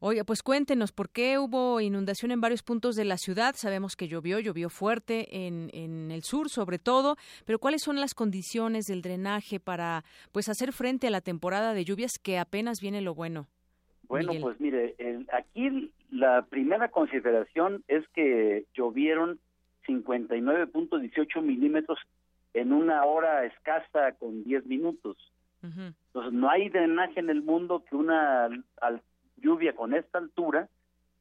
[0.00, 3.54] Oiga, pues cuéntenos, ¿por qué hubo inundación en varios puntos de la ciudad?
[3.54, 8.14] Sabemos que llovió, llovió fuerte en, en el sur sobre todo, pero ¿cuáles son las
[8.14, 13.02] condiciones del drenaje para pues hacer frente a la temporada de lluvias que apenas viene
[13.02, 13.46] lo bueno?
[14.08, 14.94] Bueno, pues mire,
[15.32, 19.40] aquí la primera consideración es que llovieron
[19.88, 21.98] 59.18 milímetros
[22.54, 25.16] en una hora escasa con 10 minutos.
[25.62, 28.48] Entonces, no hay drenaje en el mundo que una
[29.38, 30.68] lluvia con esta altura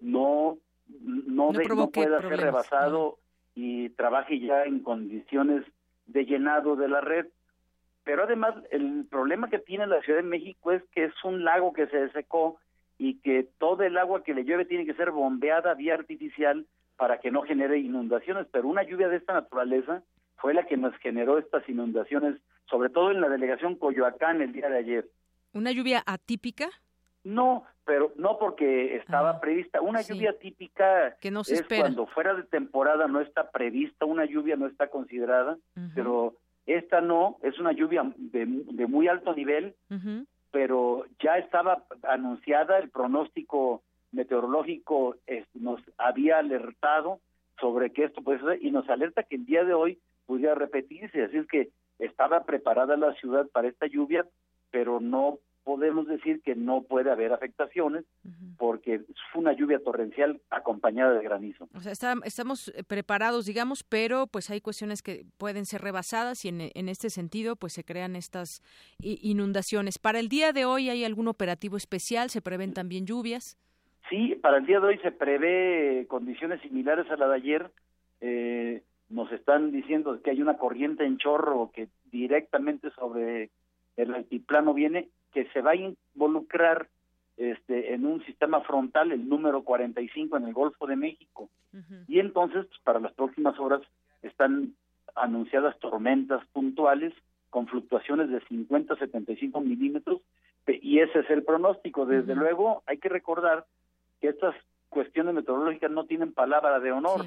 [0.02, 0.58] no
[1.00, 1.52] no,
[1.92, 3.18] pueda ser rebasado
[3.56, 5.66] y trabaje ya en condiciones
[6.08, 7.28] de llenado de la red.
[8.04, 11.72] Pero además, el problema que tiene la Ciudad de México es que es un lago
[11.72, 12.60] que se secó
[12.98, 16.66] y que todo el agua que le llueve tiene que ser bombeada vía artificial
[16.96, 20.04] para que no genere inundaciones, pero una lluvia de esta naturaleza
[20.38, 22.40] fue la que nos generó estas inundaciones,
[22.70, 25.10] sobre todo en la delegación Coyoacán el día de ayer.
[25.54, 26.70] ¿Una lluvia atípica?
[27.24, 29.82] No, pero no porque estaba ah, prevista.
[29.82, 34.26] Una lluvia típica que no se es cuando fuera de temporada no está prevista, una
[34.26, 35.58] lluvia no está considerada,
[35.96, 39.76] pero esta no, es una lluvia de, de muy alto nivel
[40.54, 43.82] pero ya estaba anunciada, el pronóstico
[44.12, 45.16] meteorológico
[45.56, 47.20] nos había alertado
[47.60, 49.98] sobre que esto puede ser y nos alerta que el día de hoy
[50.28, 54.28] pudiera repetirse, así es que estaba preparada la ciudad para esta lluvia,
[54.70, 58.06] pero no podemos decir que no puede haber afectaciones
[58.58, 61.68] porque fue una lluvia torrencial acompañada de granizo.
[61.74, 66.50] O sea, estamos eh, preparados, digamos, pero pues hay cuestiones que pueden ser rebasadas y
[66.50, 68.62] en, en este sentido pues se crean estas
[69.00, 69.98] inundaciones.
[69.98, 73.58] Para el día de hoy hay algún operativo especial, se prevén también lluvias.
[74.10, 77.72] Sí, para el día de hoy se prevé condiciones similares a la de ayer.
[78.22, 83.50] Eh, nos están diciendo que hay una corriente en chorro que directamente sobre
[83.96, 86.88] el altiplano viene que se va a involucrar
[87.38, 91.50] este, en un sistema frontal, el número 45 en el Golfo de México.
[92.08, 93.82] Y entonces, pues, para las próximas horas
[94.22, 94.76] están
[95.16, 97.14] anunciadas tormentas puntuales
[97.50, 100.22] con fluctuaciones de 50 a 75 milímetros,
[100.68, 102.06] y ese es el pronóstico.
[102.06, 103.66] Desde luego, hay que recordar
[104.22, 104.56] que estas
[104.90, 107.26] cuestiones meteorológicas no tienen palabra de honor.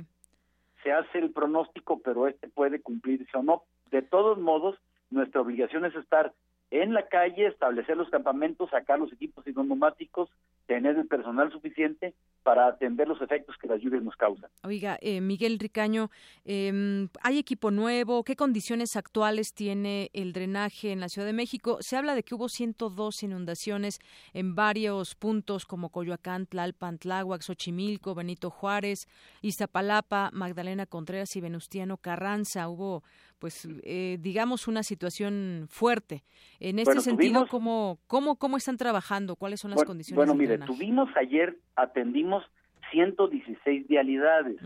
[0.83, 3.65] Se hace el pronóstico, pero este puede cumplirse o no.
[3.91, 4.79] De todos modos,
[5.11, 6.33] nuestra obligación es estar
[6.71, 10.29] en la calle, establecer los campamentos, sacar los equipos neumáticos,
[10.67, 14.51] tener el personal suficiente para atender los efectos que las lluvias nos causan.
[14.65, 16.11] Oiga, eh, Miguel Ricaño,
[16.45, 18.25] eh, ¿hay equipo nuevo?
[18.25, 21.79] ¿Qué condiciones actuales tiene el drenaje en la Ciudad de México?
[21.81, 24.01] Se habla de que hubo 102 inundaciones
[24.33, 29.07] en varios puntos como Coyoacán, Tlalpan, Tláhuac, Xochimilco, Benito Juárez,
[29.43, 32.69] Iztapalapa, Magdalena Contreras y Venustiano Carranza.
[32.69, 33.05] Hubo
[33.39, 36.25] pues eh, digamos una situación fuerte.
[36.61, 39.37] En este sentido, ¿cómo, cómo, ¿cómo están trabajando?
[39.37, 40.17] ¿Cuáles son las condiciones?
[40.17, 42.45] Bueno, mire, tuvimos ayer, atendimos
[42.91, 44.57] 116 vialidades.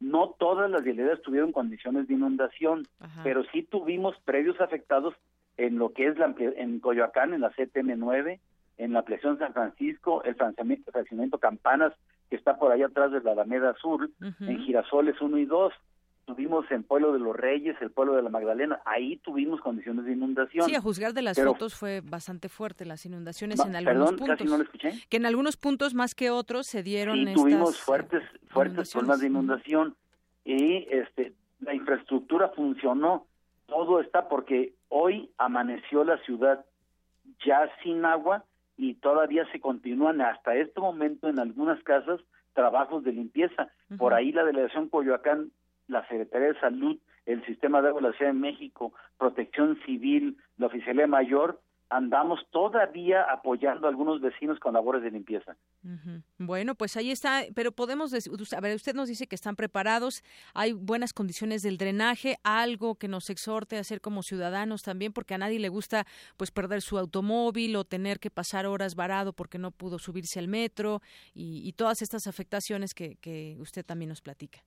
[0.00, 2.86] No todas las vialidades tuvieron condiciones de inundación,
[3.22, 5.14] pero sí tuvimos previos afectados
[5.56, 8.40] en lo que es la, en Coyoacán, en la CTM 9,
[8.78, 11.92] en la presión San Francisco, el fraccionamiento Campanas
[12.28, 15.72] que está por allá atrás de la Alameda Sur, en Girasoles 1 y 2
[16.24, 20.12] tuvimos en Pueblo de los Reyes, el Pueblo de la Magdalena, ahí tuvimos condiciones de
[20.12, 20.66] inundación.
[20.66, 24.38] Sí, a juzgar de las fotos fue bastante fuerte las inundaciones en algunos perdón, puntos.
[24.38, 24.92] Casi no lo escuché.
[25.08, 29.26] Que en algunos puntos más que otros se dieron sí, tuvimos fuertes fuertes problemas de
[29.26, 29.96] inundación
[30.44, 33.26] y este la infraestructura funcionó,
[33.66, 36.64] todo está porque hoy amaneció la ciudad
[37.44, 38.44] ya sin agua
[38.76, 42.20] y todavía se continúan hasta este momento en algunas casas
[42.52, 43.68] trabajos de limpieza.
[43.98, 45.50] Por ahí la delegación Coyoacán
[45.88, 50.36] la Secretaría de Salud, el Sistema de Agua de la Ciudad de México, Protección Civil,
[50.58, 55.56] la Oficialía Mayor, andamos todavía apoyando a algunos vecinos con labores de limpieza.
[56.38, 60.24] Bueno, pues ahí está, pero podemos, a ver, usted nos dice que están preparados,
[60.54, 65.34] hay buenas condiciones del drenaje, algo que nos exhorte a hacer como ciudadanos también, porque
[65.34, 66.04] a nadie le gusta
[66.36, 70.48] pues perder su automóvil o tener que pasar horas varado porque no pudo subirse al
[70.48, 71.00] metro
[71.34, 74.60] y, todas estas afectaciones que, que usted también nos platica.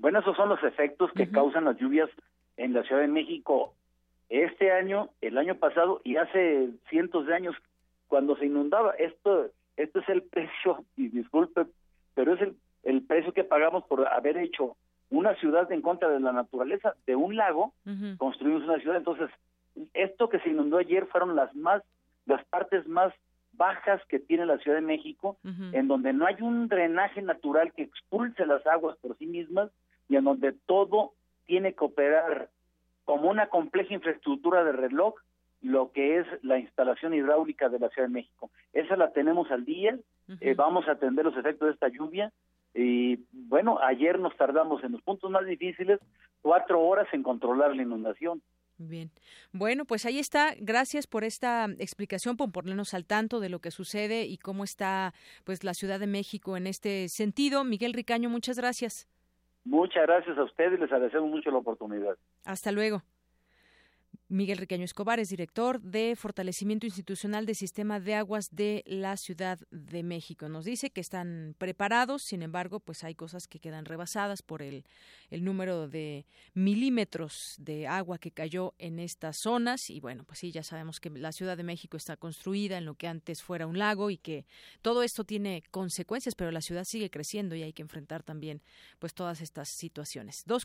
[0.00, 2.08] Bueno, esos son los efectos que causan las lluvias
[2.56, 3.74] en la Ciudad de México
[4.30, 7.54] este año, el año pasado y hace cientos de años
[8.08, 8.92] cuando se inundaba.
[8.92, 11.66] Esto, esto es el precio, y disculpe,
[12.14, 14.76] pero es el, el precio que pagamos por haber hecho
[15.10, 17.74] una ciudad en contra de la naturaleza, de un lago,
[18.16, 18.96] construimos una ciudad.
[18.96, 19.28] Entonces,
[19.92, 21.82] esto que se inundó ayer fueron las más,
[22.26, 23.12] las partes más
[23.52, 25.36] bajas que tiene la Ciudad de México,
[25.72, 29.70] en donde no hay un drenaje natural que expulse las aguas por sí mismas,
[30.10, 31.14] y en donde todo
[31.46, 32.50] tiene que operar
[33.04, 35.14] como una compleja infraestructura de reloj
[35.62, 38.50] lo que es la instalación hidráulica de la Ciudad de México.
[38.72, 39.96] Esa la tenemos al día,
[40.40, 42.32] eh, vamos a atender los efectos de esta lluvia
[42.74, 46.00] y bueno, ayer nos tardamos en los puntos más difíciles
[46.42, 48.42] cuatro horas en controlar la inundación.
[48.78, 49.10] Bien.
[49.52, 50.54] Bueno, pues ahí está.
[50.58, 55.12] Gracias por esta explicación, por ponernos al tanto de lo que sucede y cómo está
[55.44, 57.62] pues la Ciudad de México en este sentido.
[57.62, 59.06] Miguel Ricaño, muchas gracias.
[59.64, 62.16] Muchas gracias a ustedes, les agradecemos mucho la oportunidad.
[62.44, 63.02] Hasta luego.
[64.30, 69.58] Miguel Riqueño Escobar es director de Fortalecimiento Institucional del Sistema de Aguas de la Ciudad
[69.72, 70.48] de México.
[70.48, 74.84] Nos dice que están preparados, sin embargo, pues hay cosas que quedan rebasadas por el,
[75.30, 79.90] el número de milímetros de agua que cayó en estas zonas.
[79.90, 82.94] Y bueno, pues sí, ya sabemos que la Ciudad de México está construida en lo
[82.94, 84.46] que antes fuera un lago y que
[84.80, 88.62] todo esto tiene consecuencias, pero la ciudad sigue creciendo y hay que enfrentar también
[89.00, 90.44] pues todas estas situaciones.
[90.46, 90.64] 2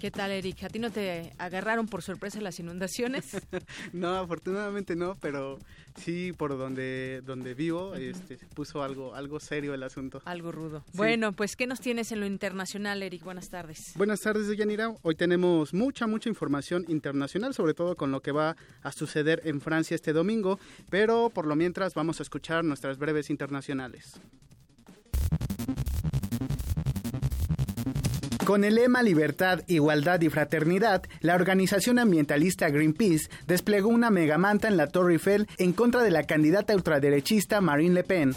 [0.00, 0.62] ¿Qué tal, Eric?
[0.62, 3.32] ¿A ti no te agarraron por sorpresa las inundaciones?
[3.92, 5.58] no, afortunadamente no, pero
[5.96, 10.22] sí por donde donde vivo este, se puso algo algo serio el asunto.
[10.24, 10.84] Algo rudo.
[10.92, 13.24] Bueno, pues ¿qué nos tienes en lo internacional, Eric?
[13.24, 13.92] Buenas tardes.
[13.96, 14.94] Buenas tardes, Yanira.
[15.02, 19.60] Hoy tenemos mucha mucha información internacional, sobre todo con lo que va a suceder en
[19.60, 20.60] Francia este domingo,
[20.90, 24.20] pero por lo mientras vamos a escuchar nuestras breves internacionales.
[28.48, 34.78] Con el lema Libertad, Igualdad y Fraternidad, la organización ambientalista Greenpeace desplegó una megamanta en
[34.78, 38.34] la Torre Eiffel en contra de la candidata ultraderechista Marine Le Pen.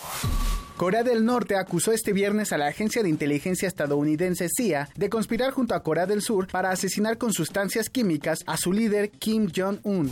[0.75, 5.51] Corea del Norte acusó este viernes a la agencia de inteligencia estadounidense CIA de conspirar
[5.51, 10.11] junto a Corea del Sur para asesinar con sustancias químicas a su líder Kim Jong-un.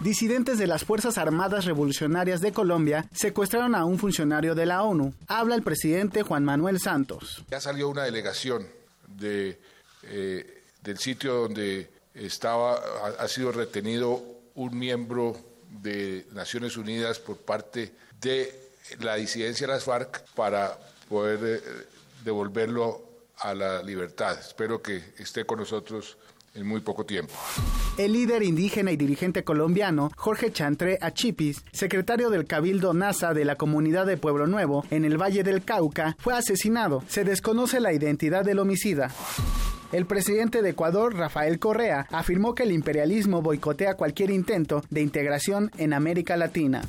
[0.00, 5.12] Disidentes de las Fuerzas Armadas Revolucionarias de Colombia secuestraron a un funcionario de la ONU.
[5.26, 7.44] Habla el presidente Juan Manuel Santos.
[7.50, 8.77] Ya salió una delegación
[9.18, 9.58] de,
[10.04, 12.80] eh, del sitio donde estaba,
[13.18, 14.22] ha, sido retenido
[14.54, 15.36] un miembro
[15.70, 20.78] de Naciones Unidas por parte de la disidencia de las FARC para
[21.08, 21.86] poder eh,
[22.24, 23.02] devolverlo
[23.38, 24.38] a la libertad.
[24.38, 26.16] Espero que esté con nosotros
[26.60, 27.32] en muy poco tiempo.
[27.96, 33.56] El líder indígena y dirigente colombiano Jorge Chantré Achipis, secretario del Cabildo NASA de la
[33.56, 37.02] comunidad de Pueblo Nuevo en el Valle del Cauca, fue asesinado.
[37.08, 39.10] Se desconoce la identidad del homicida.
[39.90, 45.70] El presidente de Ecuador, Rafael Correa, afirmó que el imperialismo boicotea cualquier intento de integración
[45.78, 46.82] en América Latina.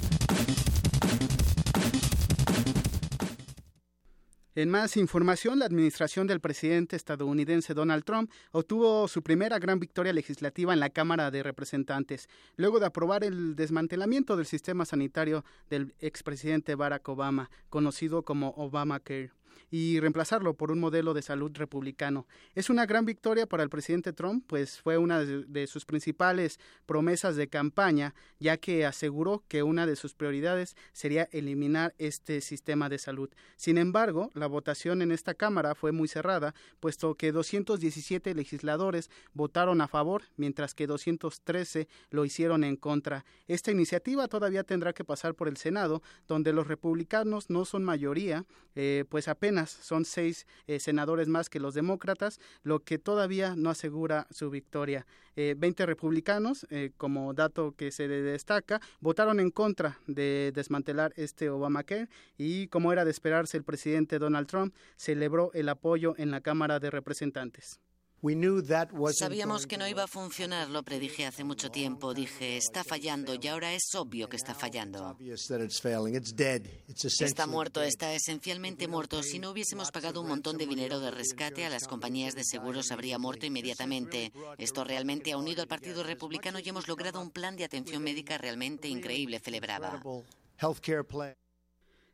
[4.60, 10.12] En más información, la administración del presidente estadounidense Donald Trump obtuvo su primera gran victoria
[10.12, 12.28] legislativa en la Cámara de Representantes,
[12.58, 19.32] luego de aprobar el desmantelamiento del sistema sanitario del expresidente Barack Obama, conocido como Obamacare.
[19.72, 22.28] Y reemplazarlo por un modelo de salud republicano.
[22.56, 27.36] Es una gran victoria para el presidente Trump, pues fue una de, sus principales promesas
[27.36, 32.98] de campaña, ya que aseguró que una de sus prioridades sería eliminar este sistema de
[32.98, 33.30] salud.
[33.56, 39.82] Sin embargo, la votación en esta Cámara fue muy cerrada, puesto que 217 legisladores votaron
[39.82, 43.26] a favor, mientras que 213 lo hicieron en contra.
[43.48, 48.46] Esta iniciativa todavía tendrá que pasar por el Senado, donde los republicanos no son mayoría,
[48.76, 53.70] eh, pues apenas son seis eh, senadores más que los demócratas, lo que todavía no
[53.70, 55.06] asegura su victoria.
[55.36, 61.50] Eh, 20 republicanos, eh, como dato que se destaca, votaron en contra de desmantelar este
[61.50, 66.42] Obamacare y, como era de esperarse, el presidente Donald Trump celebró el apoyo en la
[66.42, 67.80] Cámara de Representantes.
[69.14, 72.14] Sabíamos que no iba a funcionar, lo predije hace mucho tiempo.
[72.14, 75.18] Dije, está fallando y ahora es obvio que está fallando.
[77.26, 79.24] Está muerto, está esencialmente muerto.
[79.24, 82.92] Si no hubiésemos pagado un montón de dinero de rescate a las compañías de seguros,
[82.92, 84.32] habría muerto inmediatamente.
[84.58, 88.38] Esto realmente ha unido al Partido Republicano y hemos logrado un plan de atención médica
[88.38, 90.02] realmente increíble, celebraba.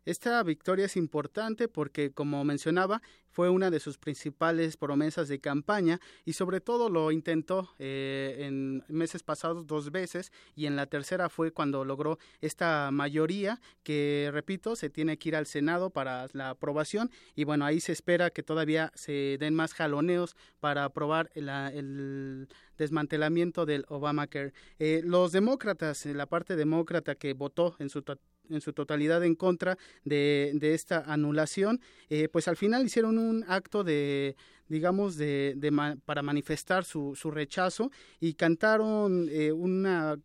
[0.05, 3.01] Esta victoria es importante porque, como mencionaba,
[3.35, 8.83] fue una de sus principales promesas de campaña y sobre todo lo intentó eh, en
[8.87, 14.75] meses pasados dos veces y en la tercera fue cuando logró esta mayoría que, repito,
[14.75, 18.43] se tiene que ir al Senado para la aprobación y bueno, ahí se espera que
[18.43, 24.53] todavía se den más jaloneos para aprobar el desmantelamiento del Obamacare.
[24.79, 28.01] Eh, los demócratas, la parte demócrata que votó en su
[28.49, 33.43] en su totalidad en contra de, de esta anulación, eh, pues al final hicieron un
[33.47, 34.35] acto de
[34.67, 40.17] digamos de, de para manifestar su, su rechazo y cantaron eh, una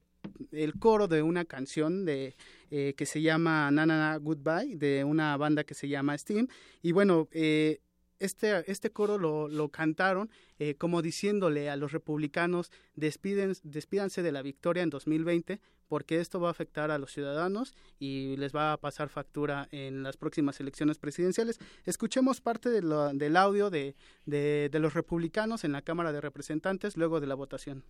[0.53, 2.37] el coro de una canción de
[2.71, 6.47] eh, que se llama Nana Goodbye de una banda que se llama Steam.
[6.83, 7.81] Y bueno eh,
[8.21, 14.33] este, este coro lo, lo cantaron eh, como diciéndole a los republicanos despiden, despídanse de
[14.33, 18.73] la victoria en 2020 porque esto va a afectar a los ciudadanos y les va
[18.73, 21.59] a pasar factura en las próximas elecciones presidenciales.
[21.85, 26.97] Escuchemos parte de del audio de, de, de los republicanos en la Cámara de Representantes
[26.97, 27.85] luego de la votación.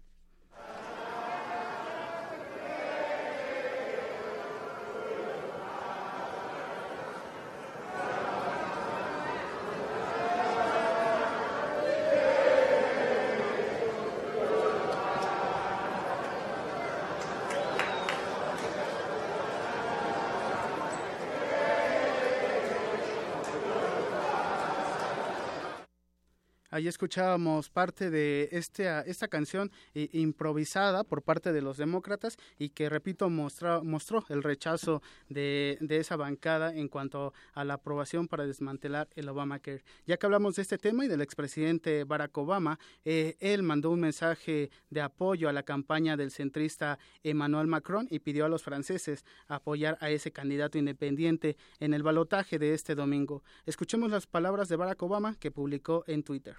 [26.81, 32.71] Ahí escuchábamos parte de este, esta canción eh, improvisada por parte de los demócratas y
[32.71, 38.29] que, repito, mostró, mostró el rechazo de, de, esa bancada en cuanto a la aprobación
[38.29, 39.85] para desmantelar el Obamacare.
[40.07, 44.01] Ya que hablamos de este tema y del expresidente Barack Obama, eh, él mandó un
[44.01, 49.27] mensaje de apoyo a la campaña del centrista Emmanuel Macron y pidió a los franceses
[49.49, 53.43] apoyar a ese candidato independiente en el balotaje de este domingo.
[53.67, 56.57] Escuchemos las palabras de Barack Obama que publicó en Twitter.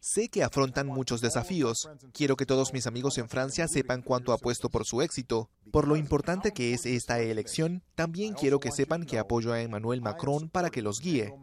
[0.00, 1.88] Sé que afrontan muchos desafíos.
[2.12, 5.50] Quiero que todos mis amigos en Francia sepan cuánto apuesto por su éxito.
[5.72, 10.02] Por lo importante que es esta elección, también quiero que sepan que apoyo a Emmanuel
[10.02, 11.34] Macron para que los guíe.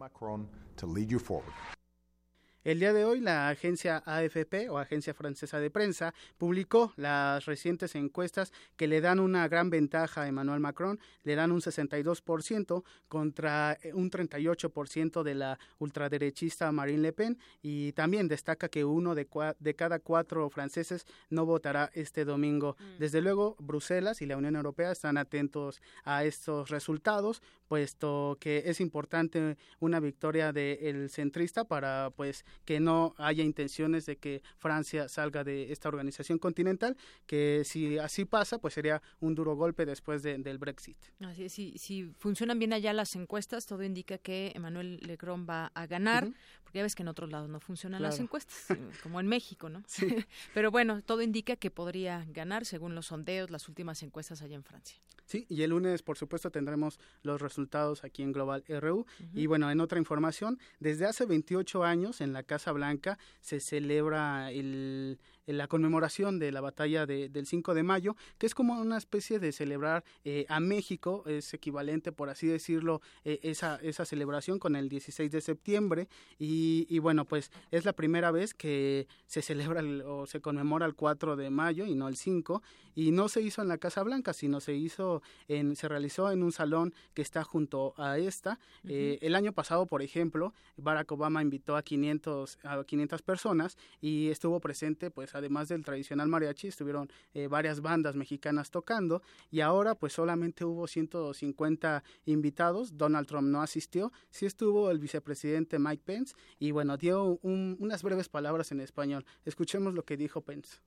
[2.66, 7.94] El día de hoy la agencia AFP o Agencia Francesa de Prensa publicó las recientes
[7.94, 13.78] encuestas que le dan una gran ventaja a Emmanuel Macron, le dan un 62% contra
[13.94, 19.28] un 38% de la ultraderechista Marine Le Pen y también destaca que uno de,
[19.60, 22.76] de cada cuatro franceses no votará este domingo.
[22.80, 22.98] Mm.
[22.98, 28.80] Desde luego Bruselas y la Unión Europea están atentos a estos resultados, puesto que es
[28.80, 35.44] importante una victoria del centrista para pues que no haya intenciones de que Francia salga
[35.44, 36.96] de esta organización continental,
[37.26, 40.96] que si así pasa, pues sería un duro golpe después del Brexit.
[41.20, 45.72] Así es, si, si funcionan bien allá las encuestas, todo indica que Emmanuel Legrón va
[45.74, 46.28] a ganar,
[46.62, 49.68] porque ya ves que en otros lados no funcionan las encuestas, eh, como en México,
[49.68, 49.82] ¿no?
[49.86, 50.06] Sí.
[50.54, 54.64] Pero bueno, todo indica que podría ganar según los sondeos, las últimas encuestas allá en
[54.64, 54.98] Francia.
[55.26, 59.06] Sí, y el lunes, por supuesto, tendremos los resultados aquí en Global RU.
[59.34, 64.50] Y bueno, en otra información, desde hace 28 años en la Casa Blanca se celebra
[64.50, 69.38] el, la conmemoración de la batalla del 5 de mayo, que es como una especie
[69.38, 70.04] de celebrar
[70.48, 76.08] a México, es equivalente, por así decirlo, esa, esa celebración con el 16 de septiembre.
[76.38, 80.94] Y, y, bueno, pues es la primera vez que se celebra o se conmemora el
[80.94, 82.62] 4 de mayo y no el 5.
[82.94, 86.42] Y no se hizo en la Casa Blanca, sino se hizo en, se realizó en
[86.42, 88.58] un salón que está junto a esta.
[88.84, 94.28] Eh, el año pasado, por ejemplo, Barack Obama invitó a 500, a 500 personas y
[94.30, 99.94] estuvo presente, pues además del tradicional mariachi, estuvieron eh, varias bandas mexicanas tocando y ahora
[99.94, 102.96] pues solamente hubo 150 invitados.
[102.96, 108.28] Donald Trump no asistió, sí estuvo el vicepresidente Mike Pence y bueno, dio unas breves
[108.28, 109.24] palabras en español.
[109.44, 110.78] Escuchemos lo que dijo Pence.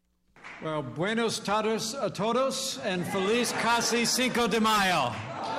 [0.62, 5.59] Well, buenos tardes a todos and feliz casi cinco de mayo.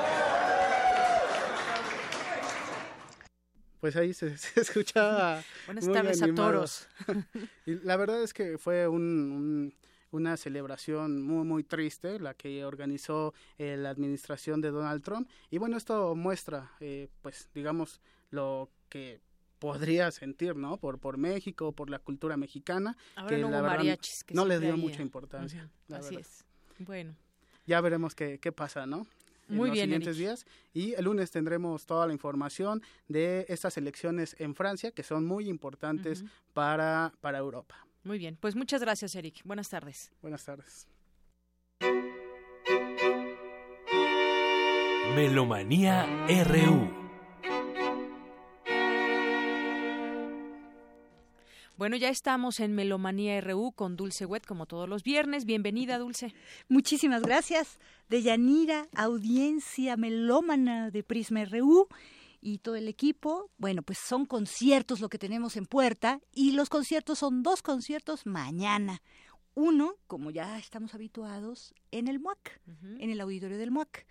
[3.81, 5.43] Pues ahí se, escuchaba.
[5.67, 6.89] Buenas tardes a todos.
[7.67, 9.75] y la verdad es que fue un,
[10.11, 15.29] una celebración muy, muy triste la que organizó eh, la administración de Donald Trump.
[15.51, 18.01] Y bueno, esto muestra, eh, pues, digamos,
[18.31, 19.21] lo que
[19.59, 20.77] podría sentir, ¿no?
[20.77, 22.97] Por, por México, por la cultura mexicana.
[23.29, 23.99] que no la verdad
[24.33, 25.71] no le dio mucha importancia.
[25.91, 26.45] Así es.
[26.79, 27.15] Bueno.
[27.67, 29.07] Ya veremos qué, qué pasa, ¿no?
[29.51, 30.47] En Muy los bien, siguientes días.
[30.73, 35.49] Y el lunes tendremos toda la información de estas elecciones en Francia, que son muy
[35.49, 37.87] importantes para, para Europa.
[38.05, 39.43] Muy bien, pues muchas gracias, Eric.
[39.45, 40.13] Buenas tardes.
[40.23, 40.87] Buenas tardes.
[45.15, 46.07] Melomanía
[46.45, 47.00] RU
[51.81, 55.47] Bueno, ya estamos en Melomanía RU con Dulce Wet, como todos los viernes.
[55.47, 56.35] Bienvenida, Dulce.
[56.69, 57.79] Muchísimas gracias.
[58.11, 61.89] De Yanira, audiencia melómana de Prisma RU
[62.43, 63.51] y todo el equipo.
[63.57, 68.27] Bueno, pues son conciertos lo que tenemos en puerta y los conciertos son dos conciertos
[68.27, 69.01] mañana.
[69.55, 72.61] Uno, como ya estamos habituados, en el MUAC,
[72.99, 74.05] en el auditorio del MUAC.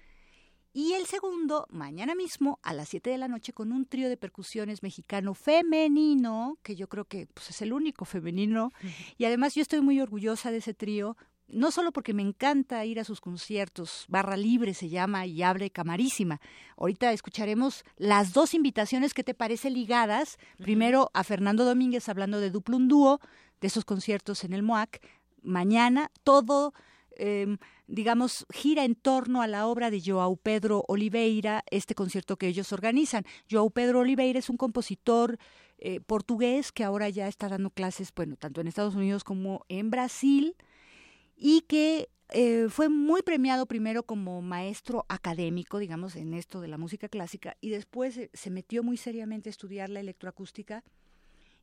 [0.72, 4.18] Y el segundo, mañana mismo, a las 7 de la noche, con un trío de
[4.18, 8.72] percusiones mexicano femenino, que yo creo que pues, es el único femenino.
[9.18, 11.18] Y además yo estoy muy orgullosa de ese trío,
[11.52, 15.72] no solo porque me encanta ir a sus conciertos, Barra Libre se llama y abre
[15.72, 16.40] camarísima.
[16.78, 20.38] Ahorita escucharemos las dos invitaciones que te parece ligadas.
[20.58, 23.20] Primero a Fernando Domínguez hablando de Duplum Dúo,
[23.62, 25.02] de esos conciertos en el MOAC.
[25.42, 26.74] Mañana todo
[27.22, 32.48] Em, digamos, gira en torno a la obra de Joao Pedro Oliveira, este concierto que
[32.48, 33.26] ellos organizan.
[33.52, 35.38] Joao Pedro Oliveira es un compositor
[35.80, 39.90] eh, portugués que ahora ya está dando clases, bueno, tanto en Estados Unidos como en
[39.92, 40.56] Brasil,
[41.36, 46.78] y que eh, fue muy premiado primero como maestro académico, digamos, en esto de la
[46.78, 50.86] música clásica, y después se metió muy seriamente a estudiar la electroacústica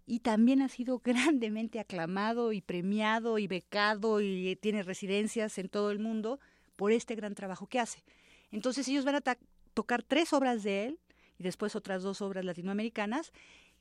[0.06, 5.90] y también ha sido grandemente aclamado y premiado y becado y tiene residencias en todo
[5.90, 6.40] el mundo
[6.76, 8.04] por este gran trabajo que hace.
[8.52, 9.36] Entonces ellos van a
[9.74, 10.98] tocar tres obras de él
[11.38, 13.32] y después otras dos obras latinoamericanas.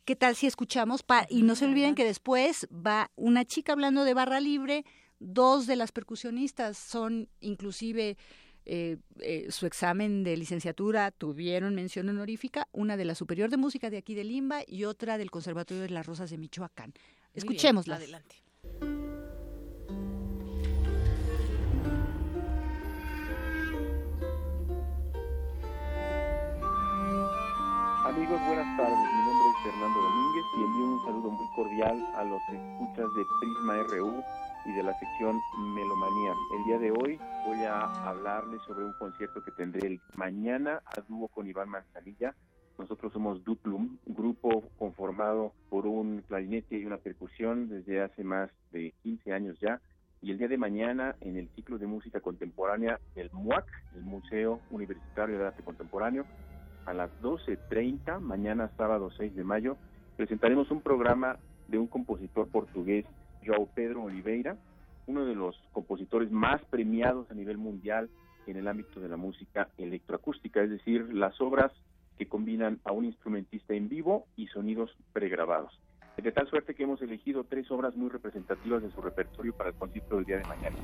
[0.04, 1.04] ¿Qué tal si escuchamos?
[1.30, 4.86] y no se olviden que después va una chica hablando de barra libre,
[5.20, 8.18] dos de las percusionistas son inclusive
[8.66, 13.90] eh, eh, su examen de licenciatura tuvieron mención honorífica, una de la Superior de Música
[13.90, 16.94] de aquí de Limba y otra del Conservatorio de las Rosas de Michoacán.
[17.34, 17.98] Escuchémosla.
[17.98, 18.36] Adelante.
[28.06, 28.98] Amigos, buenas tardes.
[28.98, 33.26] Mi nombre es Fernando Domínguez y envío un saludo muy cordial a los escuchas de
[33.40, 34.24] Prisma RU
[34.66, 36.34] y de la sección Melomanía.
[36.58, 41.02] El día de hoy voy a hablarles sobre un concierto que tendré el mañana a
[41.08, 42.34] dúo con Iván Manzanilla.
[42.78, 48.50] Nosotros somos Duplum, un grupo conformado por un clarinete y una percusión desde hace más
[48.72, 49.80] de 15 años ya.
[50.22, 53.66] Y el día de mañana, en el ciclo de música contemporánea del MUAC,
[53.96, 56.26] el Museo Universitario de Arte Contemporáneo,
[56.86, 59.78] a las 12.30, mañana sábado 6 de mayo,
[60.18, 61.38] presentaremos un programa
[61.68, 63.06] de un compositor portugués
[63.46, 64.58] João Pedro Oliveira,
[65.08, 68.10] uno de los compositores más premiados a nivel mundial
[68.48, 71.72] en el ámbito de la música electroacústica, es decir, las obras
[72.18, 75.80] que combinan a un instrumentista en vivo y sonidos pregrabados.
[76.18, 79.76] De tal suerte que hemos elegido tres obras muy representativas de su repertorio para el
[79.76, 80.76] concierto del día de mañana.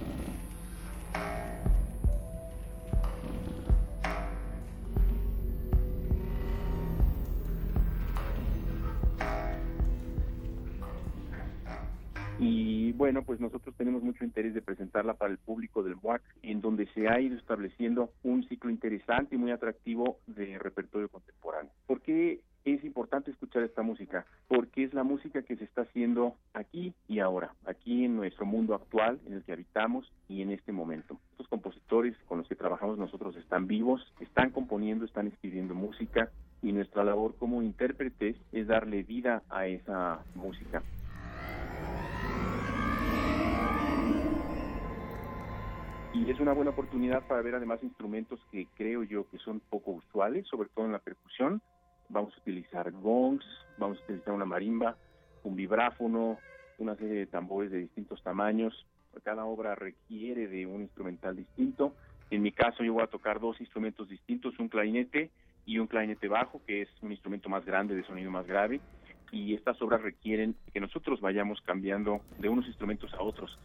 [12.44, 16.60] Y bueno, pues nosotros tenemos mucho interés de presentarla para el público del MUAC, en
[16.60, 21.72] donde se ha ido estableciendo un ciclo interesante y muy atractivo de repertorio contemporáneo.
[21.86, 24.26] ¿Por qué es importante escuchar esta música?
[24.48, 28.74] Porque es la música que se está haciendo aquí y ahora, aquí en nuestro mundo
[28.74, 31.20] actual en el que habitamos y en este momento.
[31.34, 36.32] Estos compositores con los que trabajamos nosotros están vivos, están componiendo, están escribiendo música
[36.64, 40.82] y nuestra labor como intérpretes es darle vida a esa música.
[46.14, 49.92] Y es una buena oportunidad para ver además instrumentos que creo yo que son poco
[49.92, 51.62] usuales, sobre todo en la percusión.
[52.10, 53.46] Vamos a utilizar gongs,
[53.78, 54.98] vamos a utilizar una marimba,
[55.44, 56.38] un vibráfono,
[56.80, 58.86] una serie de tambores de distintos tamaños.
[59.24, 61.96] Cada obra requiere de un instrumental distinto.
[62.30, 65.30] En mi caso yo voy a tocar dos instrumentos distintos, un clarinete
[65.66, 68.82] y un clarinete bajo, que es un instrumento más grande, de sonido más grave.
[69.32, 73.58] Y estas obras requieren que nosotros vayamos cambiando de unos instrumentos a otros.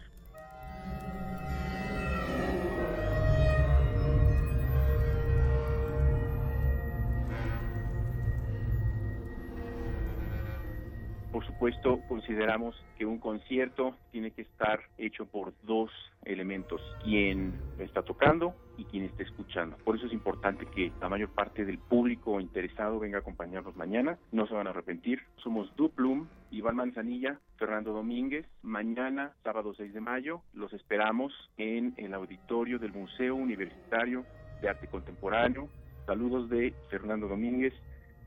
[11.37, 15.91] Por supuesto, consideramos que un concierto tiene que estar hecho por dos
[16.25, 19.77] elementos, quien está tocando y quien está escuchando.
[19.85, 24.19] Por eso es importante que la mayor parte del público interesado venga a acompañarnos mañana.
[24.33, 25.21] No se van a arrepentir.
[25.37, 28.47] Somos Duplum, Iván Manzanilla, Fernando Domínguez.
[28.63, 34.25] Mañana, sábado 6 de mayo, los esperamos en el auditorio del Museo Universitario
[34.63, 35.69] de Arte Contemporáneo.
[36.07, 37.75] Saludos de Fernando Domínguez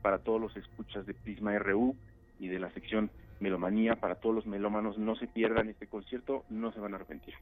[0.00, 1.96] para todos los escuchas de Prisma RU
[2.40, 3.96] y de la sección Melomanía.
[3.96, 7.34] Para todos los melómanos, no se pierdan este concierto, no se van a arrepentir.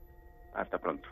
[0.54, 1.08] Hasta pronto.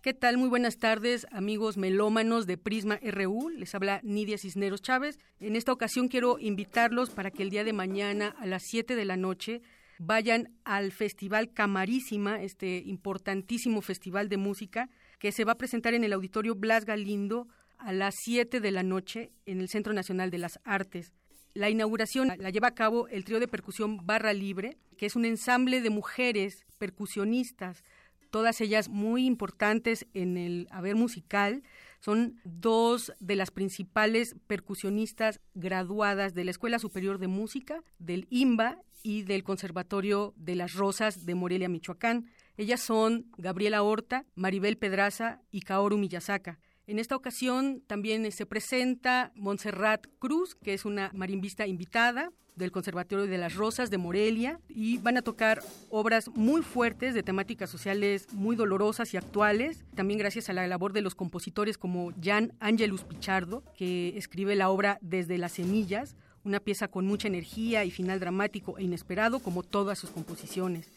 [0.00, 0.38] ¿Qué tal?
[0.38, 3.50] Muy buenas tardes, amigos melómanos de Prisma RU.
[3.50, 5.18] Les habla Nidia Cisneros Chávez.
[5.38, 9.04] En esta ocasión quiero invitarlos para que el día de mañana a las 7 de
[9.04, 9.60] la noche
[9.98, 14.88] vayan al Festival Camarísima, este importantísimo festival de música
[15.18, 17.48] que se va a presentar en el Auditorio Blas Galindo
[17.78, 21.12] a las 7 de la noche en el Centro Nacional de las Artes.
[21.54, 25.24] La inauguración la lleva a cabo el trío de percusión Barra Libre, que es un
[25.24, 27.82] ensamble de mujeres percusionistas,
[28.30, 31.62] todas ellas muy importantes en el haber musical.
[32.00, 38.78] Son dos de las principales percusionistas graduadas de la Escuela Superior de Música, del IMBA
[39.08, 42.26] y del Conservatorio de las Rosas de Morelia, Michoacán.
[42.58, 46.58] Ellas son Gabriela Horta, Maribel Pedraza y Kaoru Miyazaka.
[46.86, 53.26] En esta ocasión también se presenta Montserrat Cruz, que es una marimbista invitada del Conservatorio
[53.26, 58.26] de las Rosas de Morelia y van a tocar obras muy fuertes de temáticas sociales
[58.34, 63.04] muy dolorosas y actuales, también gracias a la labor de los compositores como Jan Angelus
[63.04, 68.20] Pichardo, que escribe la obra Desde las semillas, una pieza con mucha energía y final
[68.20, 70.90] dramático e inesperado como todas sus composiciones.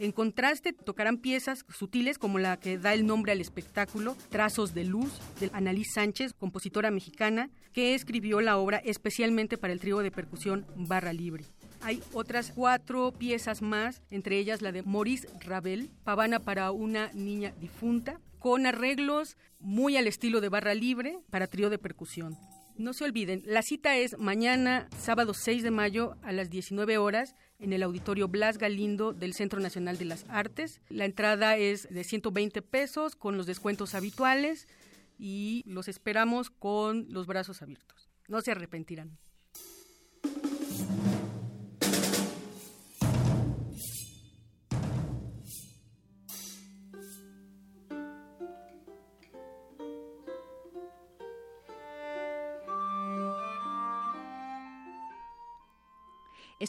[0.00, 4.84] En contraste, tocarán piezas sutiles como la que da el nombre al espectáculo, Trazos de
[4.84, 10.10] Luz, de Annalise Sánchez, compositora mexicana, que escribió la obra especialmente para el trío de
[10.10, 11.44] percusión Barra Libre.
[11.82, 17.52] Hay otras cuatro piezas más, entre ellas la de Maurice Ravel, Pavana para una niña
[17.60, 22.38] difunta, con arreglos muy al estilo de Barra Libre para trío de percusión.
[22.76, 27.34] No se olviden, la cita es mañana, sábado 6 de mayo, a las 19 horas,
[27.58, 30.80] en el auditorio Blas Galindo del Centro Nacional de las Artes.
[30.88, 34.66] La entrada es de 120 pesos con los descuentos habituales
[35.18, 38.08] y los esperamos con los brazos abiertos.
[38.28, 39.18] No se arrepentirán.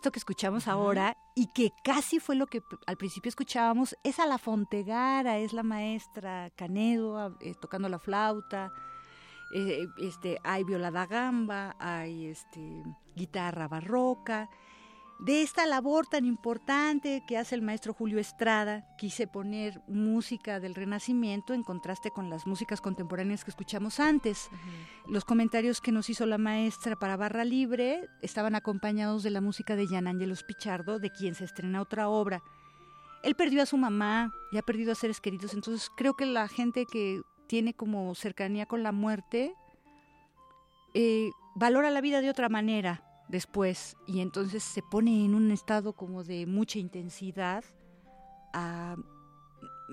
[0.02, 4.26] Esto que escuchamos ahora y que casi fue lo que al principio escuchábamos, es a
[4.26, 8.72] la Fontegara, es la maestra Canedo eh, tocando la flauta,
[9.53, 12.84] eh, este, hay viola da gamba, hay este,
[13.15, 14.49] guitarra barroca,
[15.22, 20.73] de esta labor tan importante que hace el maestro Julio Estrada, quise poner música del
[20.73, 24.49] Renacimiento en contraste con las músicas contemporáneas que escuchamos antes.
[25.07, 29.76] Los comentarios que nos hizo la maestra para Barra Libre estaban acompañados de la música
[29.76, 32.41] de Gian Angelos Pichardo, de quien se estrena otra obra.
[33.22, 36.48] Él perdió a su mamá y ha perdido a seres queridos, entonces creo que la
[36.48, 39.53] gente que tiene como cercanía con la muerte
[40.95, 45.94] eh, valora la vida de otra manera después y entonces se pone en un estado
[45.94, 47.64] como de mucha intensidad
[48.53, 48.95] a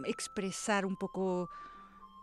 [0.05, 1.49] expresar un poco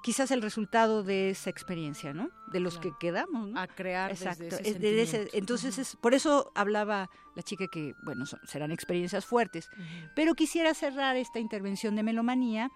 [0.04, 2.30] quizás el resultado de esa experiencia, ¿no?
[2.52, 3.60] De los que quedamos, ¿no?
[3.60, 4.44] A crear Exacto.
[4.44, 9.70] Desde ese entonces es por eso hablaba la chica que bueno, serán experiencias fuertes,
[10.16, 12.70] pero quisiera cerrar esta intervención de melomanía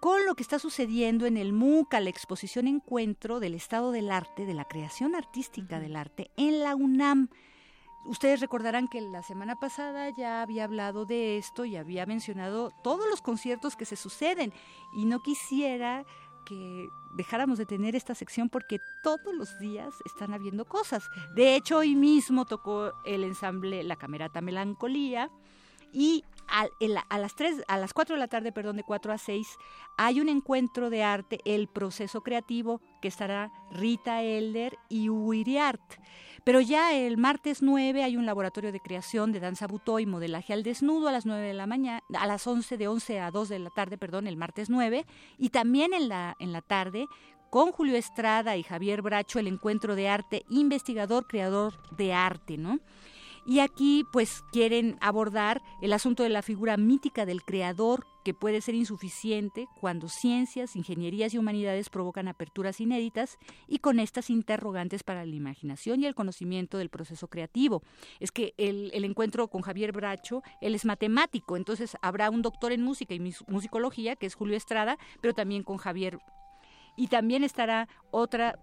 [0.00, 4.46] con lo que está sucediendo en el MUCA, la exposición encuentro del estado del arte,
[4.46, 7.30] de la creación artística del arte en la UNAM.
[8.04, 13.08] Ustedes recordarán que la semana pasada ya había hablado de esto y había mencionado todos
[13.08, 14.52] los conciertos que se suceden
[14.92, 16.04] y no quisiera
[16.44, 21.08] que dejáramos de tener esta sección porque todos los días están habiendo cosas.
[21.34, 25.30] De hecho, hoy mismo tocó el ensamble La Camerata Melancolía
[25.94, 26.68] y a,
[27.18, 29.46] las 3, a las 4 de la tarde, perdón, de 4 a 6,
[29.96, 35.08] hay un encuentro de arte, El Proceso Creativo, que estará Rita Elder y
[35.56, 35.80] Art.
[36.44, 40.52] Pero ya el martes 9 hay un laboratorio de creación de danza butó y modelaje
[40.52, 43.48] al desnudo a las 9 de la mañana, a las 11 de 11 a 2
[43.48, 45.06] de la tarde, perdón, el martes 9,
[45.38, 47.08] y también en la en la tarde
[47.48, 52.80] con Julio Estrada y Javier Bracho el encuentro de arte investigador creador de arte, ¿no?
[53.46, 58.62] Y aquí pues quieren abordar el asunto de la figura mítica del creador que puede
[58.62, 63.38] ser insuficiente cuando ciencias, ingenierías y humanidades provocan aperturas inéditas
[63.68, 67.82] y con estas interrogantes para la imaginación y el conocimiento del proceso creativo.
[68.20, 72.82] Es que el, encuentro con Javier Bracho, él es matemático, entonces habrá un doctor en
[72.82, 76.18] música y musicología, que es Julio Estrada, pero también con Javier
[76.96, 78.58] y también estará otra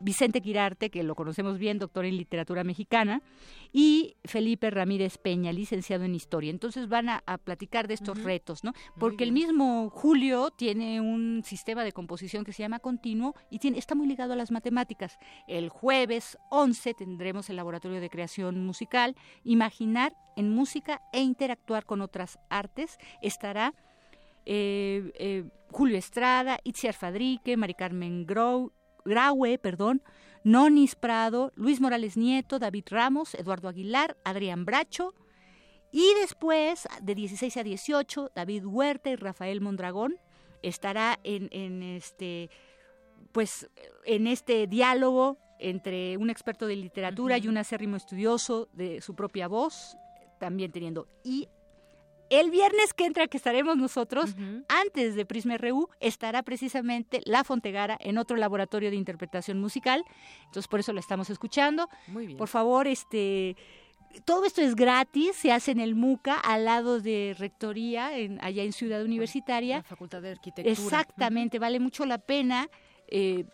[0.00, 3.22] Vicente Quirarte, que lo conocemos bien, doctor en literatura mexicana,
[3.72, 6.50] y Felipe Ramírez Peña, licenciado en historia.
[6.50, 8.72] Entonces van a, platicar de estos retos, ¿no?
[8.98, 13.78] Porque el mismo Julio tiene un sistema de composición que se llama continuo y tiene,
[13.78, 15.18] está muy ligado a las matemáticas.
[15.48, 22.00] El jueves 11 tendremos el laboratorio de creación musical, imaginar en música e interactuar con
[22.00, 22.98] otras artes.
[23.22, 23.74] Estará
[24.46, 28.72] eh, eh, Julio Estrada, Itziar Fadrique, Mari Carmen Grau,
[29.04, 30.02] Graue, perdón,
[30.44, 35.14] Nonis Prado, Luis Morales Nieto, David Ramos, Eduardo Aguilar, Adrián Bracho.
[35.90, 40.18] Y después, de 16 a 18, David Huerta y Rafael Mondragón
[40.62, 42.50] estará en, este
[43.32, 43.68] pues
[44.04, 49.46] en este diálogo entre un experto de literatura y un acérrimo estudioso de su propia
[49.48, 49.96] voz,
[50.38, 51.48] también teniendo y
[52.34, 54.34] el viernes que entra, que estaremos nosotros,
[54.68, 60.04] antes de Prisma RU, estará precisamente La Fontegara en otro laboratorio de interpretación musical.
[60.46, 61.88] Entonces, por eso la estamos escuchando.
[62.08, 62.38] Muy bien.
[62.38, 63.56] Por favor, este
[64.24, 68.62] todo esto es gratis, se hace en el MUCA, al lado de Rectoría, en, allá
[68.62, 69.78] en Ciudad Universitaria.
[69.78, 70.70] La Facultad de Arquitectura.
[70.70, 72.68] Exactamente, vale mucho la pena.
[73.08, 73.44] Eh,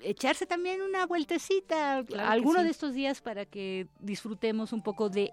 [0.00, 5.32] echarse también una vueltecita alguno de estos días para que disfrutemos un poco de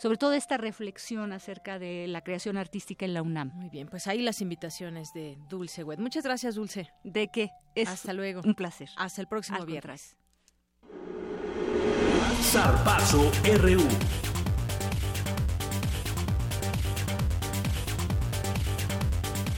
[0.00, 3.52] sobre todo esta reflexión acerca de la creación artística en la UNAM.
[3.54, 5.98] Muy bien, pues ahí las invitaciones de Dulce Wet.
[5.98, 6.90] Muchas gracias, Dulce.
[7.04, 7.50] ¿De qué?
[7.86, 8.40] Hasta luego.
[8.42, 8.88] Un placer.
[8.96, 10.16] Hasta el próximo viernes.
[12.42, 13.86] Zarpazo RU.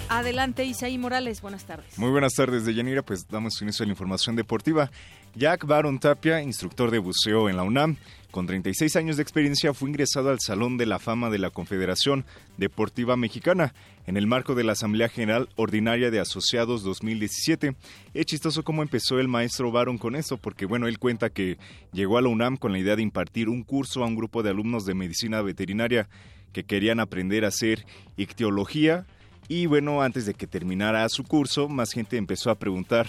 [0.08, 1.98] Adelante, Isaí Morales, buenas tardes.
[1.98, 3.02] Muy buenas tardes, Deyanira.
[3.02, 4.90] Pues damos inicio a la información deportiva.
[5.34, 7.96] Jack Baron Tapia, instructor de buceo en la UNAM,
[8.32, 12.24] con 36 años de experiencia, fue ingresado al Salón de la Fama de la Confederación
[12.56, 13.74] Deportiva Mexicana
[14.06, 17.76] en el marco de la Asamblea General Ordinaria de Asociados 2017.
[18.14, 21.58] Es chistoso cómo empezó el maestro Baron con eso, porque bueno, él cuenta que
[21.92, 24.48] llegó a la UNAM con la idea de impartir un curso a un grupo de
[24.48, 26.08] alumnos de medicina veterinaria
[26.54, 27.84] que querían aprender a hacer
[28.16, 29.04] ictiología.
[29.46, 33.08] Y bueno, antes de que terminara su curso, más gente empezó a preguntar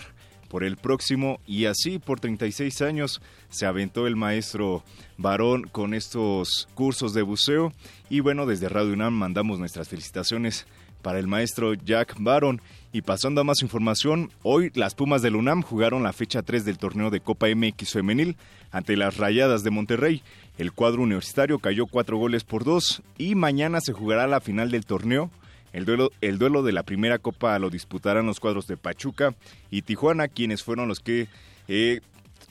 [0.53, 4.83] por el próximo y así por 36 años se aventó el maestro
[5.17, 7.73] varón con estos cursos de buceo
[8.07, 10.67] y bueno, desde Radio UNAM mandamos nuestras felicitaciones
[11.01, 12.61] para el maestro Jack Baron.
[12.91, 16.77] Y pasando a más información, hoy las Pumas del UNAM jugaron la fecha 3 del
[16.77, 18.37] torneo de Copa MX femenil
[18.71, 20.21] ante las Rayadas de Monterrey.
[20.59, 24.85] El cuadro universitario cayó cuatro goles por dos y mañana se jugará la final del
[24.85, 25.31] torneo
[25.73, 29.35] el duelo, el duelo de la primera copa lo disputarán los cuadros de Pachuca
[29.69, 31.27] y Tijuana, quienes fueron los que
[31.67, 32.01] eh,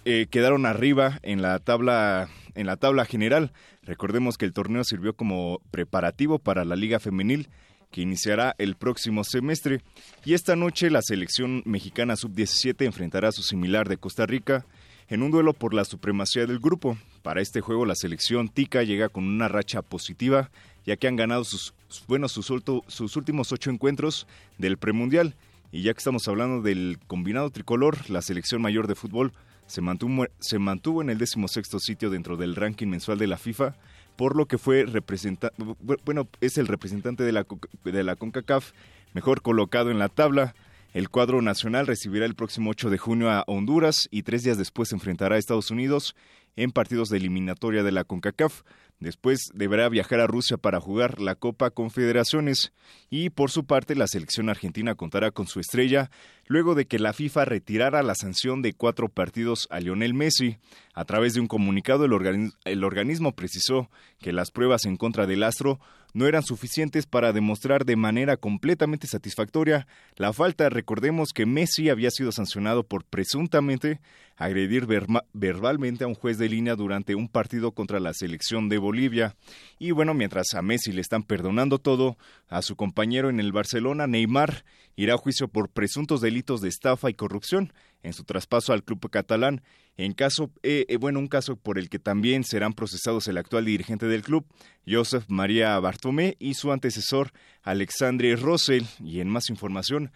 [0.04, 3.52] eh, quedaron arriba en la tabla en la tabla general.
[3.84, 7.48] Recordemos que el torneo sirvió como preparativo para la Liga Femenil
[7.92, 9.82] que iniciará el próximo semestre.
[10.24, 14.66] Y esta noche la selección mexicana sub-17 enfrentará a su similar de Costa Rica
[15.08, 16.96] en un duelo por la supremacía del grupo.
[17.22, 20.50] Para este juego la selección Tica llega con una racha positiva
[20.86, 21.74] ya que han ganado sus,
[22.06, 22.52] bueno, sus,
[22.86, 24.26] sus últimos ocho encuentros
[24.58, 25.36] del premundial.
[25.70, 29.32] Y ya que estamos hablando del combinado tricolor, la selección mayor de fútbol
[29.66, 33.76] se mantuvo, se mantuvo en el decimosexto sitio dentro del ranking mensual de la FIFA,
[34.16, 35.56] por lo que fue representante,
[36.04, 37.46] bueno, es el representante de la,
[37.84, 38.72] de la CONCACAF
[39.14, 40.54] mejor colocado en la tabla.
[40.92, 44.92] El cuadro nacional recibirá el próximo 8 de junio a Honduras y tres días después
[44.92, 46.14] enfrentará a Estados Unidos
[46.56, 48.62] en partidos de eliminatoria de la CONCACAF
[49.02, 52.72] Después deberá viajar a Rusia para jugar la Copa Confederaciones
[53.10, 56.08] y por su parte la selección argentina contará con su estrella
[56.46, 60.58] luego de que la FIFA retirara la sanción de cuatro partidos a Lionel Messi.
[60.94, 65.80] A través de un comunicado el, organismo precisó que las pruebas en contra del astro
[66.12, 69.86] no eran suficientes para demostrar de manera completamente satisfactoria
[70.16, 70.68] la falta.
[70.68, 74.00] Recordemos que Messi había sido sancionado por presuntamente
[74.36, 74.86] agredir
[75.32, 79.36] verbalmente a un juez de línea durante un partido contra la selección de Bolivia.
[79.78, 82.16] Y bueno, mientras a Messi le están perdonando todo,
[82.48, 84.64] a su compañero en el Barcelona, Neymar,
[84.96, 87.72] irá a juicio por presuntos delitos de estafa y corrupción
[88.02, 89.62] en su traspaso al club catalán,
[89.96, 93.66] en caso, eh, eh, bueno, un caso por el que también serán procesados el actual
[93.66, 94.46] dirigente del club,
[94.88, 98.86] Joseph María Bartomé, y su antecesor, Alexandre Rosell.
[99.00, 100.10] Y en más información,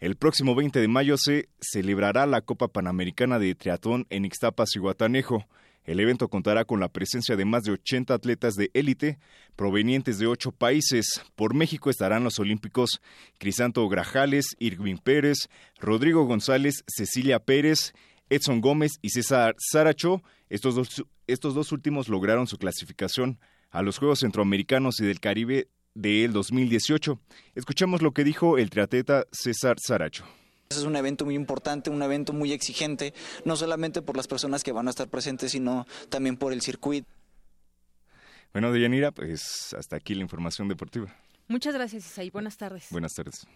[0.00, 4.80] el próximo 20 de mayo se celebrará la Copa Panamericana de Triatlón en Ixtapas y
[4.80, 5.46] Guatanejo.
[5.84, 9.18] El evento contará con la presencia de más de 80 atletas de élite
[9.56, 11.22] provenientes de ocho países.
[11.34, 13.00] Por México estarán los olímpicos
[13.38, 15.48] Crisanto Grajales, Irving Pérez,
[15.80, 17.94] Rodrigo González, Cecilia Pérez,
[18.30, 20.22] Edson Gómez y César Saracho.
[20.48, 23.40] Estos dos, estos dos últimos lograron su clasificación
[23.70, 27.20] a los Juegos Centroamericanos y del Caribe del 2018.
[27.54, 30.24] Escuchamos lo que dijo el triatleta César Saracho.
[30.76, 34.72] Es un evento muy importante, un evento muy exigente, no solamente por las personas que
[34.72, 37.08] van a estar presentes, sino también por el circuito.
[38.52, 41.14] Bueno, Deyanira, pues hasta aquí la información deportiva.
[41.48, 42.30] Muchas gracias, Isaí.
[42.30, 42.86] Buenas tardes.
[42.90, 43.46] Buenas tardes.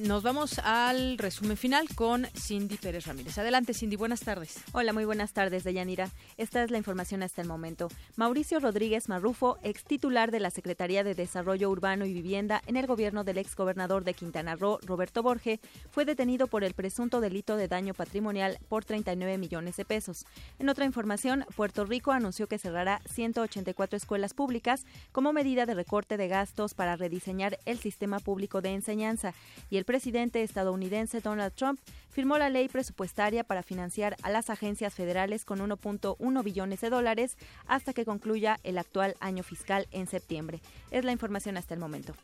[0.00, 3.36] Nos vamos al resumen final con Cindy Pérez Ramírez.
[3.36, 4.56] Adelante, Cindy, buenas tardes.
[4.72, 6.08] Hola, muy buenas tardes, Deyanira.
[6.38, 7.88] Esta es la información hasta el momento.
[8.16, 12.86] Mauricio Rodríguez Marrufo, ex titular de la Secretaría de Desarrollo Urbano y Vivienda en el
[12.86, 15.60] gobierno del ex gobernador de Quintana Roo, Roberto Borge,
[15.90, 20.24] fue detenido por el presunto delito de daño patrimonial por 39 millones de pesos.
[20.58, 26.16] En otra información, Puerto Rico anunció que cerrará 184 escuelas públicas como medida de recorte
[26.16, 29.34] de gastos para rediseñar el sistema público de enseñanza
[29.68, 31.80] y el presidente estadounidense Donald Trump
[32.10, 37.36] firmó la ley presupuestaria para financiar a las agencias federales con 1.1 billones de dólares
[37.66, 40.60] hasta que concluya el actual año fiscal en septiembre.
[40.90, 42.14] Es la información hasta el momento.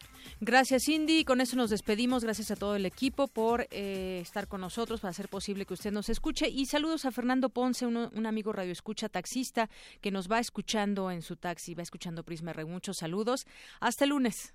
[0.40, 1.24] Gracias, Cindy.
[1.24, 2.22] Con eso nos despedimos.
[2.22, 5.90] Gracias a todo el equipo por eh, estar con nosotros, para hacer posible que usted
[5.90, 6.48] nos escuche.
[6.48, 9.70] Y saludos a Fernando Ponce, un, amigo radioescucha taxista
[10.00, 12.66] que nos va escuchando en su taxi, va escuchando Prisma R.
[12.66, 13.46] Muchos saludos.
[13.80, 14.54] Hasta el lunes.